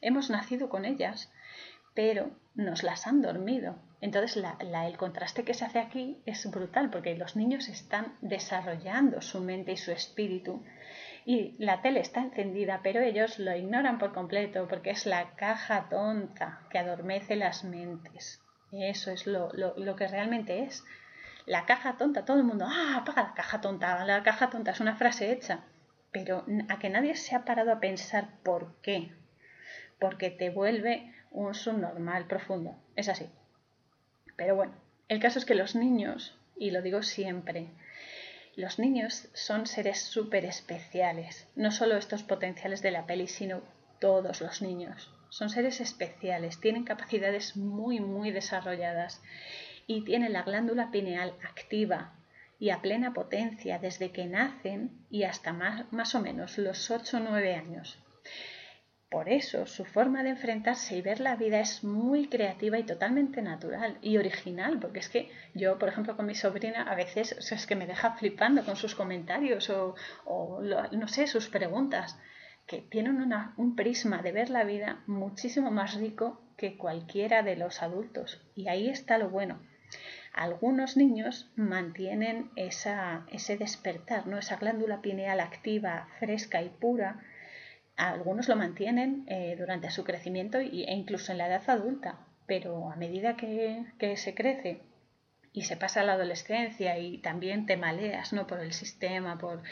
[0.00, 1.30] Hemos nacido con ellas,
[1.94, 3.76] pero nos las han dormido.
[4.00, 9.20] Entonces la, el contraste que se hace aquí es brutal, porque los niños están desarrollando
[9.20, 10.64] su mente y su espíritu.
[11.26, 15.88] Y la tele está encendida, pero ellos lo ignoran por completo, porque es la caja
[15.90, 18.40] tonta que adormece las mentes.
[18.72, 20.84] Eso es lo, lo que realmente es
[21.46, 24.80] la caja tonta, todo el mundo, ah, apaga la caja tonta, la caja tonta es
[24.80, 25.64] una frase hecha,
[26.12, 29.12] pero a que nadie se ha parado a pensar por qué,
[29.98, 33.28] porque te vuelve un subnormal profundo, es así.
[34.40, 34.72] Pero bueno,
[35.08, 37.66] el caso es que los niños, y lo digo siempre,
[38.56, 43.60] los niños son seres súper especiales, no solo estos potenciales de la peli, sino
[44.00, 45.12] todos los niños.
[45.28, 49.20] Son seres especiales, tienen capacidades muy, muy desarrolladas
[49.86, 52.14] y tienen la glándula pineal activa
[52.58, 57.18] y a plena potencia desde que nacen y hasta más, más o menos los 8
[57.18, 57.98] o 9 años.
[59.10, 63.42] Por eso su forma de enfrentarse y ver la vida es muy creativa y totalmente
[63.42, 67.66] natural y original, porque es que yo, por ejemplo, con mi sobrina a veces es
[67.66, 69.96] que me deja flipando con sus comentarios o,
[70.92, 72.18] no sé, sus preguntas,
[72.68, 77.82] que tienen un prisma de ver la vida muchísimo más rico que cualquiera de los
[77.82, 78.40] adultos.
[78.54, 79.58] Y ahí está lo bueno,
[80.32, 84.38] algunos niños mantienen ese despertar, ¿no?
[84.38, 87.20] esa glándula pineal activa, fresca y pura.
[88.00, 92.96] Algunos lo mantienen eh, durante su crecimiento e incluso en la edad adulta, pero a
[92.96, 93.84] medida que,
[94.16, 94.80] se crece
[95.52, 98.46] y se pasa a la adolescencia y también te maleas ¿no?
[98.46, 99.62] por el sistema, por,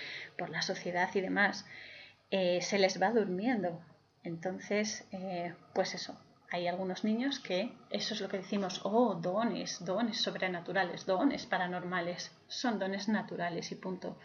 [0.51, 1.65] la sociedad y demás,
[2.31, 3.81] eh, se les va durmiendo.
[4.23, 9.83] Entonces, eh, pues eso, hay algunos niños que eso es lo que decimos, oh, dones,
[9.87, 14.19] dones sobrenaturales, dones paranormales, son dones naturales y punto.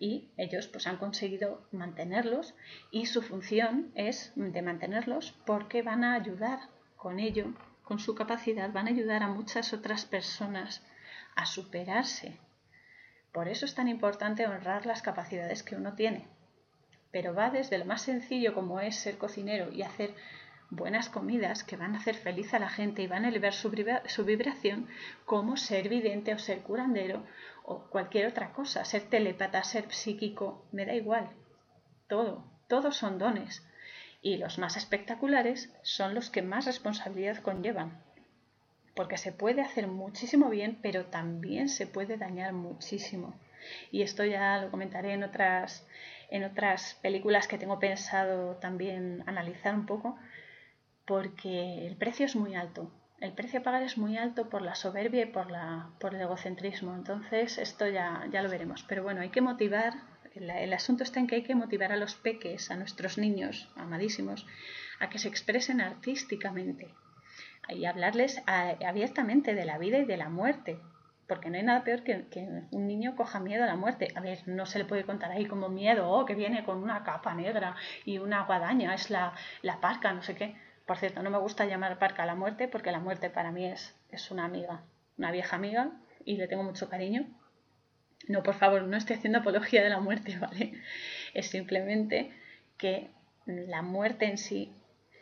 [0.00, 2.54] Y ellos pues han conseguido mantenerlos
[2.90, 6.58] y su función es de mantenerlos porque van a ayudar
[6.96, 7.52] con ello,
[7.84, 10.82] con su capacidad, van a ayudar a muchas otras personas
[11.36, 12.38] a superarse.
[13.30, 16.26] Por eso es tan importante honrar las capacidades que uno tiene.
[17.12, 20.14] Pero va desde lo más sencillo como es ser cocinero y hacer
[20.70, 23.70] buenas comidas que van a hacer feliz a la gente y van a elevar su,
[23.70, 24.86] vibración
[25.24, 27.24] como ser vidente o ser curandero
[27.70, 31.30] o cualquier otra cosa, ser telepata, ser psíquico, me da igual.
[32.08, 33.64] Todo, todos son dones.
[34.20, 38.02] Y los más espectaculares son los que más responsabilidad conllevan.
[38.96, 43.38] Porque se puede hacer muchísimo bien, pero también se puede dañar muchísimo.
[43.92, 45.86] Y esto ya lo comentaré en otras,
[46.28, 50.18] en otras películas que tengo pensado también analizar un poco,
[51.06, 52.90] porque el precio es muy alto.
[53.20, 56.22] El precio a pagar es muy alto por la soberbia y por, la, por el
[56.22, 56.94] egocentrismo.
[56.94, 58.82] Entonces, esto ya, ya lo veremos.
[58.88, 59.92] Pero bueno, hay que motivar,
[60.34, 64.46] el, asunto está en que hay que motivar a los peques, a nuestros niños amadísimos,
[65.00, 66.94] a que se expresen artísticamente
[67.68, 70.80] y hablarles abiertamente de la vida y de la muerte.
[71.28, 72.40] porque no hay nada peor que, que,
[72.72, 74.08] un niño coja miedo a la muerte.
[74.16, 77.04] A ver, no se le puede contar ahí como miedo, oh, que viene con una
[77.04, 80.56] capa negra y una guadaña, es la, la parca, no sé qué.
[80.90, 83.64] Por cierto, no me gusta llamar parca a la muerte porque la muerte para mí
[83.64, 84.82] es, es una amiga,
[85.18, 85.92] una vieja amiga
[86.24, 87.28] y le tengo mucho cariño.
[88.26, 90.72] No, por favor, no estoy haciendo apología de la muerte, ¿vale?
[91.32, 92.32] Es simplemente
[92.76, 93.08] que
[93.46, 94.72] la muerte en sí,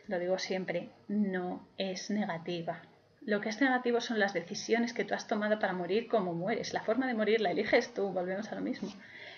[0.07, 2.81] lo digo siempre, no es negativa.
[3.21, 6.73] Lo que es negativo son las decisiones que tú has tomado para morir como mueres.
[6.73, 8.89] La forma de morir la eliges tú, volvemos a lo mismo.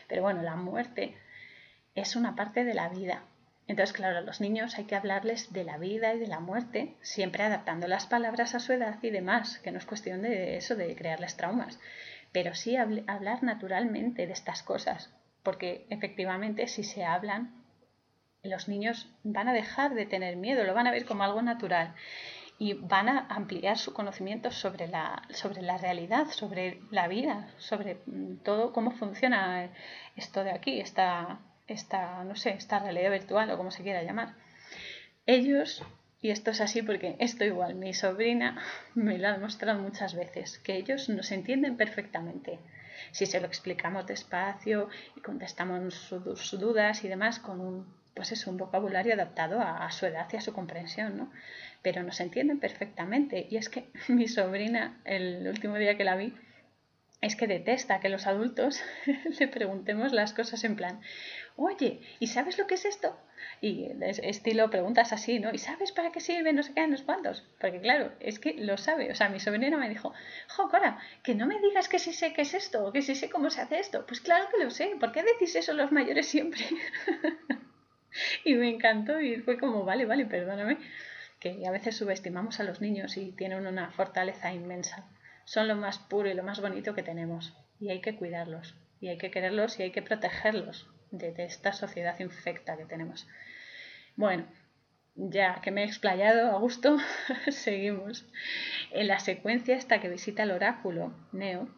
[0.08, 1.14] Pero bueno, la muerte
[1.94, 3.26] es una parte de la vida.
[3.72, 6.98] Entonces, claro, a los niños hay que hablarles de la vida y de la muerte,
[7.00, 10.76] siempre adaptando las palabras a su edad y demás, que no es cuestión de eso,
[10.76, 11.80] de crearles traumas,
[12.34, 17.64] pero sí hablar naturalmente de estas cosas, porque efectivamente si se hablan,
[18.44, 21.96] los niños van a dejar de tener miedo, lo van a ver como algo natural
[22.60, 28.02] y van a ampliar su conocimiento sobre la, sobre la realidad, sobre la vida, sobre
[28.06, 29.70] mm, todo cómo funciona
[30.18, 31.40] esto de aquí, esta,
[31.72, 34.36] esta, no sé, esta realidad virtual o como se quiera llamar.
[35.26, 35.84] Ellos,
[36.22, 38.62] y esto es así porque esto igual, mi sobrina
[38.96, 42.60] me lo ha demostrado muchas veces, que ellos nos entienden perfectamente.
[43.12, 48.46] Si se lo explicamos despacio y contestamos sus dudas y demás con un pues es
[48.48, 51.32] un vocabulario adaptado a, su edad y a su comprensión, ¿no?
[51.82, 53.48] Pero nos entienden perfectamente.
[53.50, 56.34] Y es que mi sobrina, el último día que la vi,
[57.22, 58.82] es que detesta que los adultos
[59.40, 61.02] le preguntemos las cosas en plan,
[61.56, 63.18] oye, ¿y sabes lo que es esto?
[63.60, 65.52] Y estilo preguntas así, ¿no?
[65.54, 66.54] ¿Y sabes para qué sirve?
[66.54, 67.44] No sé qué, no sé cuántos.
[67.60, 69.12] Porque claro, es que lo sabe.
[69.12, 70.14] O sea, mi sobrina me dijo,
[70.50, 73.16] jo, Cora, que no me digas que sí sé qué es esto, o que sí
[73.16, 74.06] sé cómo se hace esto.
[74.08, 74.92] Pues claro que lo sé.
[75.00, 76.64] ¿Por qué decís eso los mayores siempre?
[78.46, 80.78] y me encantó y fue como, vale, vale, perdóname,
[81.40, 85.08] que a veces subestimamos a los niños y tienen una fortaleza inmensa.
[85.46, 89.08] Son lo más puro y lo más bonito que tenemos y hay que cuidarlos y
[89.08, 93.28] hay que quererlos y hay que protegerlos de, esta sociedad infecta que tenemos.
[94.16, 94.46] Bueno,
[95.16, 96.98] ya que me he explayado a gusto,
[97.50, 98.26] seguimos.
[98.92, 101.70] En la secuencia esta que visita el oráculo, Neo,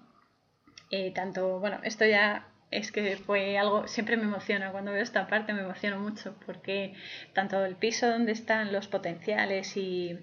[0.92, 5.28] eh, tanto, bueno, esto ya es que fue algo, siempre me emociona cuando veo esta
[5.28, 6.94] parte, me emociono mucho porque
[7.34, 10.20] tanto el piso donde están los potenciales y,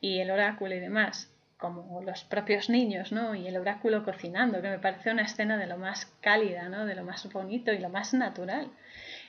[0.00, 3.34] y el oráculo y demás, como los propios niños, ¿no?
[3.34, 6.86] Y el oráculo cocinando, que me parece una escena de lo más cálida, ¿no?
[6.86, 8.70] De lo más bonito y lo más natural.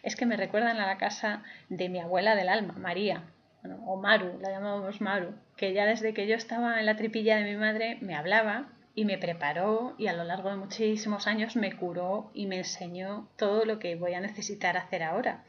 [0.03, 3.23] Es que me recuerdan a la casa de mi abuela del alma, María,
[3.85, 7.43] o Maru, la llamábamos Maru, que ya desde que yo estaba en la tripilla de
[7.43, 11.75] mi madre me hablaba y me preparó y a lo largo de muchísimos años me
[11.75, 15.43] curó y me enseñó todo lo que voy a necesitar hacer ahora.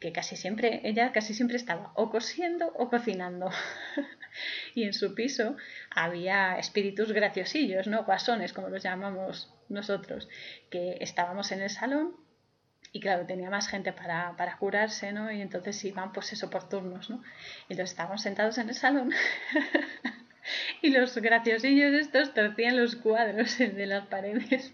[0.00, 3.50] Que casi siempre, ella casi siempre estaba o cosiendo o cocinando.
[4.74, 5.56] y en su piso
[5.90, 8.04] había espíritus graciosillos, ¿no?
[8.04, 10.28] Guasones, como los llamamos nosotros,
[10.70, 12.16] que estábamos en el salón
[12.92, 15.30] y claro, tenía más gente para, para, curarse, ¿no?
[15.32, 17.22] Y entonces iban pues eso por turnos, ¿no?
[17.68, 19.10] Entonces estábamos sentados en el salón
[20.82, 24.72] y los graciosillos estos torcían los cuadros de las paredes.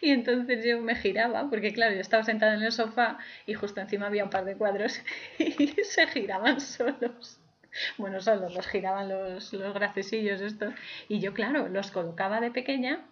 [0.00, 3.80] Y entonces yo me giraba, porque claro, yo estaba sentada en el sofá y justo
[3.80, 5.00] encima había un par de cuadros
[5.38, 7.40] y se giraban solos.
[7.98, 10.74] Bueno, solos los giraban los, los graciosillos estos.
[11.08, 13.04] Y yo, claro, los colocaba de pequeña,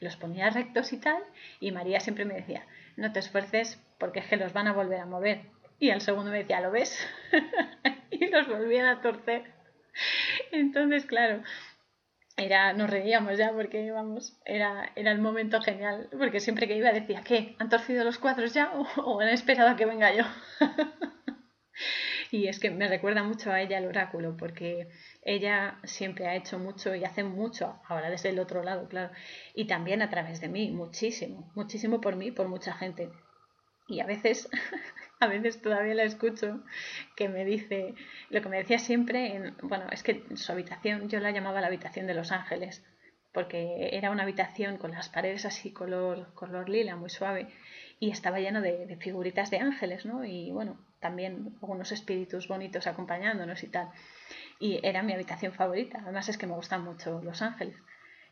[0.00, 1.22] los ponía rectos y tal,
[1.60, 2.66] y María siempre me decía,
[2.96, 5.42] no te esfuerces porque es que los van a volver a mover.
[5.78, 6.98] Y al segundo me decía, ¿lo ves?
[8.10, 9.44] y los volvían a torcer.
[10.52, 11.42] Entonces, claro,
[12.36, 16.92] era, nos reíamos ya porque, vamos, era, era el momento genial, porque siempre que iba
[16.92, 17.54] decía, ¿qué?
[17.58, 20.24] ¿Han torcido los cuadros ya o, han esperado a que venga yo?
[22.32, 24.88] y es que me recuerda mucho a ella el oráculo, porque
[25.22, 29.12] ella siempre ha hecho mucho y hace mucho, ahora desde el otro lado, claro,
[29.54, 33.10] y también a través de mí, muchísimo, muchísimo por mí, por mucha gente.
[33.88, 34.48] Y a veces
[35.20, 36.62] a veces todavía la escucho,
[37.14, 37.94] que me dice,
[38.30, 41.66] lo que me decía siempre, en, bueno, es que su habitación, yo la llamaba la
[41.66, 42.82] habitación de los ángeles,
[43.32, 47.48] porque era una habitación con las paredes así color, color lila, muy suave,
[48.00, 50.24] y estaba lleno de, figuritas de ángeles, ¿no?
[50.24, 53.90] Y bueno, también algunos espíritus bonitos acompañándonos y tal.
[54.58, 57.76] Y era mi habitación favorita, además es que me gustan mucho los ángeles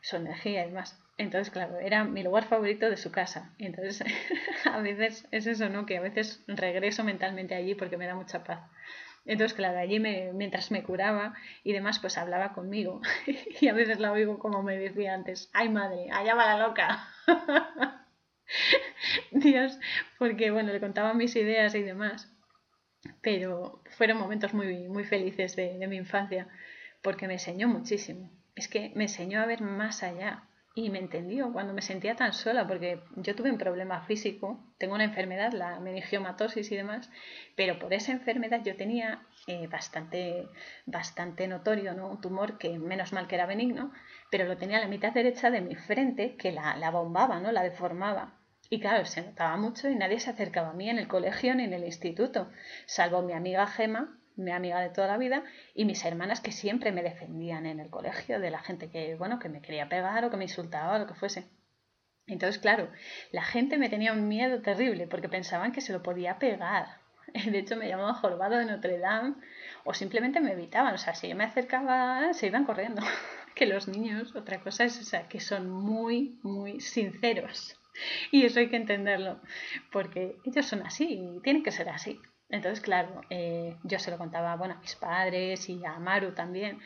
[0.00, 0.98] su energía y demás.
[1.16, 3.52] Entonces, claro, era mi lugar favorito de su casa.
[3.58, 4.04] Entonces,
[4.72, 5.86] a veces es eso, ¿no?
[5.86, 8.60] Que a veces regreso mentalmente allí porque me da mucha paz.
[9.26, 11.34] Entonces, claro, allí me, mientras me curaba
[11.64, 13.00] y demás, pues hablaba conmigo.
[13.60, 17.08] y a veces la oigo como me decía antes, ¡ay madre, allá va la loca!
[19.30, 19.78] Dios,
[20.18, 22.32] porque bueno, le contaba mis ideas y demás.
[23.22, 26.48] Pero fueron momentos muy, muy felices de, de mi infancia
[27.02, 30.42] porque me enseñó muchísimo es que me enseñó a ver más allá
[30.74, 34.94] y me entendió cuando me sentía tan sola, porque yo tuve un problema físico, tengo
[34.94, 37.10] una enfermedad, la meningiomatosis y demás,
[37.56, 40.48] pero por esa enfermedad yo tenía eh, bastante,
[40.86, 42.08] bastante notorio, ¿no?
[42.08, 43.92] Un tumor que menos mal que era benigno,
[44.30, 47.50] pero lo tenía a la mitad derecha de mi frente que la, la bombaba, ¿no?
[47.50, 48.37] La deformaba.
[48.70, 51.64] Y claro, se notaba mucho y nadie se acercaba a mí en el colegio ni
[51.64, 52.50] en el instituto,
[52.86, 55.42] salvo mi amiga Gema, mi amiga de toda la vida,
[55.74, 59.38] y mis hermanas que siempre me defendían en el colegio de la gente que, bueno,
[59.38, 61.48] que me quería pegar o que me insultaba o lo que fuese.
[62.26, 62.90] Entonces, claro,
[63.32, 67.00] la gente me tenía un miedo terrible porque pensaban que se lo podía pegar.
[67.50, 69.34] De hecho, me llamaban jorobado de Notre Dame
[69.84, 70.94] o simplemente me evitaban.
[70.94, 73.02] O sea, si yo me acercaba, se iban corriendo.
[73.54, 77.77] que los niños, otra cosa es, o sea, que son muy, muy sinceros.
[78.30, 79.40] Y eso hay que entenderlo,
[79.90, 82.20] porque ellos son así y tienen que ser así.
[82.48, 86.78] Entonces, claro, eh, yo se lo contaba bueno, a mis padres y a Maru también.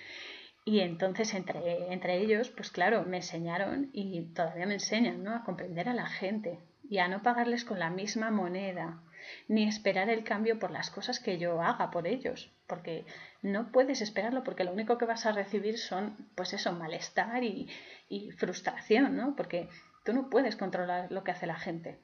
[0.64, 5.34] Y entonces entre, entre ellos, pues claro, me enseñaron y todavía me enseñan ¿no?
[5.34, 9.02] a comprender a la gente y a no pagarles con la misma moneda,
[9.48, 13.06] ni esperar el cambio por las cosas que yo haga por ellos, porque
[13.40, 17.68] no puedes esperarlo porque lo único que vas a recibir son, pues eso, malestar y,
[18.08, 19.34] y frustración, ¿no?
[19.34, 19.68] Porque
[20.04, 21.98] tú no puedes controlar lo que hace la gente.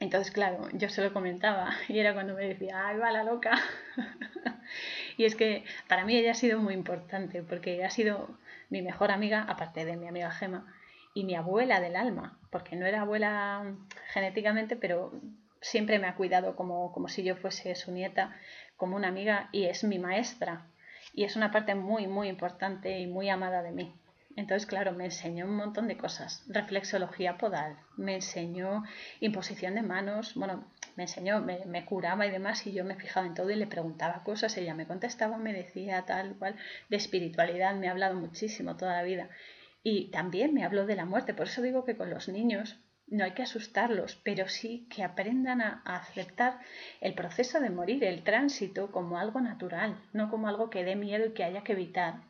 [0.00, 3.58] Entonces, claro, yo se lo comentaba y era cuando me decía, ay, va la loca.
[5.16, 8.38] y es que para mí ella ha sido muy importante porque ha sido
[8.70, 10.72] mi mejor amiga, aparte de mi amiga Gema,
[11.14, 13.74] y mi abuela del alma, porque no era abuela
[14.12, 15.12] genéticamente, pero
[15.60, 18.36] siempre me ha cuidado como, como si yo fuese su nieta,
[18.76, 20.66] como una amiga, y es mi maestra.
[21.12, 23.97] Y es una parte muy, muy importante y muy amada de mí.
[24.38, 26.44] Entonces, claro, me enseñó un montón de cosas.
[26.46, 28.84] Reflexología podal, me enseñó
[29.18, 33.34] imposición de manos, bueno, me enseñó, me, curaba y demás, y yo me fijaba en
[33.34, 36.54] todo y le preguntaba cosas, ella me contestaba, me decía tal cual,
[36.88, 39.28] de espiritualidad, me ha hablado muchísimo toda la vida.
[39.82, 42.78] Y también me habló de la muerte, por eso digo que con los niños
[43.08, 46.60] no hay que asustarlos, pero sí que aprendan a, aceptar
[47.00, 51.26] el proceso de morir, el tránsito, como algo natural, no como algo que dé miedo
[51.26, 52.27] y que haya que evitar.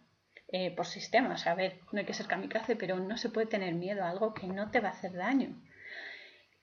[0.51, 1.47] Eh, por sistemas.
[1.47, 4.33] A ver, no hay que ser kamikaze, pero no se puede tener miedo a algo
[4.33, 5.55] que no te va a hacer daño.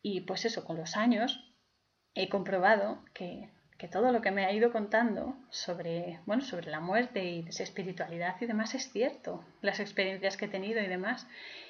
[0.01, 1.53] Y pues eso, con los años
[2.15, 6.79] he comprobado que, que todo lo que me ha ido contando sobre, bueno, sobre la
[6.79, 11.27] muerte y espiritualidad y demás es cierto, las experiencias que he tenido y demás.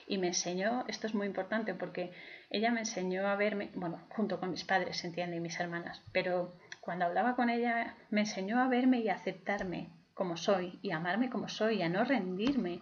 [0.08, 2.14] Y me enseñó, esto es muy importante porque
[2.50, 6.56] ella me enseñó a verme, bueno, junto con mis padres, entiende, y mis hermanas, pero
[6.80, 11.30] cuando hablaba con ella me enseñó a verme y a aceptarme como soy y amarme
[11.30, 12.82] como soy, y a no rendirme.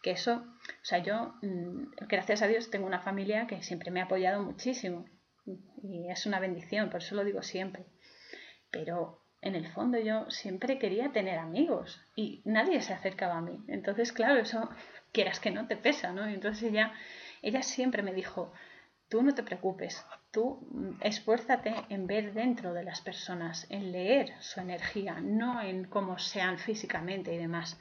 [0.00, 4.00] Que eso, o sea, yo, mm, gracias a Dios, tengo una familia que siempre me
[4.00, 5.06] ha apoyado muchísimo
[5.82, 7.86] y es una bendición, por eso lo digo siempre.
[8.70, 13.64] Pero en el fondo yo siempre quería tener amigos y nadie se acercaba a mí.
[13.68, 14.68] Entonces, claro, eso
[15.12, 16.28] quieras que no te pesa, ¿no?
[16.28, 16.92] Y entonces ella,
[17.42, 18.52] ella siempre me dijo,
[19.08, 24.60] tú no te preocupes, tú esfuérzate en ver dentro de las personas, en leer su
[24.60, 27.78] energía, no en cómo sean físicamente y demás.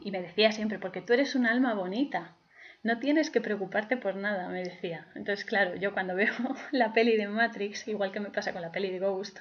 [0.00, 2.36] Y me decía siempre, porque tú eres un alma bonita,
[2.82, 5.08] no tienes que preocuparte por nada, me decía.
[5.14, 6.32] Entonces, claro, yo cuando veo
[6.72, 9.38] la peli de Matrix, igual que me pasa con la peli de Ghost,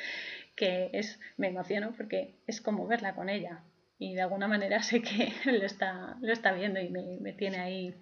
[0.56, 3.62] que es, me emociono porque es como verla con ella.
[3.98, 7.58] Y de alguna manera sé que lo está, lo está viendo y me, me tiene
[7.58, 7.94] ahí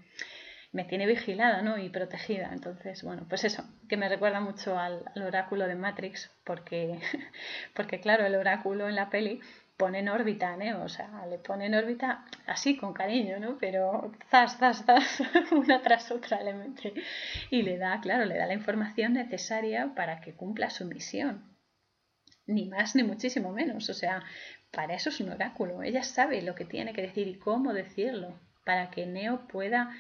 [0.77, 1.79] me tiene vigilada ¿no?
[1.79, 2.51] y protegida.
[2.53, 7.01] Entonces, bueno, pues eso, que me recuerda mucho al, oráculo de Matrix, porque,
[7.75, 9.41] porque claro, el oráculo en la peli
[9.79, 13.57] pone en órbita a Neo, o sea, le pone en órbita así, con cariño, ¿no?
[13.59, 16.93] Pero zas, zas, zas, una tras otra le mete
[17.51, 21.57] y le da, claro, le da la información necesaria para que cumpla su misión.
[22.47, 24.23] Ni más ni muchísimo menos, o sea,
[24.71, 25.83] para eso es un oráculo.
[25.83, 29.97] Ella sabe lo que tiene que decir y cómo decirlo para que Neo pueda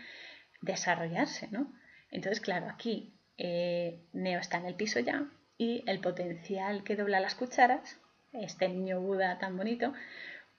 [0.67, 1.73] desarrollarse, ¿no?
[2.11, 5.27] Entonces, claro, aquí eh, Neo está en el piso ya
[5.57, 7.99] y el potencial que dobla las cucharas,
[8.33, 9.95] este niño Buda tan bonito,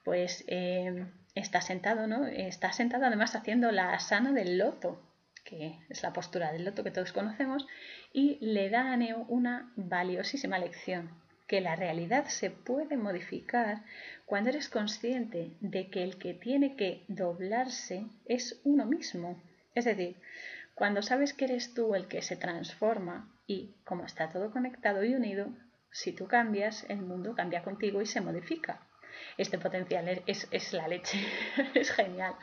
[0.04, 2.26] pues eh, está sentado, ¿no?
[2.26, 5.00] Está sentado además haciendo la asana del loto,
[5.44, 7.66] que es la postura del loto que todos conocemos,
[8.12, 11.10] y le da a Neo una valiosísima lección,
[11.46, 13.82] que la realidad se puede modificar
[14.26, 19.40] cuando eres consciente de que el que tiene que doblarse es uno mismo,
[19.78, 20.16] es decir,
[20.74, 25.14] cuando sabes que eres tú el que se transforma y como está todo conectado y
[25.14, 25.48] unido,
[25.90, 28.86] si tú cambias, el mundo cambia contigo y se modifica.
[29.36, 31.18] Este potencial es, la leche,
[31.74, 32.34] es genial.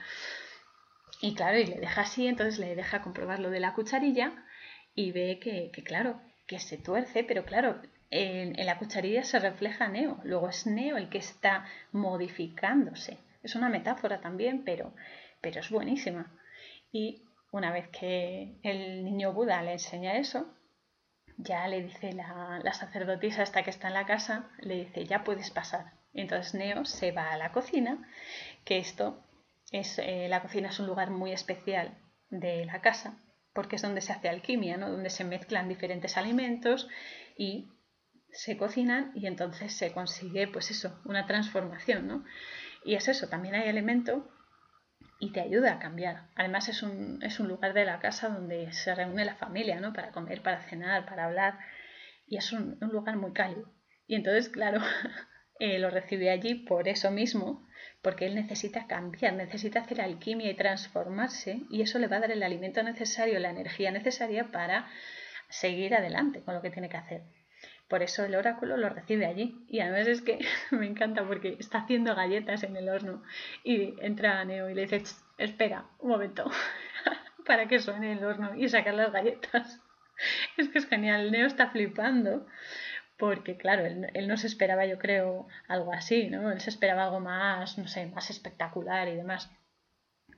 [1.21, 4.45] Y claro, y le deja así, entonces le deja comprobar lo de la cucharilla
[4.93, 9.87] y ve que, claro, que se tuerce, pero claro, en, en, la cucharilla se refleja
[9.87, 13.17] Neo, luego es Neo el que está modificándose.
[13.43, 14.93] Es una metáfora también, pero,
[15.41, 16.31] pero es buenísima.
[16.91, 17.24] Y
[17.55, 20.53] una vez que el niño Buda le enseña eso,
[21.37, 25.51] ya le dice la, sacerdotisa esta que está en la casa, le dice, ya puedes
[25.51, 25.93] pasar.
[26.13, 28.09] entonces Neo se va a la cocina,
[28.65, 29.23] que esto
[29.71, 31.97] es, eh, la cocina es un lugar muy especial
[32.29, 33.23] de la casa,
[33.53, 34.91] porque es donde se hace alquimia, ¿no?
[34.91, 36.89] donde se mezclan diferentes alimentos
[37.37, 37.69] y
[38.31, 42.25] se cocinan y entonces se consigue, pues eso, una transformación, ¿no?
[42.83, 44.29] Y es eso, también hay alimento
[45.19, 46.27] y te ayuda a cambiar.
[46.35, 49.93] Además es un, es un lugar de la casa donde se reúne la familia, ¿no?
[49.93, 51.59] Para comer, para cenar, para hablar.
[52.27, 53.71] Y es un, lugar muy cálido.
[54.07, 54.81] Y entonces, claro,
[55.59, 57.65] eh, lo recibe allí por eso mismo,
[58.01, 62.31] porque él necesita cambiar, necesita hacer alquimia y transformarse, y eso le va a dar
[62.31, 64.87] el alimento necesario, la energía necesaria para
[65.49, 67.23] seguir adelante con lo que tiene que hacer.
[67.87, 69.63] Por eso el oráculo lo recibe allí.
[69.67, 70.39] Y además es que
[70.71, 73.23] me encanta porque está haciendo galletas en el horno
[73.63, 75.03] y entra Neo y le dice,
[75.37, 76.49] espera un momento,
[77.45, 79.81] para que suene el horno y sacar las galletas.
[80.55, 82.47] Es que es genial, Neo está flipando
[83.17, 86.51] porque claro, él, él, no se esperaba, yo creo, algo así, ¿no?
[86.51, 89.51] Él se esperaba algo más, no sé, más espectacular y demás.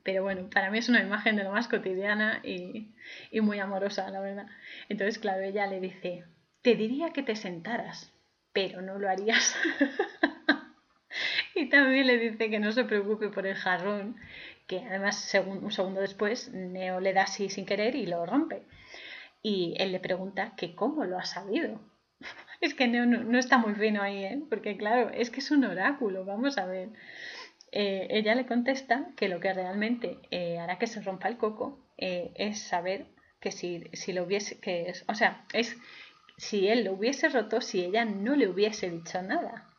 [0.04, 2.96] Pero bueno, para mí es una imagen de lo más cotidiana y,
[3.32, 4.48] y muy amorosa, la verdad.
[4.90, 6.26] Entonces, claro, ella le dice,
[6.68, 8.12] te diría que te sentaras,
[8.52, 9.56] pero no lo harías.
[11.56, 14.18] y también le dice que no se preocupe por el jarrón,
[14.68, 18.64] que además un segundo después Neo le da así sin querer y lo rompe.
[19.42, 21.80] Y él le pregunta que cómo lo ha sabido.
[22.60, 24.42] es que Neo no, está muy fino ahí, ¿eh?
[24.50, 26.90] porque claro, es que es un oráculo, vamos a ver.
[27.72, 31.80] Eh, ella le contesta que lo que realmente eh, hará que se rompa el coco
[31.96, 33.06] es saber
[33.40, 35.78] que si, si lo hubiese, que es, o sea, es
[36.38, 39.74] si él lo hubiese roto si ella no le hubiese dicho nada.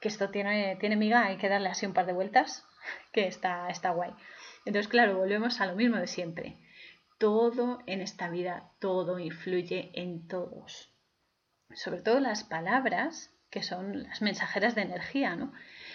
[0.00, 2.66] Que esto tiene, tiene miga, hay que darle así un par de vueltas,
[3.12, 4.12] que está, está guay.
[4.64, 6.58] Entonces, claro, volvemos a lo mismo de siempre.
[7.18, 10.92] Todo en esta vida, todo influye en todos.
[11.74, 15.52] Sobre todo las palabras, que son las mensajeras de energía, ¿no?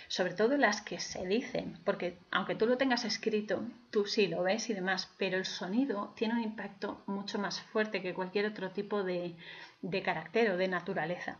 [0.08, 4.44] Sobre todo las que se dicen, porque aunque tú lo tengas escrito, tú sí lo
[4.44, 8.72] ves y demás, pero el sonido tiene un impacto mucho más fuerte que cualquier otro
[8.72, 9.36] tipo de,
[9.82, 11.40] de carácter o de naturaleza.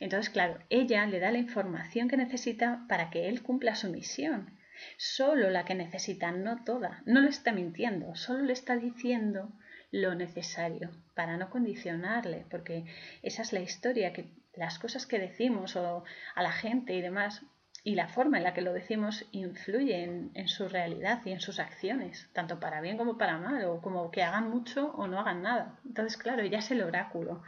[0.00, 4.58] Entonces, claro, ella le da la información que necesita para que él cumpla su misión.
[4.96, 7.02] Solo la que necesita, no toda.
[7.04, 9.52] No le está mintiendo, solo le está diciendo
[9.92, 12.84] lo necesario para no condicionarle, porque
[13.22, 16.04] esa es la historia, que las cosas que decimos o
[16.34, 17.42] a la gente y demás
[17.82, 20.04] y la forma en la que lo decimos influye
[20.34, 24.10] en, su realidad y en sus acciones, tanto para bien como para mal, o como
[24.10, 25.78] que hagan mucho o no hagan nada.
[25.84, 27.42] Entonces, claro, ella es el oráculo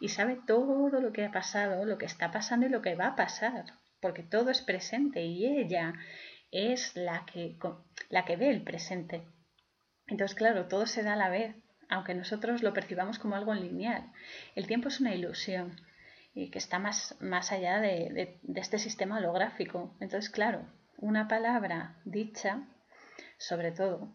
[0.00, 3.08] y sabe todo lo que ha pasado, lo que está pasando y lo que va
[3.08, 3.64] a pasar,
[4.00, 5.94] porque todo es presente y ella
[6.50, 7.56] es la que,
[8.08, 9.22] la que ve el presente.
[10.08, 11.54] Entonces, claro, todo se da a la vez,
[11.88, 14.10] aunque nosotros lo percibamos como algo lineal.
[14.56, 15.80] El tiempo es una ilusión
[16.36, 19.96] y que está más, más allá de, este sistema holográfico.
[20.00, 22.68] Entonces, claro, una palabra dicha,
[23.38, 24.12] sobre todo,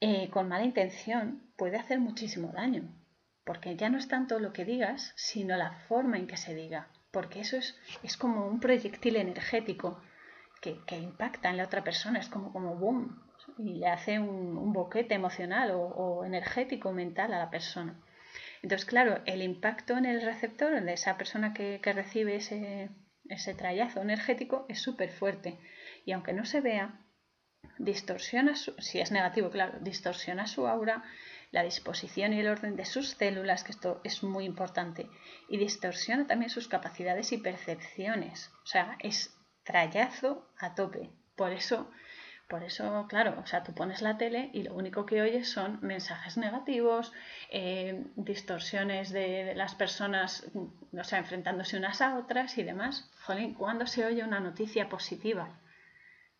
[0.00, 2.92] eh, con mala intención, puede hacer muchísimo daño,
[3.44, 6.88] porque ya no es tanto lo que digas, sino la forma en que se diga,
[7.12, 10.02] porque eso es, es como un proyectil energético
[10.60, 13.22] que, impacta en la otra persona, es como, como boom,
[13.58, 18.02] y le hace un, boquete emocional o, o energético mental a la persona.
[18.62, 22.90] Entonces, claro, el impacto en el receptor, de esa persona que, recibe ese,
[23.28, 25.58] ese trayazo energético, es súper fuerte.
[26.04, 27.00] Y aunque no se vea,
[27.78, 31.02] distorsiona, su, si es negativo, claro, distorsiona su aura,
[31.50, 35.08] la disposición y el orden de sus células, que esto es muy importante,
[35.48, 38.50] y distorsiona también sus capacidades y percepciones.
[38.62, 41.10] O sea, es trayazo a tope.
[41.36, 41.90] Por eso
[42.52, 45.78] por eso, claro, o sea, tú pones la tele y lo único que oyes son
[45.80, 47.10] mensajes negativos,
[47.48, 50.46] eh, distorsiones de, las personas,
[50.92, 53.10] o sea, enfrentándose unas a otras y demás.
[53.24, 55.62] Jolín, ¿cuándo se oye una noticia positiva?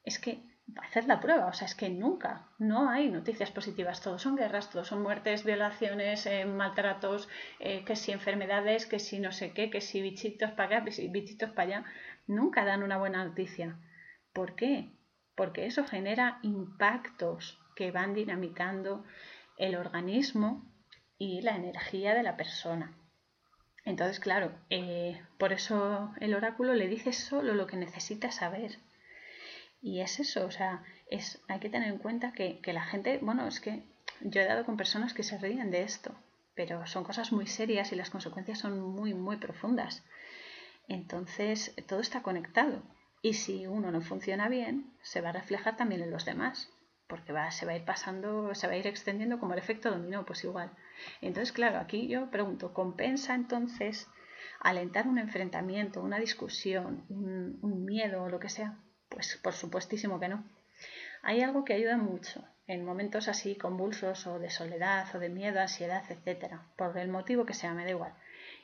[0.04, 0.42] Es que
[0.82, 4.68] hacer la prueba, o sea, es que nunca, no hay noticias positivas, todos son guerras,
[4.68, 7.26] todos son muertes, violaciones, eh, maltratos,
[7.58, 11.52] eh, que si enfermedades, que si no sé qué, que si bichitos para acá, bichitos
[11.52, 11.84] para allá,
[12.26, 13.78] nunca dan una buena noticia.
[14.34, 14.92] ¿Por qué?
[15.34, 19.04] Porque eso genera impactos que van dinamitando
[19.56, 20.64] el organismo
[21.18, 22.96] y la energía de la persona.
[23.84, 28.78] Entonces, claro, eh, por eso el oráculo le dice solo lo que necesita saber.
[29.80, 33.18] Y es eso, o sea, es, hay que tener en cuenta que, que la gente,
[33.20, 33.82] bueno, es que
[34.20, 36.14] yo he dado con personas que se ríen de esto,
[36.54, 40.04] pero son cosas muy serias y las consecuencias son muy, muy profundas.
[40.86, 42.82] Entonces, todo está conectado.
[43.24, 46.68] Y si uno no funciona bien, se va a reflejar también en los demás,
[47.06, 49.92] porque va, se va a ir pasando, se va a ir extendiendo como el efecto
[49.92, 50.72] dominó, pues igual.
[51.20, 54.08] Entonces, claro, aquí yo pregunto, ¿compensa entonces
[54.58, 58.78] alentar un enfrentamiento, una discusión, un, miedo o lo que sea?
[59.08, 60.44] Pues por supuestísimo que no.
[61.22, 65.60] Hay algo que ayuda mucho en momentos así convulsos o de soledad o de miedo,
[65.60, 68.14] ansiedad, etcétera, por el motivo que sea, me da igual.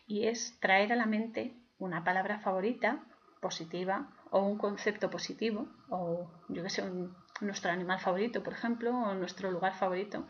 [0.08, 3.04] Y es traer a la mente una palabra favorita,
[3.40, 6.82] positiva, o un concepto positivo, o yo que sé,
[7.40, 10.26] nuestro animal favorito, por ejemplo, o nuestro lugar favorito,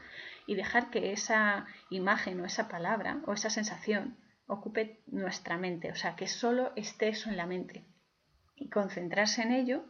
[0.47, 4.17] y dejar que esa imagen o esa palabra o esa sensación
[4.47, 7.85] ocupe nuestra mente, o sea, que solo esté eso en la mente,
[8.57, 9.85] y concentrarse en ello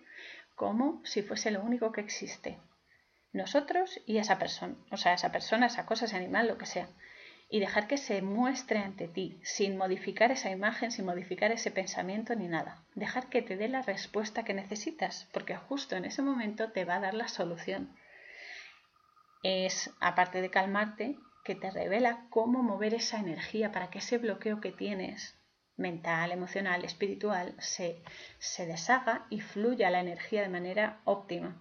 [0.54, 2.58] como si fuese lo único que existe.
[3.32, 6.88] Nosotros y esa persona, o sea, esa persona, esa cosa, ese animal, lo que sea.
[7.48, 12.34] Y dejar que se muestre ante ti, sin modificar esa imagen, sin modificar ese pensamiento
[12.34, 12.84] ni nada.
[12.94, 16.96] Dejar que te dé la respuesta que necesitas, porque justo en ese momento te va
[16.96, 17.96] a dar la solución.
[19.42, 24.60] Es, aparte de calmarte, que te revela cómo mover esa energía para que ese bloqueo
[24.60, 25.38] que tienes
[25.78, 28.02] mental, emocional, espiritual, se,
[28.38, 31.56] se deshaga y fluya la energía de manera óptima.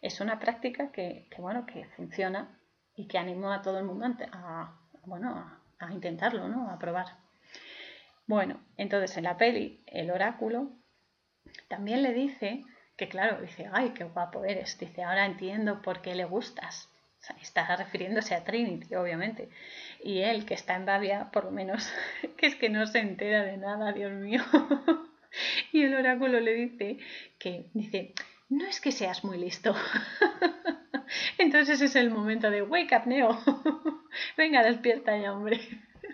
[0.00, 2.58] Es una práctica que, bueno, que funciona
[2.96, 6.70] y que animo a todo el mundo a, bueno, a, intentarlo, ¿no?
[6.70, 7.06] a probar.
[8.26, 10.70] Bueno, entonces en la peli, el oráculo
[11.68, 12.64] también le dice
[12.96, 14.78] que, claro, dice, ay, qué guapo eres.
[14.78, 16.88] Dice, ahora entiendo por qué le gustas.
[17.40, 19.48] está refiriéndose a Trinity, obviamente.
[20.02, 21.92] Y él, que está en Babia, por lo menos,
[22.36, 24.42] que es que no se entera de nada, Dios mío.
[25.72, 26.98] y el oráculo le dice
[27.38, 28.14] que, dice,
[28.52, 29.74] no es que seas muy listo.
[31.38, 33.38] Entonces es el momento de wake up, Neo.
[34.36, 35.60] Venga, despierta ya, hombre.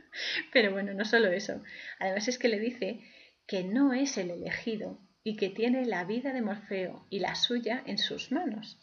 [0.52, 1.62] Pero bueno, no solo eso.
[1.98, 3.00] Además es que le dice
[3.46, 7.82] que no es el elegido y que tiene la vida de Morfeo y la suya
[7.86, 8.78] en sus manos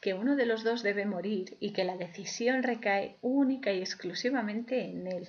[0.00, 4.84] que uno de los dos debe morir y que la decisión recae única y exclusivamente
[4.84, 5.28] en él,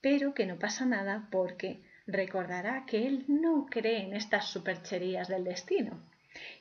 [0.00, 5.42] pero que no pasa nada porque recordará que él no cree en estas supercherías del
[5.42, 6.00] destino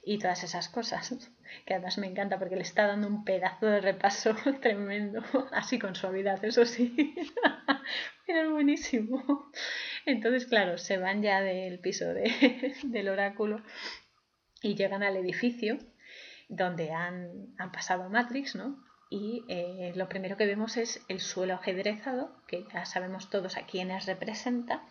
[0.03, 1.15] y todas esas cosas,
[1.65, 5.95] que además me encanta porque le está dando un pedazo de repaso tremendo, así con
[5.95, 6.95] suavidad, eso sí,
[8.27, 9.51] pero es buenísimo.
[10.05, 13.61] Entonces, claro, se van ya del piso del oráculo
[14.61, 15.77] y llegan al edificio
[16.47, 18.83] donde han, pasado Matrix, ¿no?
[19.09, 23.65] Y eh, lo primero que vemos es el suelo ajedrezado, que ya sabemos todos a
[23.65, 24.83] quiénes representa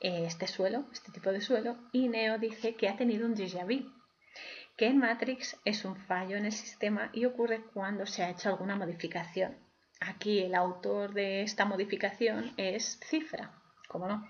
[0.00, 3.64] eh, este suelo, este tipo de suelo, y Neo dice que ha tenido un déjà
[3.64, 3.90] vu,
[4.80, 8.48] que en Matrix es un fallo en el sistema y ocurre cuando se ha hecho
[8.48, 9.54] alguna modificación.
[10.00, 13.52] Aquí el autor de esta modificación es Cifra,
[13.88, 14.26] ¿cómo no?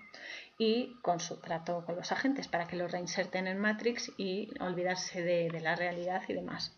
[0.57, 5.21] y con su trato con los agentes para que lo reinserten en Matrix y olvidarse
[5.21, 6.77] de, la realidad y demás.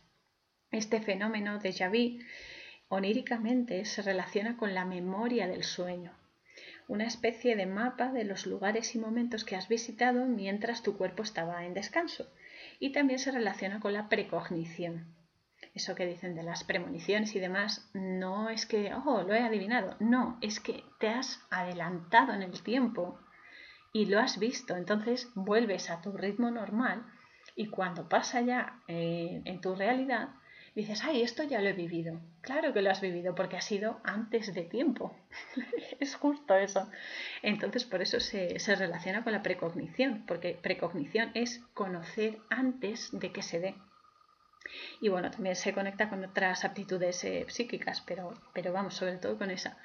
[0.69, 2.19] Este fenómeno de Javi
[2.89, 6.15] oníricamente se relaciona con la memoria del sueño,
[6.87, 11.23] una especie de mapa de los lugares y momentos que has visitado mientras tu cuerpo
[11.23, 12.31] estaba en descanso,
[12.79, 15.15] y también se relaciona con la precognición.
[15.73, 19.95] Eso que dicen de las premoniciones y demás, no es que, oh, lo he adivinado,
[19.99, 23.19] no, es que te has adelantado en el tiempo
[23.91, 27.05] y lo has visto, entonces vuelves a tu ritmo normal
[27.55, 30.29] y cuando pasa ya eh, en tu realidad,
[30.75, 32.19] dices, ay, esto ya lo he vivido.
[32.41, 35.15] Claro que lo has vivido porque ha sido antes de tiempo.
[35.99, 36.89] es justo eso.
[37.41, 43.31] Entonces, por eso se, se, relaciona con la precognición, porque precognición es conocer antes de
[43.31, 43.75] que se dé.
[45.01, 49.37] Y bueno, también se conecta con otras aptitudes eh, psíquicas, pero, pero vamos, sobre todo
[49.37, 49.77] con esa.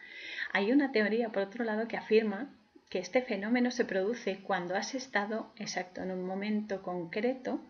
[0.52, 2.54] Hay una teoría, por otro lado, que afirma
[2.88, 7.60] que este fenómeno se produce cuando has estado exacto en un momento concreto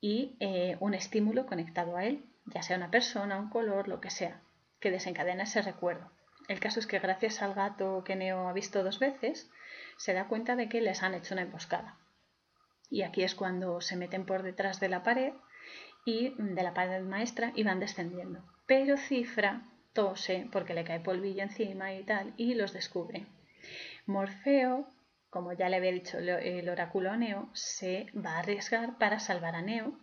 [0.00, 4.10] y eh, un estímulo conectado a él, ya sea una persona, un color, lo que
[4.10, 4.40] sea,
[4.80, 6.10] que desencadena ese recuerdo.
[6.48, 9.50] El caso es que gracias al gato que Neo ha visto dos veces,
[9.96, 11.98] se da cuenta de que les han hecho una emboscada.
[12.88, 15.32] Y aquí es cuando se meten por detrás de la pared
[16.04, 18.44] y de la pared maestra y van descendiendo.
[18.66, 19.62] Pero Cifra
[19.92, 23.26] tose porque le cae polvillo encima y tal y los descubre.
[24.06, 24.88] Morfeo,
[25.36, 29.54] como ya le había dicho el oráculo a Neo, se va a arriesgar para salvar
[29.54, 30.00] a Neo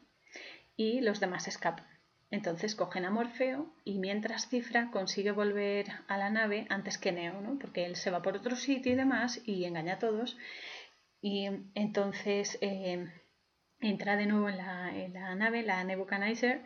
[0.75, 1.87] y los demás escapan.
[2.29, 7.41] Entonces cogen a Morfeo y mientras Cifra consigue volver a la nave antes que Neo,
[7.41, 7.57] ¿no?
[7.57, 10.37] porque él se va por otro sitio y demás y engaña a todos.
[11.19, 13.11] Y entonces eh,
[13.79, 16.61] entra de nuevo en la, nave, la Nebuchadnezzar,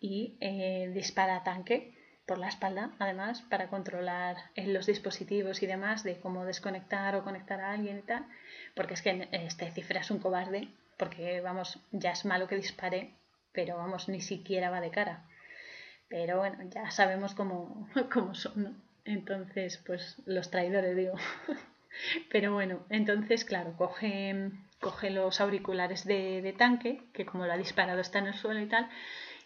[0.00, 1.94] y eh, dispara a tanque
[2.26, 7.60] por la espalda, además, para controlar los dispositivos y demás, de cómo desconectar o conectar
[7.60, 8.26] a alguien y tal,
[8.74, 13.20] porque es que este cifra es un cobarde, porque vamos, ya es malo que dispare
[13.52, 15.24] pero vamos, ni siquiera va de cara.
[16.08, 18.74] Pero bueno, ya sabemos cómo, cómo son, ¿no?
[19.04, 21.14] Entonces, pues los traidores, digo.
[22.30, 28.00] Pero bueno, entonces, claro, coge, coge los auriculares de, tanque, que como lo ha disparado
[28.00, 28.88] está en el suelo y tal,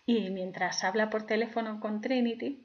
[0.05, 2.64] y mientras habla por teléfono con Trinity,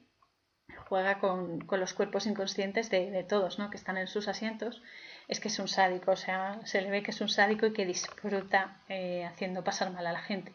[0.90, 3.70] juega con, los cuerpos inconscientes de, todos, ¿no?
[3.70, 4.82] Que están en sus asientos.
[5.28, 7.72] Es que es un sádico, o sea, se le ve que es un sádico y
[7.72, 10.52] que disfruta eh, haciendo pasar mal a la gente.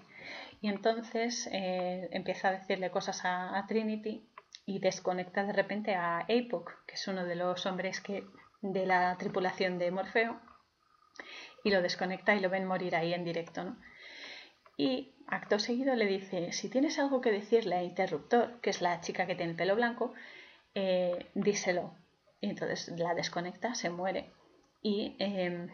[0.59, 4.27] Y entonces eh, empieza a decirle cosas a, Trinity
[4.65, 8.25] y desconecta de repente a Apoc, que es uno de los hombres que
[8.61, 10.41] de la tripulación de Morfeo
[11.63, 13.63] y lo desconecta y lo ven morir ahí en directo.
[13.63, 13.77] ¿no?
[14.77, 19.02] Y acto seguido le dice, si tienes algo que decirle a Interruptor, que es la
[19.02, 20.14] chica que tiene el pelo blanco,
[20.73, 21.93] eh, díselo.
[22.41, 24.31] Y entonces la desconecta, se muere.
[24.81, 25.69] Y em,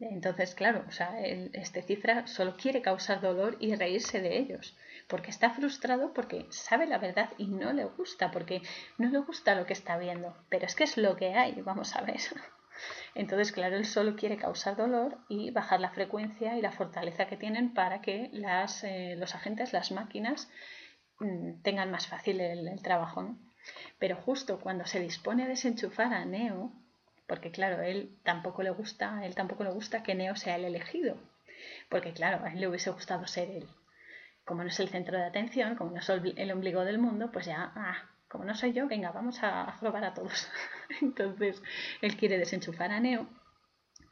[0.00, 4.76] entonces, claro, o sea, este cifra solo quiere causar dolor y reírse de ellos
[5.08, 8.62] porque está frustrado porque sabe la verdad y no le gusta, porque
[8.98, 11.94] no le gusta lo que está viendo, pero es que es lo que hay, vamos
[11.96, 12.20] a ver.
[13.14, 17.36] Entonces, claro, él solo quiere causar dolor y bajar la frecuencia y la fortaleza que
[17.36, 20.50] tienen para que eh, los agentes, las máquinas,
[21.20, 23.22] mm, tengan más fácil el, trabajo.
[23.22, 23.38] ¿no?
[23.98, 26.72] Pero justo cuando se dispone a desenchufar a Neo,
[27.26, 31.16] porque claro, él tampoco le gusta, él tampoco le gusta que Neo sea el elegido,
[31.88, 33.68] porque claro, a él le hubiese gustado ser él
[34.44, 37.46] como no es el centro de atención, como no es el ombligo del mundo, pues
[37.46, 37.96] ya, ah,
[38.28, 40.48] como no soy yo, venga, vamos a probar a todos.
[41.00, 41.62] Entonces,
[42.00, 43.28] él quiere desenchufar a Neo,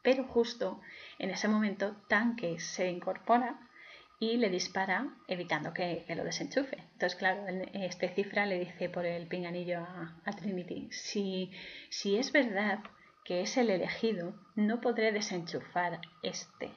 [0.01, 0.81] pero justo
[1.19, 3.59] en ese momento Tanque se incorpora
[4.19, 6.77] y le dispara evitando que, lo desenchufe.
[6.93, 11.51] Entonces, claro, este cifra le dice por el pinganillo a, a Trinity, si,
[11.89, 12.79] si es verdad
[13.25, 16.71] que es el elegido, no podré desenchufar este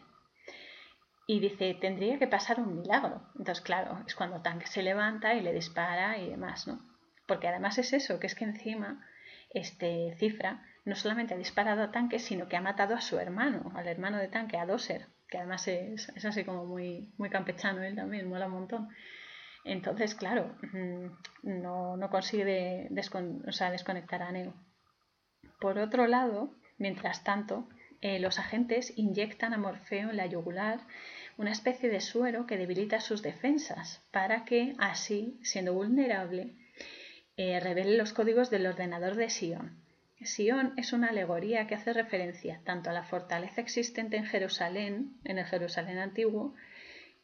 [1.27, 3.21] y dice, tendría que pasar un milagro.
[3.37, 6.81] Entonces, claro, es cuando Tank se levanta y le dispara y demás, ¿no?
[7.27, 9.05] Porque además es eso, que es que encima
[9.51, 13.73] este Cifra no solamente ha disparado a Tanque, sino que ha matado a su hermano,
[13.75, 17.97] al hermano de Tanque, a Doser, que además es, así como muy, muy campechano él
[17.97, 18.89] también, mola un montón.
[19.65, 21.07] Entonces, claro, mm,
[21.63, 24.55] no, no consigue desconectar a Neo.
[25.61, 27.69] Por otro lado, mientras tanto,
[28.01, 30.81] eh, los agentes inyectan a Morfeo en la yugular
[31.39, 36.57] una especie de suero que debilita sus defensas para que así, siendo vulnerable,
[37.37, 39.83] eh, revele los códigos del ordenador de Sion.
[40.25, 45.39] Sion es una alegoría que hace referencia tanto a la fortaleza existente en Jerusalén, en
[45.39, 46.55] el Jerusalén antiguo,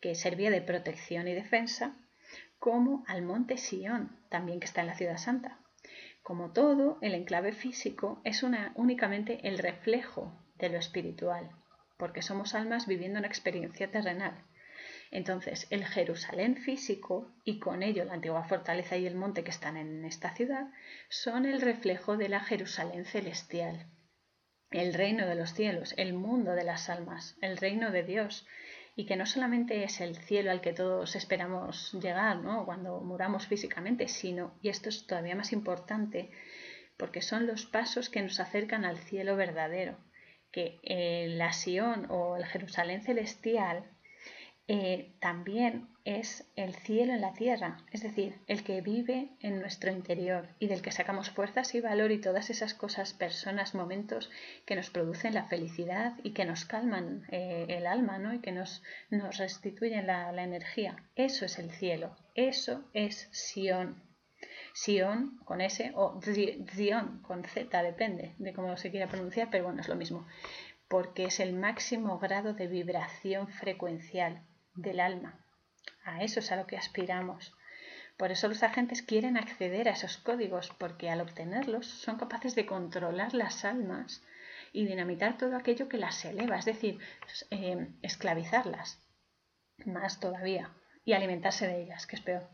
[0.01, 1.97] que servía de protección y defensa,
[2.59, 5.59] como al monte Sion, también que está en la ciudad santa.
[6.23, 11.51] Como todo, el enclave físico es únicamente el reflejo de lo espiritual,
[11.97, 14.45] porque somos almas viviendo una experiencia terrenal.
[15.13, 19.77] Entonces, el Jerusalén físico y con ello la antigua fortaleza y el monte que están
[19.77, 20.69] en esta ciudad
[21.11, 23.87] son el reflejo de la Jerusalén celestial,
[24.71, 28.47] el reino de los cielos, el mundo de las almas, el reino de Dios,
[28.97, 32.65] y que no solamente es el cielo al que todos esperamos llegar ¿no?
[32.65, 36.31] cuando muramos físicamente, sino, y esto es todavía más importante,
[36.97, 39.99] porque son los pasos que nos acercan al cielo verdadero,
[40.51, 40.81] que
[41.37, 43.92] la Sion o el Jerusalén celestial
[44.69, 49.91] eh, también es el cielo en la tierra, es decir, el que vive en nuestro
[49.91, 54.31] interior y del que sacamos fuerzas y valor y todas esas cosas, personas, momentos
[54.65, 58.35] que nos producen la felicidad y que nos calman eh, el alma ¿no?
[58.35, 60.97] y que nos, nos restituyen la, la energía.
[61.15, 64.03] Eso es el cielo, eso es Sion.
[64.75, 69.81] Sion con S o Zion con Z, depende de cómo se quiera pronunciar, pero bueno,
[69.81, 70.27] es lo mismo,
[70.89, 74.43] porque es el máximo grado de vibración frecuencial
[74.75, 75.45] del alma.
[76.05, 77.55] A eso es a lo que aspiramos.
[78.17, 82.67] Por eso los agentes quieren acceder a esos códigos, porque al obtenerlos son capaces de
[82.67, 84.23] controlar las almas
[84.73, 86.99] y dinamitar todo aquello que las eleva, es decir,
[87.51, 89.03] eh, esclavizarlas
[89.85, 90.71] más todavía
[91.05, 92.49] y alimentarse de ellas, que es peor.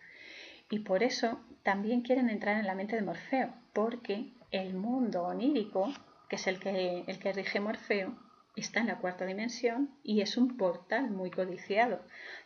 [0.71, 5.93] Y por eso también quieren entrar en la mente de Morfeo, porque el mundo onírico,
[6.29, 8.17] que es el que, el que rige Morfeo,
[8.61, 12.01] está en la cuarta dimensión y es un portal muy codiciado,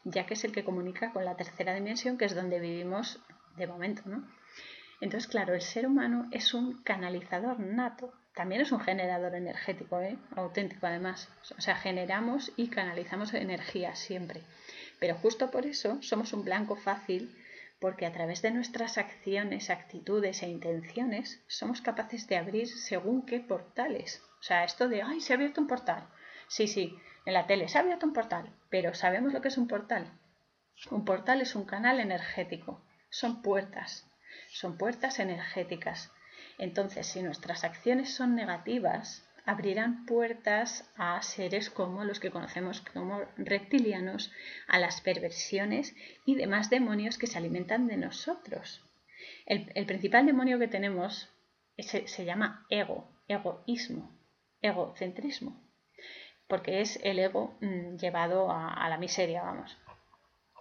[0.05, 3.21] ya que es el que comunica con la tercera dimensión, que es donde vivimos
[3.57, 4.27] de momento, ¿no?
[5.01, 10.17] Entonces, claro, el ser humano es un canalizador nato, también es un generador energético, ¿eh?
[10.37, 11.29] auténtico además.
[11.59, 14.43] O sea, generamos y canalizamos energía siempre.
[15.01, 17.37] Pero justo por eso somos un blanco fácil
[17.81, 23.41] porque a través de nuestras acciones, actitudes e intenciones somos capaces de abrir según qué
[23.41, 24.23] portales.
[24.43, 26.09] O sea, esto de, ay, se ha abierto un portal.
[26.49, 29.57] Sí, sí, en la tele se ha abierto un portal, pero ¿sabemos lo que es
[29.57, 30.11] un portal?
[30.91, 34.11] Un portal es un canal energético, son puertas,
[34.51, 36.11] son puertas energéticas.
[36.59, 43.21] Entonces, si nuestras acciones son negativas, abrirán puertas a seres como los que conocemos como
[43.37, 44.33] reptilianos,
[44.67, 45.95] a las perversiones
[46.27, 48.85] y demás demonios que se alimentan de nosotros.
[49.47, 51.29] El, principal demonio que tenemos
[51.79, 54.22] se, llama ego, egoísmo,
[54.63, 55.61] egocentrismo,
[56.49, 59.77] porque es el ego mm, llevado a, la miseria, vamos.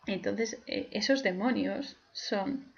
[0.07, 2.73] Entonces, eh, esos demonios son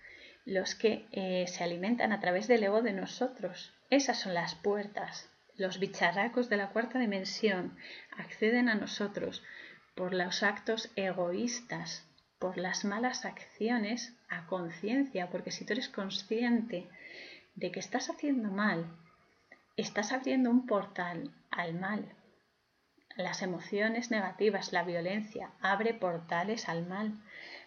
[0.46, 3.74] los que eh, se alimentan a través del ego de nosotros.
[3.90, 7.78] Esas son las puertas los bicharracos de la cuarta dimensión
[8.18, 9.44] acceden a nosotros
[9.96, 12.08] por los actos egoístas,
[12.40, 16.90] por las malas acciones a conciencia, porque si tú eres consciente
[17.56, 18.88] de que estás haciendo mal,
[19.76, 22.16] estás abriendo un portal al mal.
[23.16, 27.14] Las emociones negativas, la violencia, abre portales al mal,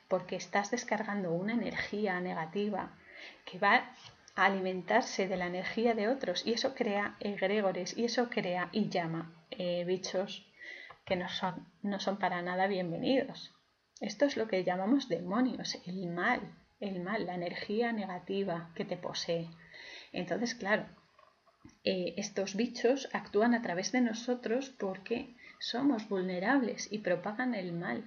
[0.09, 2.97] porque estás descargando una energía negativa
[3.45, 3.93] que va
[4.37, 9.33] alimentarse de la energía de otros y eso crea egregores y eso crea y llama
[9.51, 10.47] eh, bichos
[11.07, 13.55] que no son, no son para nada bienvenidos.
[14.01, 18.99] Esto es lo que llamamos demonios, el mal, el mal, la energía negativa que te
[18.99, 19.49] posee.
[20.13, 20.87] Entonces, claro,
[21.85, 28.05] eh, estos bichos actúan a través de nosotros porque somos vulnerables y propagan el mal.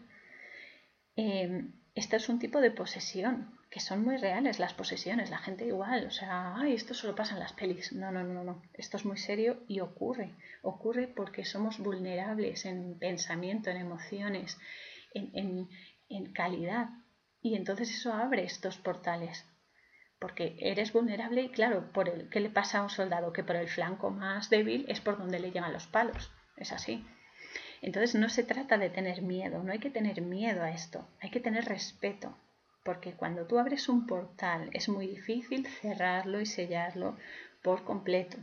[1.16, 1.66] Eh,
[1.96, 6.08] este es un tipo de posesión, que son muy reales las posesiones, la gente igual,
[6.08, 7.92] o sea, ay, esto solo pasa en las pelis.
[7.94, 10.34] No, no, no, no, esto es muy serio y ocurre.
[10.62, 14.58] Ocurre porque somos vulnerables en pensamiento, en emociones,
[15.14, 15.68] en,
[16.10, 16.90] en calidad.
[17.42, 19.46] Y entonces eso abre estos portales.
[20.20, 23.32] Porque eres vulnerable y claro, por el, ¿qué le pasa a un soldado?
[23.32, 26.32] Que por el flanco más débil es por donde le llegan los palos.
[26.58, 27.06] Es así.
[27.82, 31.30] Entonces no se trata de tener miedo, no hay que tener miedo a esto, hay
[31.30, 32.36] que tener respeto
[32.84, 37.18] porque cuando tú abres un portal es muy difícil cerrarlo y sellarlo
[37.62, 38.38] por completo.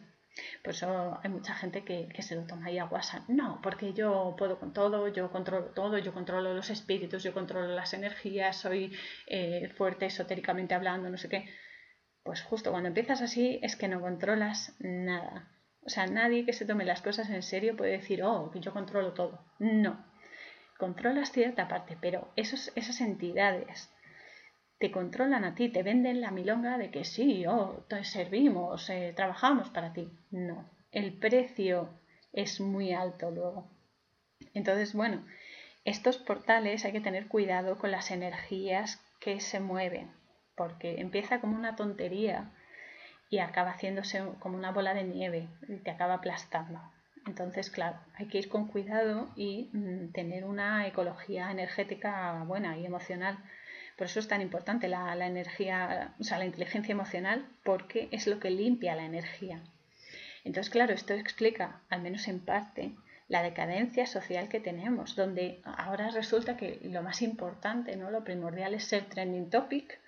[0.62, 3.28] Por eso hay mucha gente que, se lo toma ahí a WhatsApp.
[3.28, 7.68] No, porque yo puedo con todo, yo controlo todo, yo controlo los espíritus, yo controlo
[7.74, 8.92] las energías, soy
[9.26, 11.48] eh, fuerte esotéricamente hablando, no sé qué.
[12.26, 15.48] Pues justo cuando empiezas así es que no controlas nada.
[15.86, 18.72] O sea, nadie que se tome las cosas en serio puede decir, oh, que yo
[18.72, 19.44] controlo todo.
[19.60, 20.04] No.
[20.76, 23.90] Controlas cierta parte, pero esos, esas entidades
[24.78, 29.12] te controlan a ti, te venden la milonga de que sí, oh, te servimos, eh,
[29.14, 30.10] trabajamos para ti.
[30.32, 32.00] No, el precio
[32.32, 33.70] es muy alto luego.
[34.52, 35.24] Entonces, bueno,
[35.84, 40.10] estos portales hay que tener cuidado con las energías que se mueven,
[40.56, 42.50] porque empieza como una tontería
[43.30, 46.80] y acaba haciéndose como una bola de nieve y te acaba aplastando.
[47.26, 52.86] Entonces, claro, hay que ir con cuidado y mm, tener una ecología energética buena y
[52.86, 53.38] emocional
[53.96, 58.38] por eso es tan importante la, energía, o sea, la inteligencia emocional, porque es lo
[58.38, 59.60] que limpia la energía.
[60.44, 62.92] Entonces, claro, esto explica, al menos en parte,
[63.28, 68.10] la decadencia social que tenemos, donde ahora resulta que lo más importante, ¿no?
[68.10, 69.98] lo primordial es ser trending topic,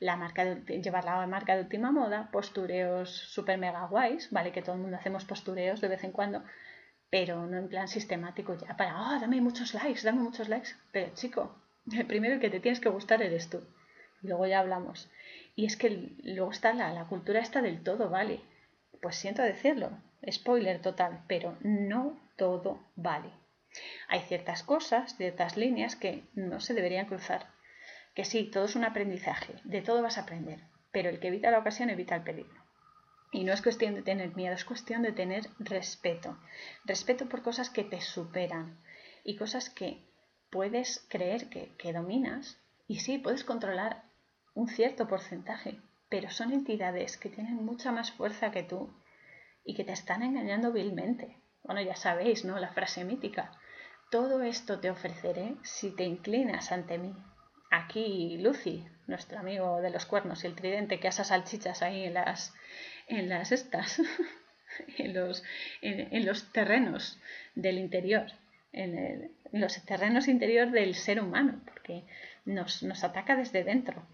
[0.00, 4.74] la marca llevar la marca de última moda, postureos super mega guays, vale que todo
[4.74, 6.42] el mundo hacemos postureos de vez en cuando,
[7.10, 11.14] pero no en plan sistemático ya para, ah, dame muchos likes, dame muchos likes, pero
[11.14, 11.62] chico,
[12.08, 13.62] primero el que te tienes que gustar eres tú.
[14.22, 15.10] Y luego ya hablamos.
[15.54, 15.90] Y es que
[16.22, 18.40] luego está la, la cultura esta del todo, vale.
[19.00, 19.90] Pues siento decirlo,
[20.30, 23.30] spoiler total, pero no todo vale.
[24.08, 27.46] Hay ciertas cosas, ciertas líneas que no se deberían cruzar.
[28.16, 31.50] Que sí, todo es un aprendizaje, de todo vas a aprender, pero el que evita
[31.50, 32.64] la ocasión evita el peligro.
[33.30, 36.38] Y no es cuestión de tener miedo, es cuestión de tener respeto.
[36.86, 38.80] Respeto por cosas que te superan
[39.22, 40.02] y cosas que
[40.48, 44.04] puedes creer que, dominas y sí, puedes controlar
[44.54, 45.78] un cierto porcentaje,
[46.08, 48.98] pero son entidades que tienen mucha más fuerza que tú
[49.62, 51.36] y que te están engañando vilmente.
[51.64, 52.58] Bueno, ya sabéis, ¿no?
[52.58, 53.52] La frase mítica.
[54.10, 57.14] Todo esto te ofreceré si te inclinas ante mí.
[57.76, 62.14] Aquí Lucy, nuestro amigo de los cuernos y el tridente que asa salchichas ahí en
[62.14, 62.54] las,
[63.06, 64.00] en las estas,
[64.98, 65.42] en los,
[65.82, 67.18] en los terrenos
[67.54, 68.26] del interior
[68.76, 72.04] en, los terrenos interiores del ser humano, porque
[72.44, 74.06] nos, nos ataca desde dentro.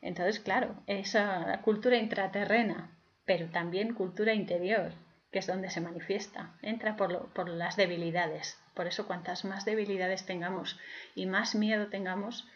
[0.00, 4.92] Entonces, claro, esa cultura intraterrena, pero también cultura interior,
[5.30, 8.58] que es donde se manifiesta, entra por, por las debilidades.
[8.74, 10.78] Por eso, cuantas más debilidades tengamos
[11.14, 12.48] y más miedo tengamos,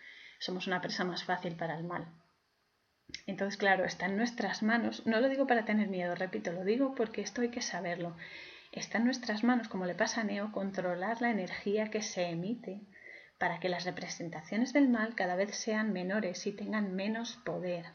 [0.43, 2.05] somos una presa más fácil para el mal.
[3.29, 5.07] Entonces, claro, está en nuestras manos.
[5.07, 8.17] No lo digo para tener miedo, repito, lo digo porque esto hay que saberlo.
[8.73, 12.81] Está en nuestras manos, como le pasa a Neo, controlar la energía que se emite
[13.39, 17.87] para que las representaciones del mal cada vez sean menores y tengan menos poder.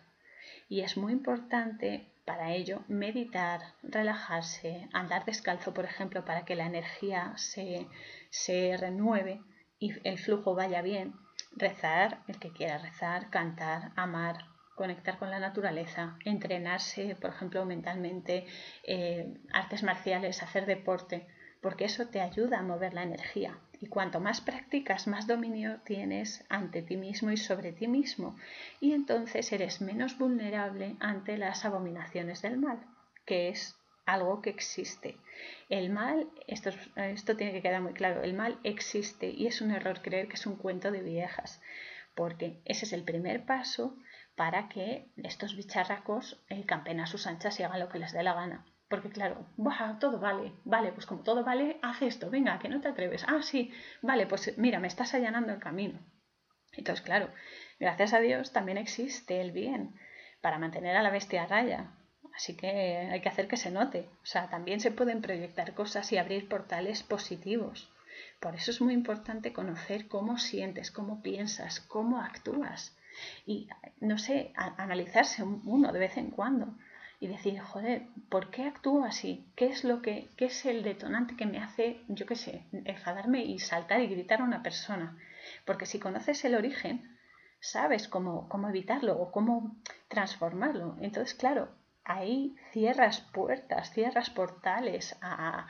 [0.69, 6.65] Y es muy importante para ello meditar, relajarse, andar descalzo, por ejemplo, para que la
[6.65, 7.87] energía se,
[8.29, 9.41] se renueve
[9.79, 11.13] y el flujo vaya bien,
[11.57, 18.45] rezar, el que quiera rezar, cantar, amar, conectar con la naturaleza, entrenarse, por ejemplo, mentalmente,
[18.83, 21.27] eh, artes marciales, hacer deporte,
[21.61, 23.57] porque eso te ayuda a mover la energía.
[23.79, 28.35] Y cuanto más practicas, más dominio tienes ante ti mismo y sobre ti mismo.
[28.79, 32.79] Y entonces eres menos vulnerable ante las abominaciones del mal,
[33.25, 33.76] que es
[34.07, 35.17] algo que existe.
[35.69, 39.69] El mal, esto, esto tiene que quedar muy claro, el mal existe y es un
[39.71, 41.61] error creer que es un cuento de viejas,
[42.15, 43.95] porque ese es el primer paso
[44.35, 48.23] para que estos bicharracos eh, campen a sus anchas y hagan lo que les dé
[48.23, 48.65] la gana.
[48.89, 49.45] Porque claro,
[49.99, 53.25] todo vale, vale, pues como todo vale, haz esto, venga, que no te atreves.
[53.27, 55.99] Ah, sí, vale, pues mira, me estás allanando el camino.
[56.71, 57.29] Entonces, claro,
[57.79, 59.99] gracias a Dios también existe el bien
[60.39, 61.96] para mantener a la bestia a raya.
[62.37, 62.67] Así que
[63.11, 64.07] hay que hacer que se note.
[64.21, 67.91] O sea, también se pueden proyectar cosas y abrir portales positivos.
[68.39, 72.95] Por eso es muy importante conocer cómo sientes, cómo piensas, cómo actúas.
[73.47, 73.67] Y,
[73.99, 76.75] no sé, analizarse uno de vez en cuando
[77.19, 79.43] y decir, joder, ¿por qué actúo así?
[79.55, 83.45] ¿Qué es lo que, qué es el detonante que me hace, yo qué sé, enfadarme
[83.45, 85.17] y saltar y gritar a una persona?
[85.65, 87.17] Porque si conoces el origen,
[87.59, 89.75] sabes cómo, cómo evitarlo o cómo
[90.07, 90.95] transformarlo.
[91.01, 91.69] Entonces, claro,
[92.07, 95.67] ahí cierras puertas, cierras portales a,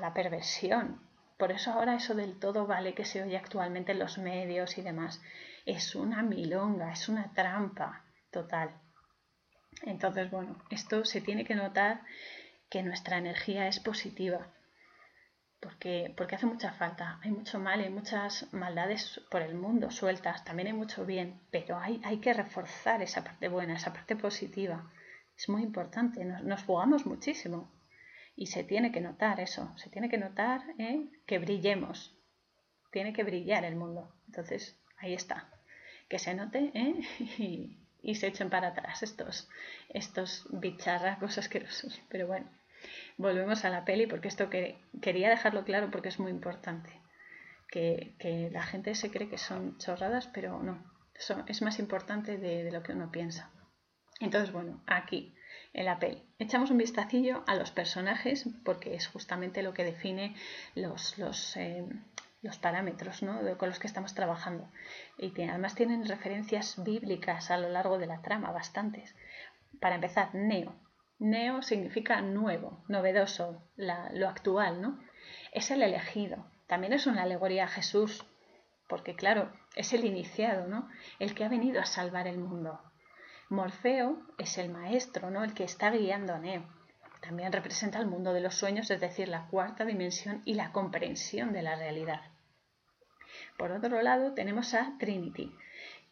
[0.00, 1.00] la perversión.
[1.38, 4.82] Por eso ahora eso del todo vale que se oye actualmente en los medios y
[4.82, 5.22] demás.
[5.64, 8.78] Es una milonga, es una trampa total.
[9.82, 12.02] Entonces, bueno, esto se tiene que notar
[12.68, 14.52] que nuestra energía es positiva.
[15.60, 17.18] Porque, porque hace mucha falta.
[17.22, 21.78] Hay mucho mal, hay muchas maldades por el mundo sueltas, también hay mucho bien, pero
[21.78, 24.90] hay, hay que reforzar esa parte buena, esa parte positiva.
[25.36, 27.70] Es muy importante, nos, jugamos muchísimo
[28.36, 31.08] y se tiene que notar eso, se tiene que notar ¿eh?
[31.26, 32.16] que brillemos,
[32.92, 34.14] tiene que brillar el mundo.
[34.26, 35.48] Entonces, ahí está,
[36.08, 37.00] que se note ¿eh?
[38.02, 39.48] y, se echen para atrás estos,
[39.88, 42.00] estos bicharracos asquerosos.
[42.08, 42.46] Pero bueno,
[43.16, 46.90] volvemos a la peli porque esto que, quería dejarlo claro porque es muy importante.
[47.70, 48.14] Que,
[48.52, 50.78] la gente se cree que son chorradas, pero no,
[51.48, 53.50] es más importante de lo que uno piensa.
[54.20, 55.34] Entonces, bueno, aquí
[55.72, 55.98] en la.
[56.38, 60.34] Echamos un vistacillo a los personajes porque es justamente lo que define
[60.74, 61.84] los, los, eh,
[62.42, 63.40] los parámetros ¿no?
[63.58, 64.68] con los que estamos trabajando.
[65.18, 69.14] Y además tienen referencias bíblicas a lo largo de la trama, bastantes.
[69.80, 70.74] Para empezar, Neo.
[71.18, 75.00] Neo significa nuevo, novedoso, lo actual, ¿no?
[75.52, 76.50] Es el elegido.
[76.66, 78.24] También es una alegoría a Jesús,
[78.88, 80.88] porque claro, es el iniciado, ¿no?
[81.18, 82.80] El que ha venido a salvar el mundo.
[83.48, 85.44] Morfeo es el maestro, ¿no?
[85.44, 86.64] el que está guiando a Neo.
[87.20, 91.52] También representa el mundo de los sueños, es decir, la cuarta dimensión y la comprensión
[91.52, 92.20] de la realidad.
[93.56, 95.54] Por otro lado, tenemos a Trinity,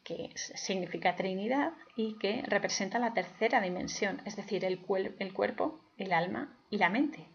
[0.04, 4.80] que significa Trinidad y que representa la tercera dimensión, es decir, el,
[5.18, 7.28] el cuerpo, el alma y la mente.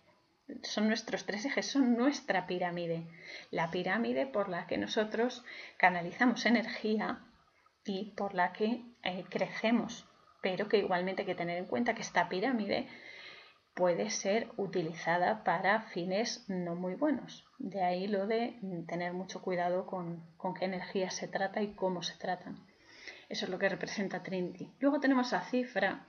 [0.63, 3.05] Son nuestros tres ejes, son nuestra pirámide.
[3.51, 5.43] La pirámide por la que nosotros
[5.77, 7.26] canalizamos energía
[7.87, 10.05] y por la que eh, crecemos,
[10.41, 12.87] pero que igualmente hay que tener en cuenta que esta pirámide
[13.73, 17.45] puede ser utilizada para fines no muy buenos.
[17.59, 22.03] De ahí lo de tener mucho cuidado con, con qué energías se trata y cómo
[22.03, 22.65] se tratan.
[23.29, 24.73] Eso es lo que representa Trinity.
[24.79, 26.07] Luego tenemos a Cifra,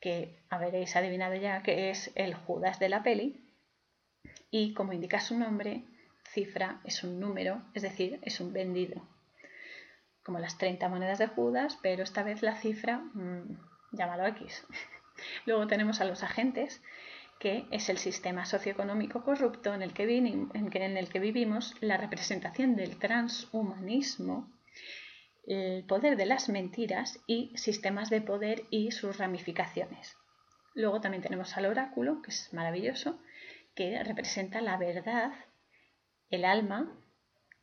[0.00, 3.40] que habréis adivinado ya que es el Judas de la peli.
[4.50, 5.84] Y como indica su nombre,
[6.32, 9.13] Cifra es un número, es decir, es un vendido
[10.24, 13.56] como las 30 monedas de Judas, pero esta vez la cifra, mmm,
[13.92, 14.66] llámalo X.
[15.46, 16.82] Luego tenemos a los agentes,
[17.38, 22.74] que es el sistema socioeconómico corrupto en el que, en el que vivimos, la representación
[22.74, 24.50] del transhumanismo,
[25.46, 30.16] el poder de las mentiras y sistemas de poder y sus ramificaciones.
[30.74, 33.18] Luego también tenemos al oráculo, que es maravilloso,
[33.74, 35.32] que representa la verdad,
[36.30, 36.90] el alma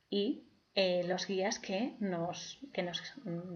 [0.10, 3.02] y eh, los guías que nos, que nos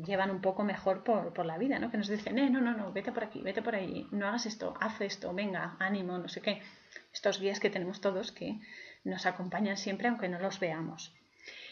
[0.05, 1.89] llevan un poco mejor por, la vida, ¿no?
[1.89, 4.45] Que nos dicen, eh, no, no, no, vete por aquí, vete por ahí, no hagas
[4.45, 6.61] esto, haz esto, venga, ánimo, no sé qué.
[7.13, 8.59] Estos guías que tenemos todos que
[9.05, 11.13] nos acompañan siempre aunque no los veamos.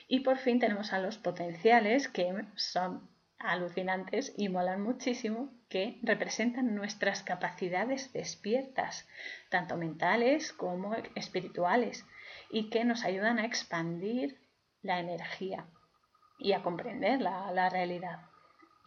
[0.07, 3.09] Y por fin tenemos a los potenciales que son
[3.39, 9.07] alucinantes y molan muchísimo, que representan nuestras capacidades despiertas,
[9.49, 12.05] tanto mentales como espirituales,
[12.49, 14.37] y que nos ayudan a expandir
[14.83, 15.65] la energía.
[16.39, 18.19] y a comprender la, realidad.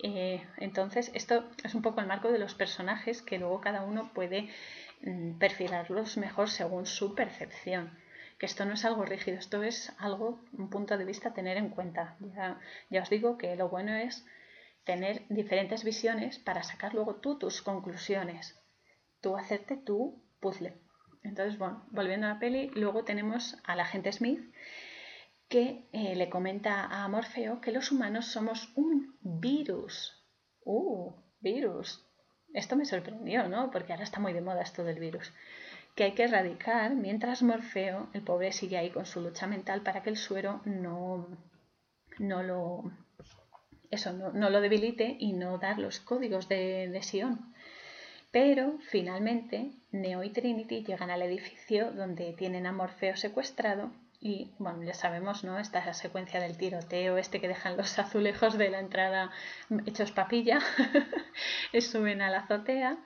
[0.02, 4.10] Eh, entonces, esto es un poco el marco de los personajes que luego cada uno
[4.12, 4.50] puede
[5.00, 7.98] mm, perfilarlos mejor según su percepción.
[8.38, 11.56] Que esto no es algo rígido, esto es algo, un punto de vista a tener
[11.56, 12.16] en cuenta.
[12.20, 12.60] Ya,
[12.90, 14.26] ya os digo que lo bueno es
[14.84, 18.62] tener diferentes visiones para sacar luego tú tus conclusiones,
[19.22, 20.74] tú hacerte tu puzzle.
[21.22, 24.40] Entonces, bueno, volviendo a la peli, luego tenemos al agente Smith
[25.48, 30.24] que eh, le comenta a Morfeo que los humanos somos un virus.
[30.64, 31.12] ¡Uh!
[31.40, 32.04] Virus.
[32.52, 33.70] Esto me sorprendió, ¿no?
[33.70, 35.32] Porque ahora está muy de moda esto del virus.
[35.94, 40.02] Que hay que erradicar mientras Morfeo, el pobre, sigue ahí con su lucha mental para
[40.02, 41.28] que el suero no,
[42.18, 42.90] no lo
[43.90, 47.54] eso no, lo debilite y no dar los códigos de, de Sion.
[48.32, 53.92] Pero finalmente Neo y Trinity llegan al edificio donde tienen a Morfeo secuestrado
[54.26, 55.60] y bueno, ya sabemos, ¿no?
[55.60, 59.30] Esta secuencia del tiroteo, este que dejan los azulejos de la entrada
[59.86, 60.58] hechos papilla,
[61.80, 62.98] suben a la azotea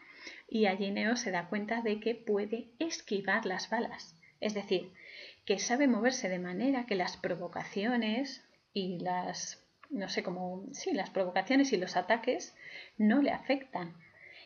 [0.49, 4.17] y allí Neo se da cuenta de que puede esquivar las balas.
[4.41, 4.95] Es decir,
[5.45, 8.43] que sabe moverse de manera que las provocaciones
[8.73, 12.57] y las no sé cómo, sí, las provocaciones y los ataques
[12.97, 13.95] no le afectan.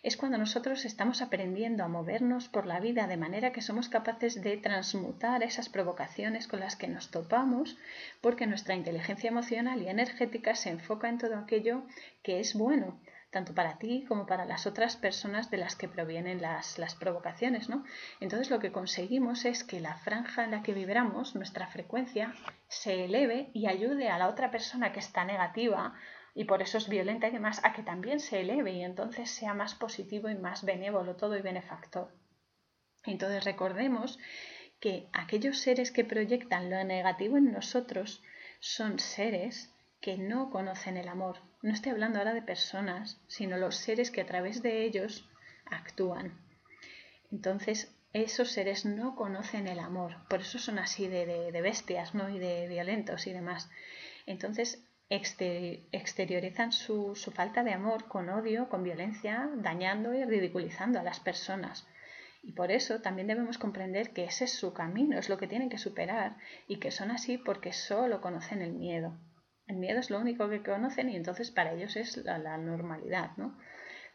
[0.05, 4.43] Es cuando nosotros estamos aprendiendo a movernos por la vida de manera que somos capaces
[4.43, 7.79] de transmutar esas provocaciones con las que nos topamos,
[8.21, 11.85] porque nuestra inteligencia emocional y energética se enfoca en todo aquello
[12.23, 13.01] que es bueno,
[13.31, 17.71] tanto para ti como para las otras personas de las que provienen las, las provocaciones,
[17.71, 17.83] ¿no?
[18.21, 22.35] Entonces lo que conseguimos es que la franja en la que vibramos, nuestra frecuencia,
[22.69, 25.95] se eleve y ayude a la otra persona que está negativa
[26.35, 29.55] y por eso es violenta y demás, a que también se eleve y entonces sea
[29.55, 32.13] más positivo y más benévolo todo y benefactor.
[33.05, 34.19] Entonces recordemos
[34.81, 38.23] que aquellos seres que proyectan lo negativo en nosotros
[38.59, 41.39] son seres que no conocen el amor.
[41.63, 45.29] No estoy hablando ahora de personas, sino los seres que a través de ellos
[45.65, 46.39] actúan.
[47.31, 52.29] Entonces, esos seres no conocen el amor, por eso son así de, bestias ¿no?
[52.29, 53.71] y de violentos y demás.
[54.27, 61.21] Entonces, exteriorizan su, falta de amor con odio, con violencia, dañando y ridiculizando a las
[61.21, 61.87] personas.
[62.43, 65.71] Y por eso también debemos comprender que ese es su camino, es lo que tienen
[65.71, 66.37] que superar
[66.69, 69.19] y que son así porque solo conocen el miedo.
[69.67, 73.59] El miedo es lo único que conocen y entonces para ellos es la, normalidad, ¿no?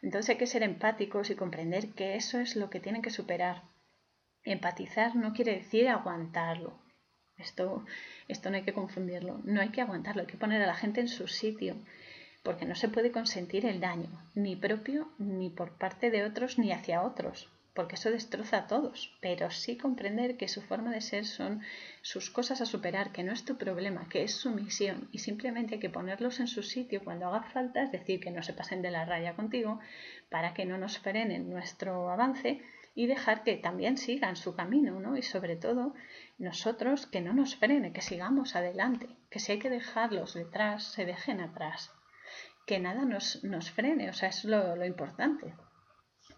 [0.00, 3.62] Entonces hay que ser empáticos y comprender que eso es lo que tienen que superar.
[4.44, 6.80] Empatizar no quiere decir aguantarlo.
[7.40, 7.84] Esto,
[8.28, 9.40] esto no hay que confundirlo.
[9.44, 11.76] No hay que aguantarlo, hay que poner a la gente en su sitio,
[12.42, 16.72] porque no se puede consentir el daño, ni propio, ni por parte de otros, ni
[16.72, 21.24] hacia otros porque eso destroza a todos, pero sí comprender que su forma de ser
[21.24, 21.62] son
[22.02, 25.74] sus cosas a superar, que no es tu problema, que es su misión y simplemente
[25.74, 28.82] hay que ponerlos en su sitio cuando haga falta, es decir, que no se pasen
[28.82, 29.80] de la raya contigo
[30.30, 32.60] para que no nos frenen nuestro avance
[32.94, 35.16] y dejar que también sigan su camino, ¿no?
[35.16, 35.94] Y sobre todo
[36.40, 41.04] nosotros que no nos frene, que sigamos adelante, que si hay que dejarlos detrás, se
[41.04, 41.92] dejen atrás,
[42.66, 45.54] que nada nos, nos frene, o sea, es lo, lo importante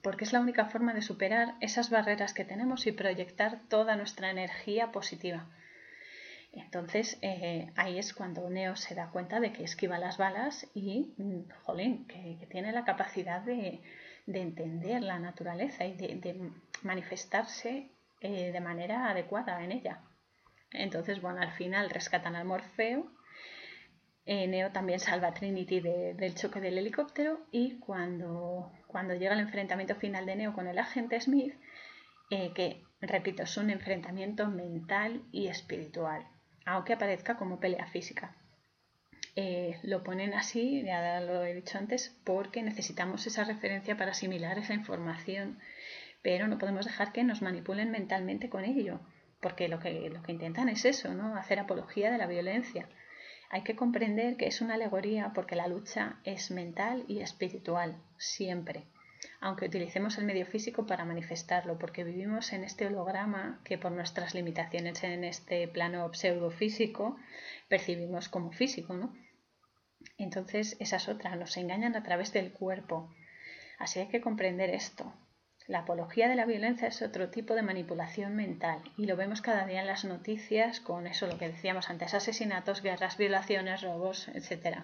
[0.03, 4.31] porque es la única forma de superar esas barreras que tenemos y proyectar toda nuestra
[4.31, 5.49] energía positiva.
[6.53, 11.15] Entonces eh, ahí es cuando Neo se da cuenta de que esquiva las balas y,
[11.17, 13.81] mm, jolín, que, tiene la capacidad de,
[14.27, 16.51] entender la naturaleza y de,
[16.83, 17.92] manifestarse
[18.25, 20.01] eh, de manera adecuada en ella.
[20.71, 23.11] Entonces, bueno, al final rescatan al Morfeo
[24.25, 29.41] eh, Neo también salva a Trinity del choque del helicóptero y cuando, cuando, llega el
[29.41, 31.53] enfrentamiento final de Neo con el agente Smith,
[32.31, 36.25] eh, que, repito, es un enfrentamiento mental y espiritual,
[36.65, 38.37] aunque aparezca como pelea física.
[39.83, 44.75] Lo ponen así, ya lo he dicho antes, porque necesitamos esa referencia para asimilar esa
[44.75, 45.59] información,
[46.23, 49.01] pero no podemos dejar que nos manipulen mentalmente con ello,
[49.41, 51.37] porque lo que, lo que intentan es eso, ¿no?
[51.37, 52.89] hacer apología de la violencia
[53.53, 58.87] hay que comprender que es una alegoría porque la lucha es mental y espiritual, siempre,
[59.41, 64.35] aunque utilicemos el medio físico para manifestarlo, porque vivimos en este holograma que por nuestras
[64.35, 67.19] limitaciones en este plano pseudofísico
[67.69, 69.15] percibimos como físico, ¿no?
[70.17, 73.15] Entonces, esa es otra, nos engañan a través del cuerpo.
[73.79, 75.13] Así hay que comprender esto.
[75.69, 79.65] La apología de la violencia es otro tipo de manipulación mental y lo vemos cada
[79.65, 84.79] día en las noticias con eso, lo que decíamos antes, asesinatos, guerras, violaciones, robos, etc.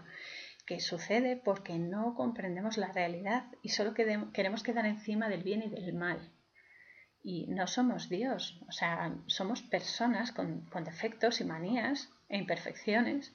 [0.66, 5.68] Que sucede porque no comprendemos la realidad y solo queremos quedar encima del bien y
[5.68, 6.32] del mal.
[7.24, 13.34] Y no somos Dios, o sea, somos personas con, con defectos y manías e imperfecciones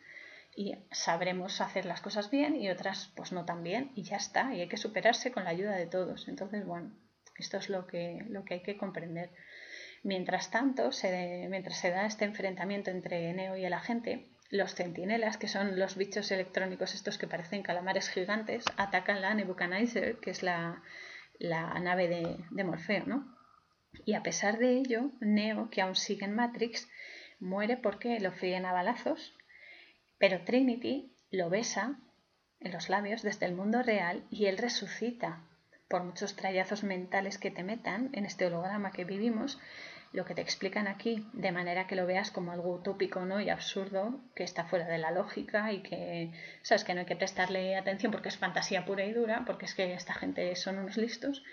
[0.55, 4.53] y sabremos hacer las cosas bien y otras pues no tan bien y ya está
[4.55, 6.91] y hay que superarse con la ayuda de todos entonces bueno
[7.37, 9.29] esto es lo que, lo que hay que comprender
[10.03, 10.89] mientras tanto
[11.49, 15.95] mientras se da este enfrentamiento entre Neo y el agente los centinelas, que son los
[15.95, 20.83] bichos electrónicos estos que parecen calamares gigantes, atacan la Nebuchadnezzar, que es la,
[21.39, 23.35] nave de, de Morfeo, ¿no?
[24.05, 26.87] Y a pesar de ello, Neo, que aún sigue en Matrix,
[27.39, 29.33] muere porque lo fríen a balazos
[30.23, 31.99] pero Trinity lo besa
[32.61, 35.43] en los labios desde el mundo real y él resucita.
[35.93, 39.59] Por muchos trayazos mentales que te metan en este holograma que vivimos,
[40.11, 43.39] lo que te explican aquí, de manera que lo veas como algo utópico ¿no?
[43.39, 46.31] y absurdo, que está fuera de la lógica y que,
[46.63, 49.75] sabes, que no hay que prestarle atención porque es fantasía pura y dura, porque es
[49.75, 51.43] que esta gente son unos listos,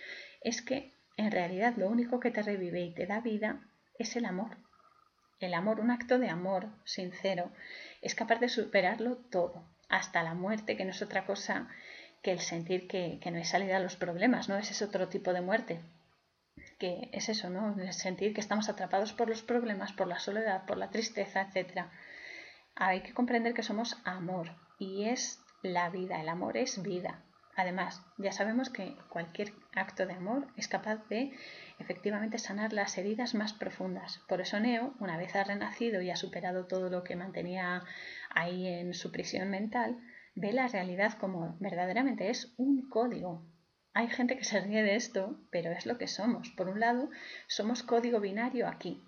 [0.40, 3.60] es que en realidad lo único que te revive y te da vida
[3.98, 4.56] es el amor.
[5.38, 7.52] El amor, un acto de amor sincero
[8.00, 11.68] es capaz de superarlo todo, hasta la muerte, que no es otra cosa
[12.22, 14.56] que el sentir que, no hay salida a los problemas, ¿no?
[14.56, 15.80] Ese es otro tipo de muerte,
[16.78, 17.78] que es eso, ¿no?
[17.80, 21.86] El sentir que estamos atrapados por los problemas, por la soledad, por la tristeza, etc.
[22.74, 27.22] Hay que comprender que somos amor y es la vida, el amor es vida.
[27.56, 31.32] Además, ya sabemos que cualquier acto de amor es capaz de
[31.78, 34.20] efectivamente sanar las heridas más profundas.
[34.28, 37.82] Por eso Neo, una vez ha renacido y ha superado todo lo que mantenía
[38.30, 39.98] ahí en su prisión mental,
[40.34, 43.42] ve la realidad como verdaderamente es un código.
[43.92, 46.50] Hay gente que se ríe de esto, pero es lo que somos.
[46.50, 47.10] Por un lado,
[47.48, 49.02] somos código binario aquí,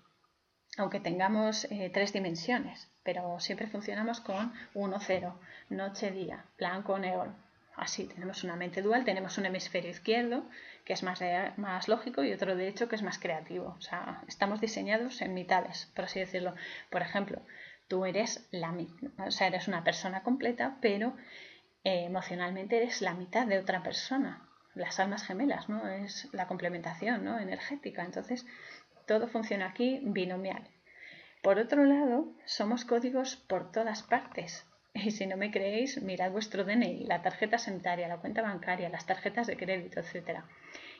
[0.77, 5.33] aunque tengamos eh, tres dimensiones, pero siempre funcionamos con 1-0,
[5.69, 7.33] noche-día, blanco-negro,
[7.75, 10.43] así, tenemos una mente dual, tenemos un hemisferio izquierdo
[10.85, 11.21] que es más,
[11.57, 13.75] más lógico y otro de hecho que es más creativo.
[13.77, 16.53] O sea, estamos diseñados en mitades, por así decirlo.
[16.89, 17.41] Por ejemplo,
[17.87, 18.75] tú eres la
[19.25, 21.15] o sea, eres una persona completa, pero
[21.83, 24.47] eh, emocionalmente eres la mitad de otra persona.
[24.73, 25.87] Las almas gemelas, ¿no?
[25.87, 27.39] Es la complementación ¿no?
[27.39, 28.03] energética.
[28.03, 28.45] Entonces,
[29.05, 30.67] todo funciona aquí binomial.
[31.43, 34.65] Por otro lado, somos códigos por todas partes.
[34.93, 39.05] Y si no me creéis, mirad vuestro DNI, la tarjeta sanitaria, la cuenta bancaria, las
[39.05, 40.43] tarjetas de crédito, etc.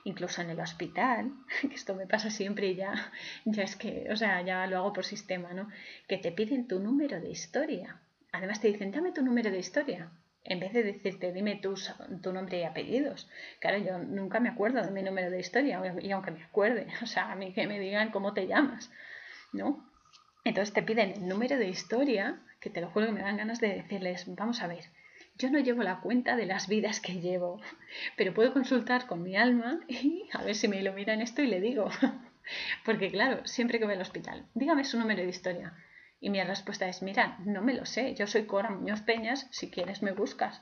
[0.05, 1.31] Incluso en el hospital,
[1.61, 2.93] que esto me pasa siempre y ya,
[3.45, 5.69] ya es que, o sea, ya lo hago por sistema, ¿no?
[6.07, 8.01] Que te piden tu número de historia.
[8.31, 10.11] Además te dicen, dame tu número de historia.
[10.43, 11.75] En vez de decirte, dime tu,
[12.21, 13.29] tu nombre y apellidos.
[13.61, 17.05] Claro, yo nunca me acuerdo de mi número de historia, y aunque me acuerde, o
[17.05, 18.91] sea, a mí que me digan cómo te llamas,
[19.53, 19.89] ¿no?
[20.43, 23.61] Entonces te piden el número de historia que te lo juro que me dan ganas
[23.61, 24.85] de decirles, vamos a ver,
[25.35, 27.59] yo no llevo la cuenta de las vidas que llevo,
[28.15, 31.47] pero puedo consultar con mi alma y a ver si me ilumina en esto y
[31.47, 31.89] le digo.
[32.85, 35.73] Porque claro, siempre que voy al hospital, dígame su número de historia.
[36.19, 39.69] Y mi respuesta es, mira, no me lo sé, yo soy Cora Muñoz Peñas, si
[39.69, 40.61] quieres me buscas.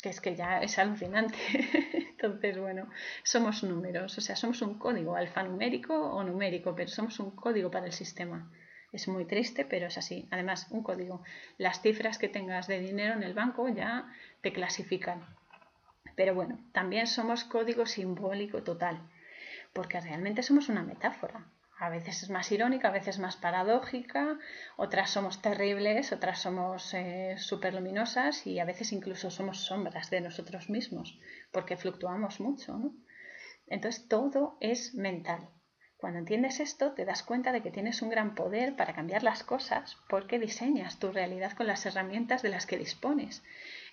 [0.00, 1.38] Que es que ya es alucinante.
[2.10, 2.88] Entonces, bueno,
[3.22, 7.86] somos números, o sea, somos un código alfanumérico o numérico, pero somos un código para
[7.86, 8.50] el sistema.
[8.92, 10.28] Es muy triste, pero es así.
[10.30, 11.22] Además, un código.
[11.56, 14.12] Las cifras que tengas de dinero en el banco ya
[14.42, 15.24] te clasifican.
[16.14, 19.00] Pero bueno, también somos código simbólico total,
[19.72, 21.46] porque realmente somos una metáfora.
[21.78, 24.38] A veces es más irónica, a veces más paradójica,
[24.76, 30.20] otras somos terribles, otras somos eh, súper luminosas y a veces incluso somos sombras de
[30.20, 31.18] nosotros mismos,
[31.50, 32.76] porque fluctuamos mucho.
[32.76, 32.94] ¿no?
[33.66, 35.48] Entonces todo es mental.
[36.02, 39.44] Cuando entiendes esto, te das cuenta de que tienes un gran poder para cambiar las
[39.44, 43.44] cosas porque diseñas tu realidad con las herramientas de las que dispones.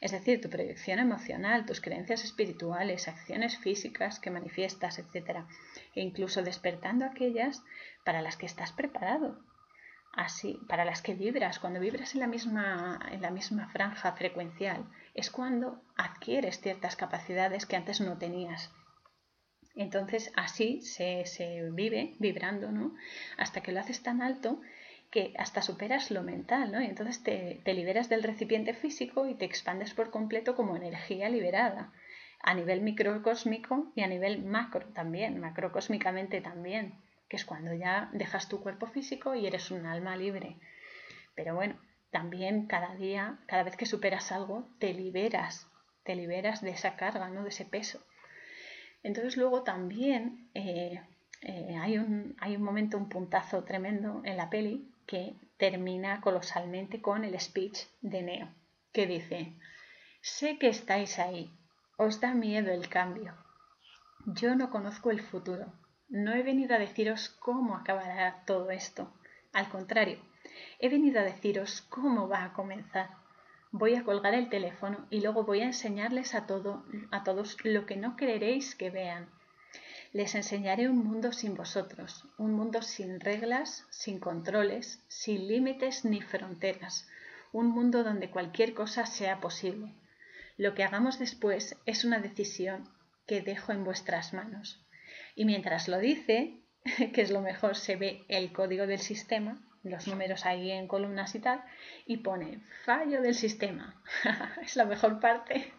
[0.01, 5.41] Es decir, tu proyección emocional, tus creencias espirituales, acciones físicas que manifiestas, etc.
[5.93, 7.61] E incluso despertando aquellas
[8.03, 9.37] para las que estás preparado.
[10.11, 14.83] Así, para las que vibras, cuando vibras en la misma, en la misma franja frecuencial,
[15.13, 18.71] es cuando adquieres ciertas capacidades que antes no tenías
[19.81, 21.23] entonces así se,
[21.71, 22.95] vive vibrando, ¿no?
[23.37, 24.61] Hasta que lo haces tan alto
[25.11, 26.81] que hasta superas lo mental, ¿no?
[26.81, 31.29] Y entonces te, te, liberas del recipiente físico y te expandes por completo como energía
[31.29, 31.91] liberada,
[32.41, 36.93] a nivel microcósmico y a nivel macro también, macrocósmicamente también,
[37.27, 40.57] que es cuando ya dejas tu cuerpo físico y eres un alma libre.
[41.35, 41.79] Pero bueno,
[42.11, 45.67] también cada día, cada vez que superas algo, te liberas,
[46.03, 47.43] te liberas de esa carga, ¿no?
[47.43, 48.03] De ese peso.
[49.03, 51.01] Entonces luego también eh,
[51.41, 57.01] eh, hay, un, hay un momento, un puntazo tremendo en la peli que termina colosalmente
[57.01, 58.49] con el speech de Neo,
[58.91, 59.53] que dice,
[60.21, 61.51] sé que estáis ahí,
[61.97, 63.35] os da miedo el cambio.
[64.25, 65.73] Yo no conozco el futuro,
[66.09, 69.13] no he venido a deciros cómo acabará todo esto.
[69.53, 70.19] Al contrario,
[70.79, 73.09] he venido a deciros cómo va a comenzar.
[73.71, 77.85] Voy a colgar el teléfono y luego voy a enseñarles a, todo, a todos lo
[77.85, 79.29] que no creeréis que vean.
[80.11, 86.21] Les enseñaré un mundo sin vosotros, un mundo sin reglas, sin controles, sin límites ni
[86.21, 87.07] fronteras,
[87.51, 89.93] un mundo donde cualquier cosa sea posible.
[90.57, 92.89] Lo que hagamos después es una decisión
[93.27, 94.83] que dejo en vuestras manos.
[95.35, 96.63] Y mientras lo dice,
[97.13, 101.35] que es lo mejor, se ve el código del sistema, los números ahí en columnas
[101.35, 101.63] y tal,
[102.05, 104.01] y pone fallo del sistema.
[104.61, 105.73] es la mejor parte.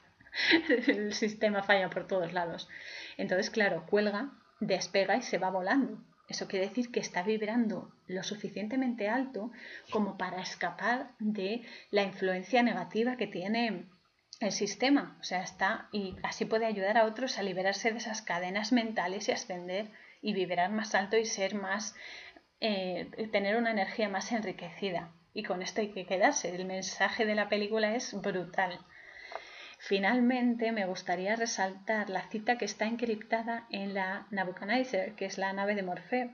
[0.87, 2.69] el sistema falla por todos lados.
[3.17, 5.99] Entonces, claro, cuelga, despega y se va volando.
[6.29, 9.51] Eso quiere decir que está vibrando lo suficientemente alto
[9.91, 13.89] como para escapar de la influencia negativa que tiene
[14.39, 15.17] el sistema.
[15.21, 19.29] O sea, está y así puede ayudar a otros a liberarse de esas cadenas mentales
[19.29, 19.91] y ascender
[20.23, 21.97] y vibrar más alto y ser más,
[22.61, 25.13] eh, tener una energía más enriquecida.
[25.33, 26.55] Y con esto hay que quedarse.
[26.55, 28.79] El mensaje de la película es brutal.
[29.79, 35.55] Finalmente, me gustaría resaltar la cita que está encriptada en la Nabucodonosor, que es la
[35.55, 36.31] nave de Morfeo,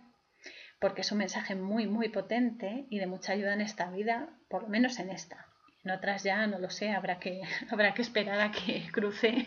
[0.80, 4.62] porque es un mensaje muy, muy potente y de mucha ayuda en esta vida, por
[4.64, 5.46] lo menos en esta.
[5.84, 9.46] En otras ya no lo sé, habrá que, habrá que esperar a que cruce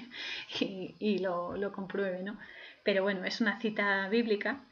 [0.61, 2.39] y, y lo, lo compruebe, ¿no?
[2.85, 4.63] Pero bueno, es una cita bíblica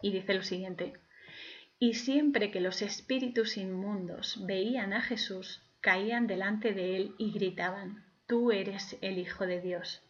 [0.00, 0.94] y dice lo siguiente.
[1.78, 8.04] Y siempre que los espíritus inmundos veían a Jesús, caían delante de él y gritaban,
[8.26, 10.02] Tú eres el Hijo de Dios.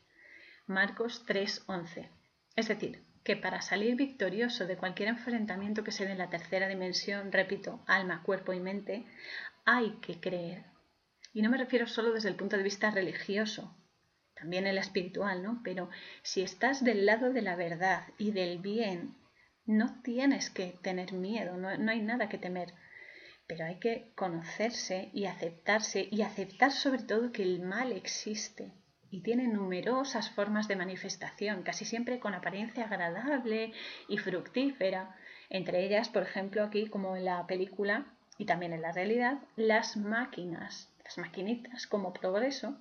[0.66, 2.08] Marcos 3:11.
[2.54, 6.68] Es decir, que para salir victorioso de cualquier enfrentamiento que se dé en la tercera
[6.68, 9.04] dimensión, repito, alma, cuerpo y mente,
[9.64, 10.64] hay que creer.
[11.34, 13.76] Y no me refiero solo desde el punto de vista religioso,
[14.34, 15.60] también el espiritual, ¿no?
[15.64, 15.90] Pero
[16.22, 19.14] si estás del lado de la verdad y del bien,
[19.66, 22.72] no tienes que tener miedo, no, no hay nada que temer.
[23.46, 28.72] Pero hay que conocerse y aceptarse y aceptar sobre todo que el mal existe
[29.10, 33.72] y tiene numerosas formas de manifestación, casi siempre con apariencia agradable
[34.08, 35.16] y fructífera.
[35.48, 38.06] Entre ellas, por ejemplo, aquí como en la película
[38.36, 42.76] y también en la realidad, las máquinas, las maquinitas como progreso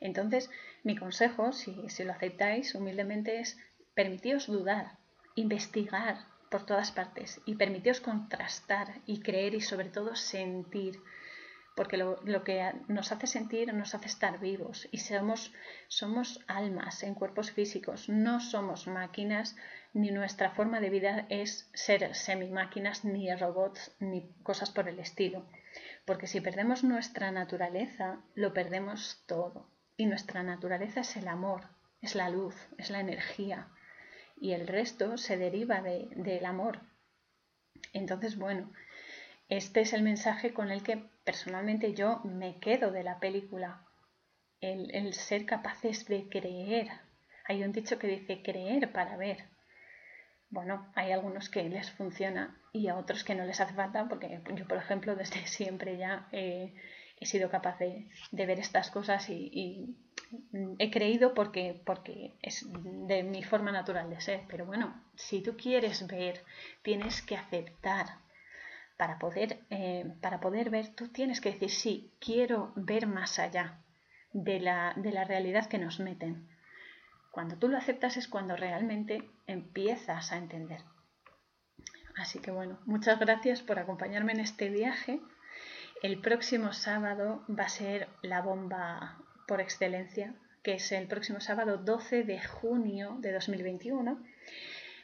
[0.00, 0.50] entonces,
[0.82, 1.72] mi consejo, si,
[2.04, 3.58] lo aceptáis humildemente, es
[3.94, 4.98] permitíos dudar,
[5.34, 11.00] investigar por todas partes y permitíos contrastar y creer y sobre todo sentir,
[11.74, 15.54] porque lo, que nos hace sentir nos hace estar vivos y somos,
[15.88, 19.56] somos almas en cuerpos físicos, no somos máquinas,
[19.94, 25.46] ni nuestra forma de vida es ser semi-máquinas, ni robots, ni cosas por el estilo.
[26.04, 29.70] Porque si perdemos nuestra naturaleza, lo perdemos todo.
[29.96, 31.62] Y nuestra naturaleza es el amor,
[32.02, 33.68] es la luz, es la energía.
[34.42, 36.80] Y el resto se deriva del amor.
[37.92, 38.72] Entonces, bueno,
[39.48, 43.86] este es el mensaje con el que personalmente yo me quedo de la película.
[44.60, 46.88] El, el ser capaces de creer.
[47.46, 49.44] Hay un dicho que dice creer para ver.
[50.50, 54.40] Bueno, hay algunos que les funciona y a otros que no les hace falta, porque
[54.56, 56.28] yo, por ejemplo, desde siempre ya
[57.22, 59.96] he sido capaz de, ver estas cosas y,
[60.78, 64.42] he creído porque, porque es de mi forma natural de ser.
[64.48, 66.42] Pero bueno, si tú quieres ver,
[66.82, 68.06] tienes que aceptar.
[68.96, 73.80] Para poder, eh, para poder ver, tú tienes que decir, sí, quiero ver más allá
[74.32, 76.48] de la, de la realidad que nos meten.
[77.32, 80.82] Cuando tú lo aceptas es cuando realmente empiezas a entender.
[82.16, 85.20] Así que bueno, muchas gracias por acompañarme en este viaje.
[86.02, 90.34] El próximo sábado va a ser la bomba por excelencia,
[90.64, 94.18] que es el próximo sábado 12 de junio de 2021.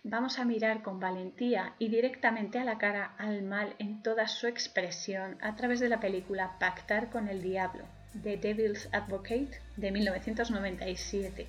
[0.02, 4.48] Vamos a mirar con valentía y directamente a la cara al mal en toda su
[4.48, 7.84] expresión a través de la película Pactar con el Diablo,
[8.14, 11.46] de Devil's Advocate de 1997.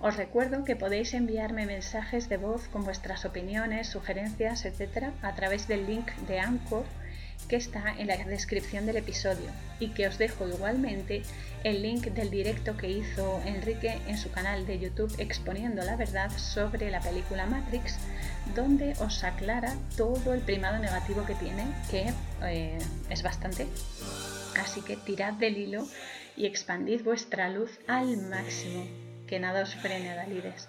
[0.00, 5.10] Os recuerdo que podéis enviarme mensajes de voz con vuestras opiniones, sugerencias, etc.
[5.20, 6.86] a través del link de Anchor
[7.48, 9.50] que está en la descripción del episodio
[9.80, 11.22] y que os dejo igualmente
[11.64, 16.30] el link del directo que hizo Enrique en su canal de YouTube exponiendo la verdad
[16.36, 17.98] sobre la película Matrix,
[18.54, 22.12] donde os aclara todo el primado negativo que tiene, que
[22.42, 22.78] eh,
[23.10, 23.66] es bastante.
[24.60, 25.86] Así que tirad del hilo
[26.36, 28.86] y expandid vuestra luz al máximo
[29.26, 30.68] que nada os frene, Dalides.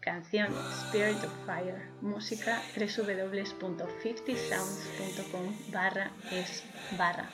[0.00, 0.48] Canción
[0.86, 1.90] Spirit of Fire.
[2.00, 6.64] Música www.50sounds.com barra es
[6.96, 7.28] barra.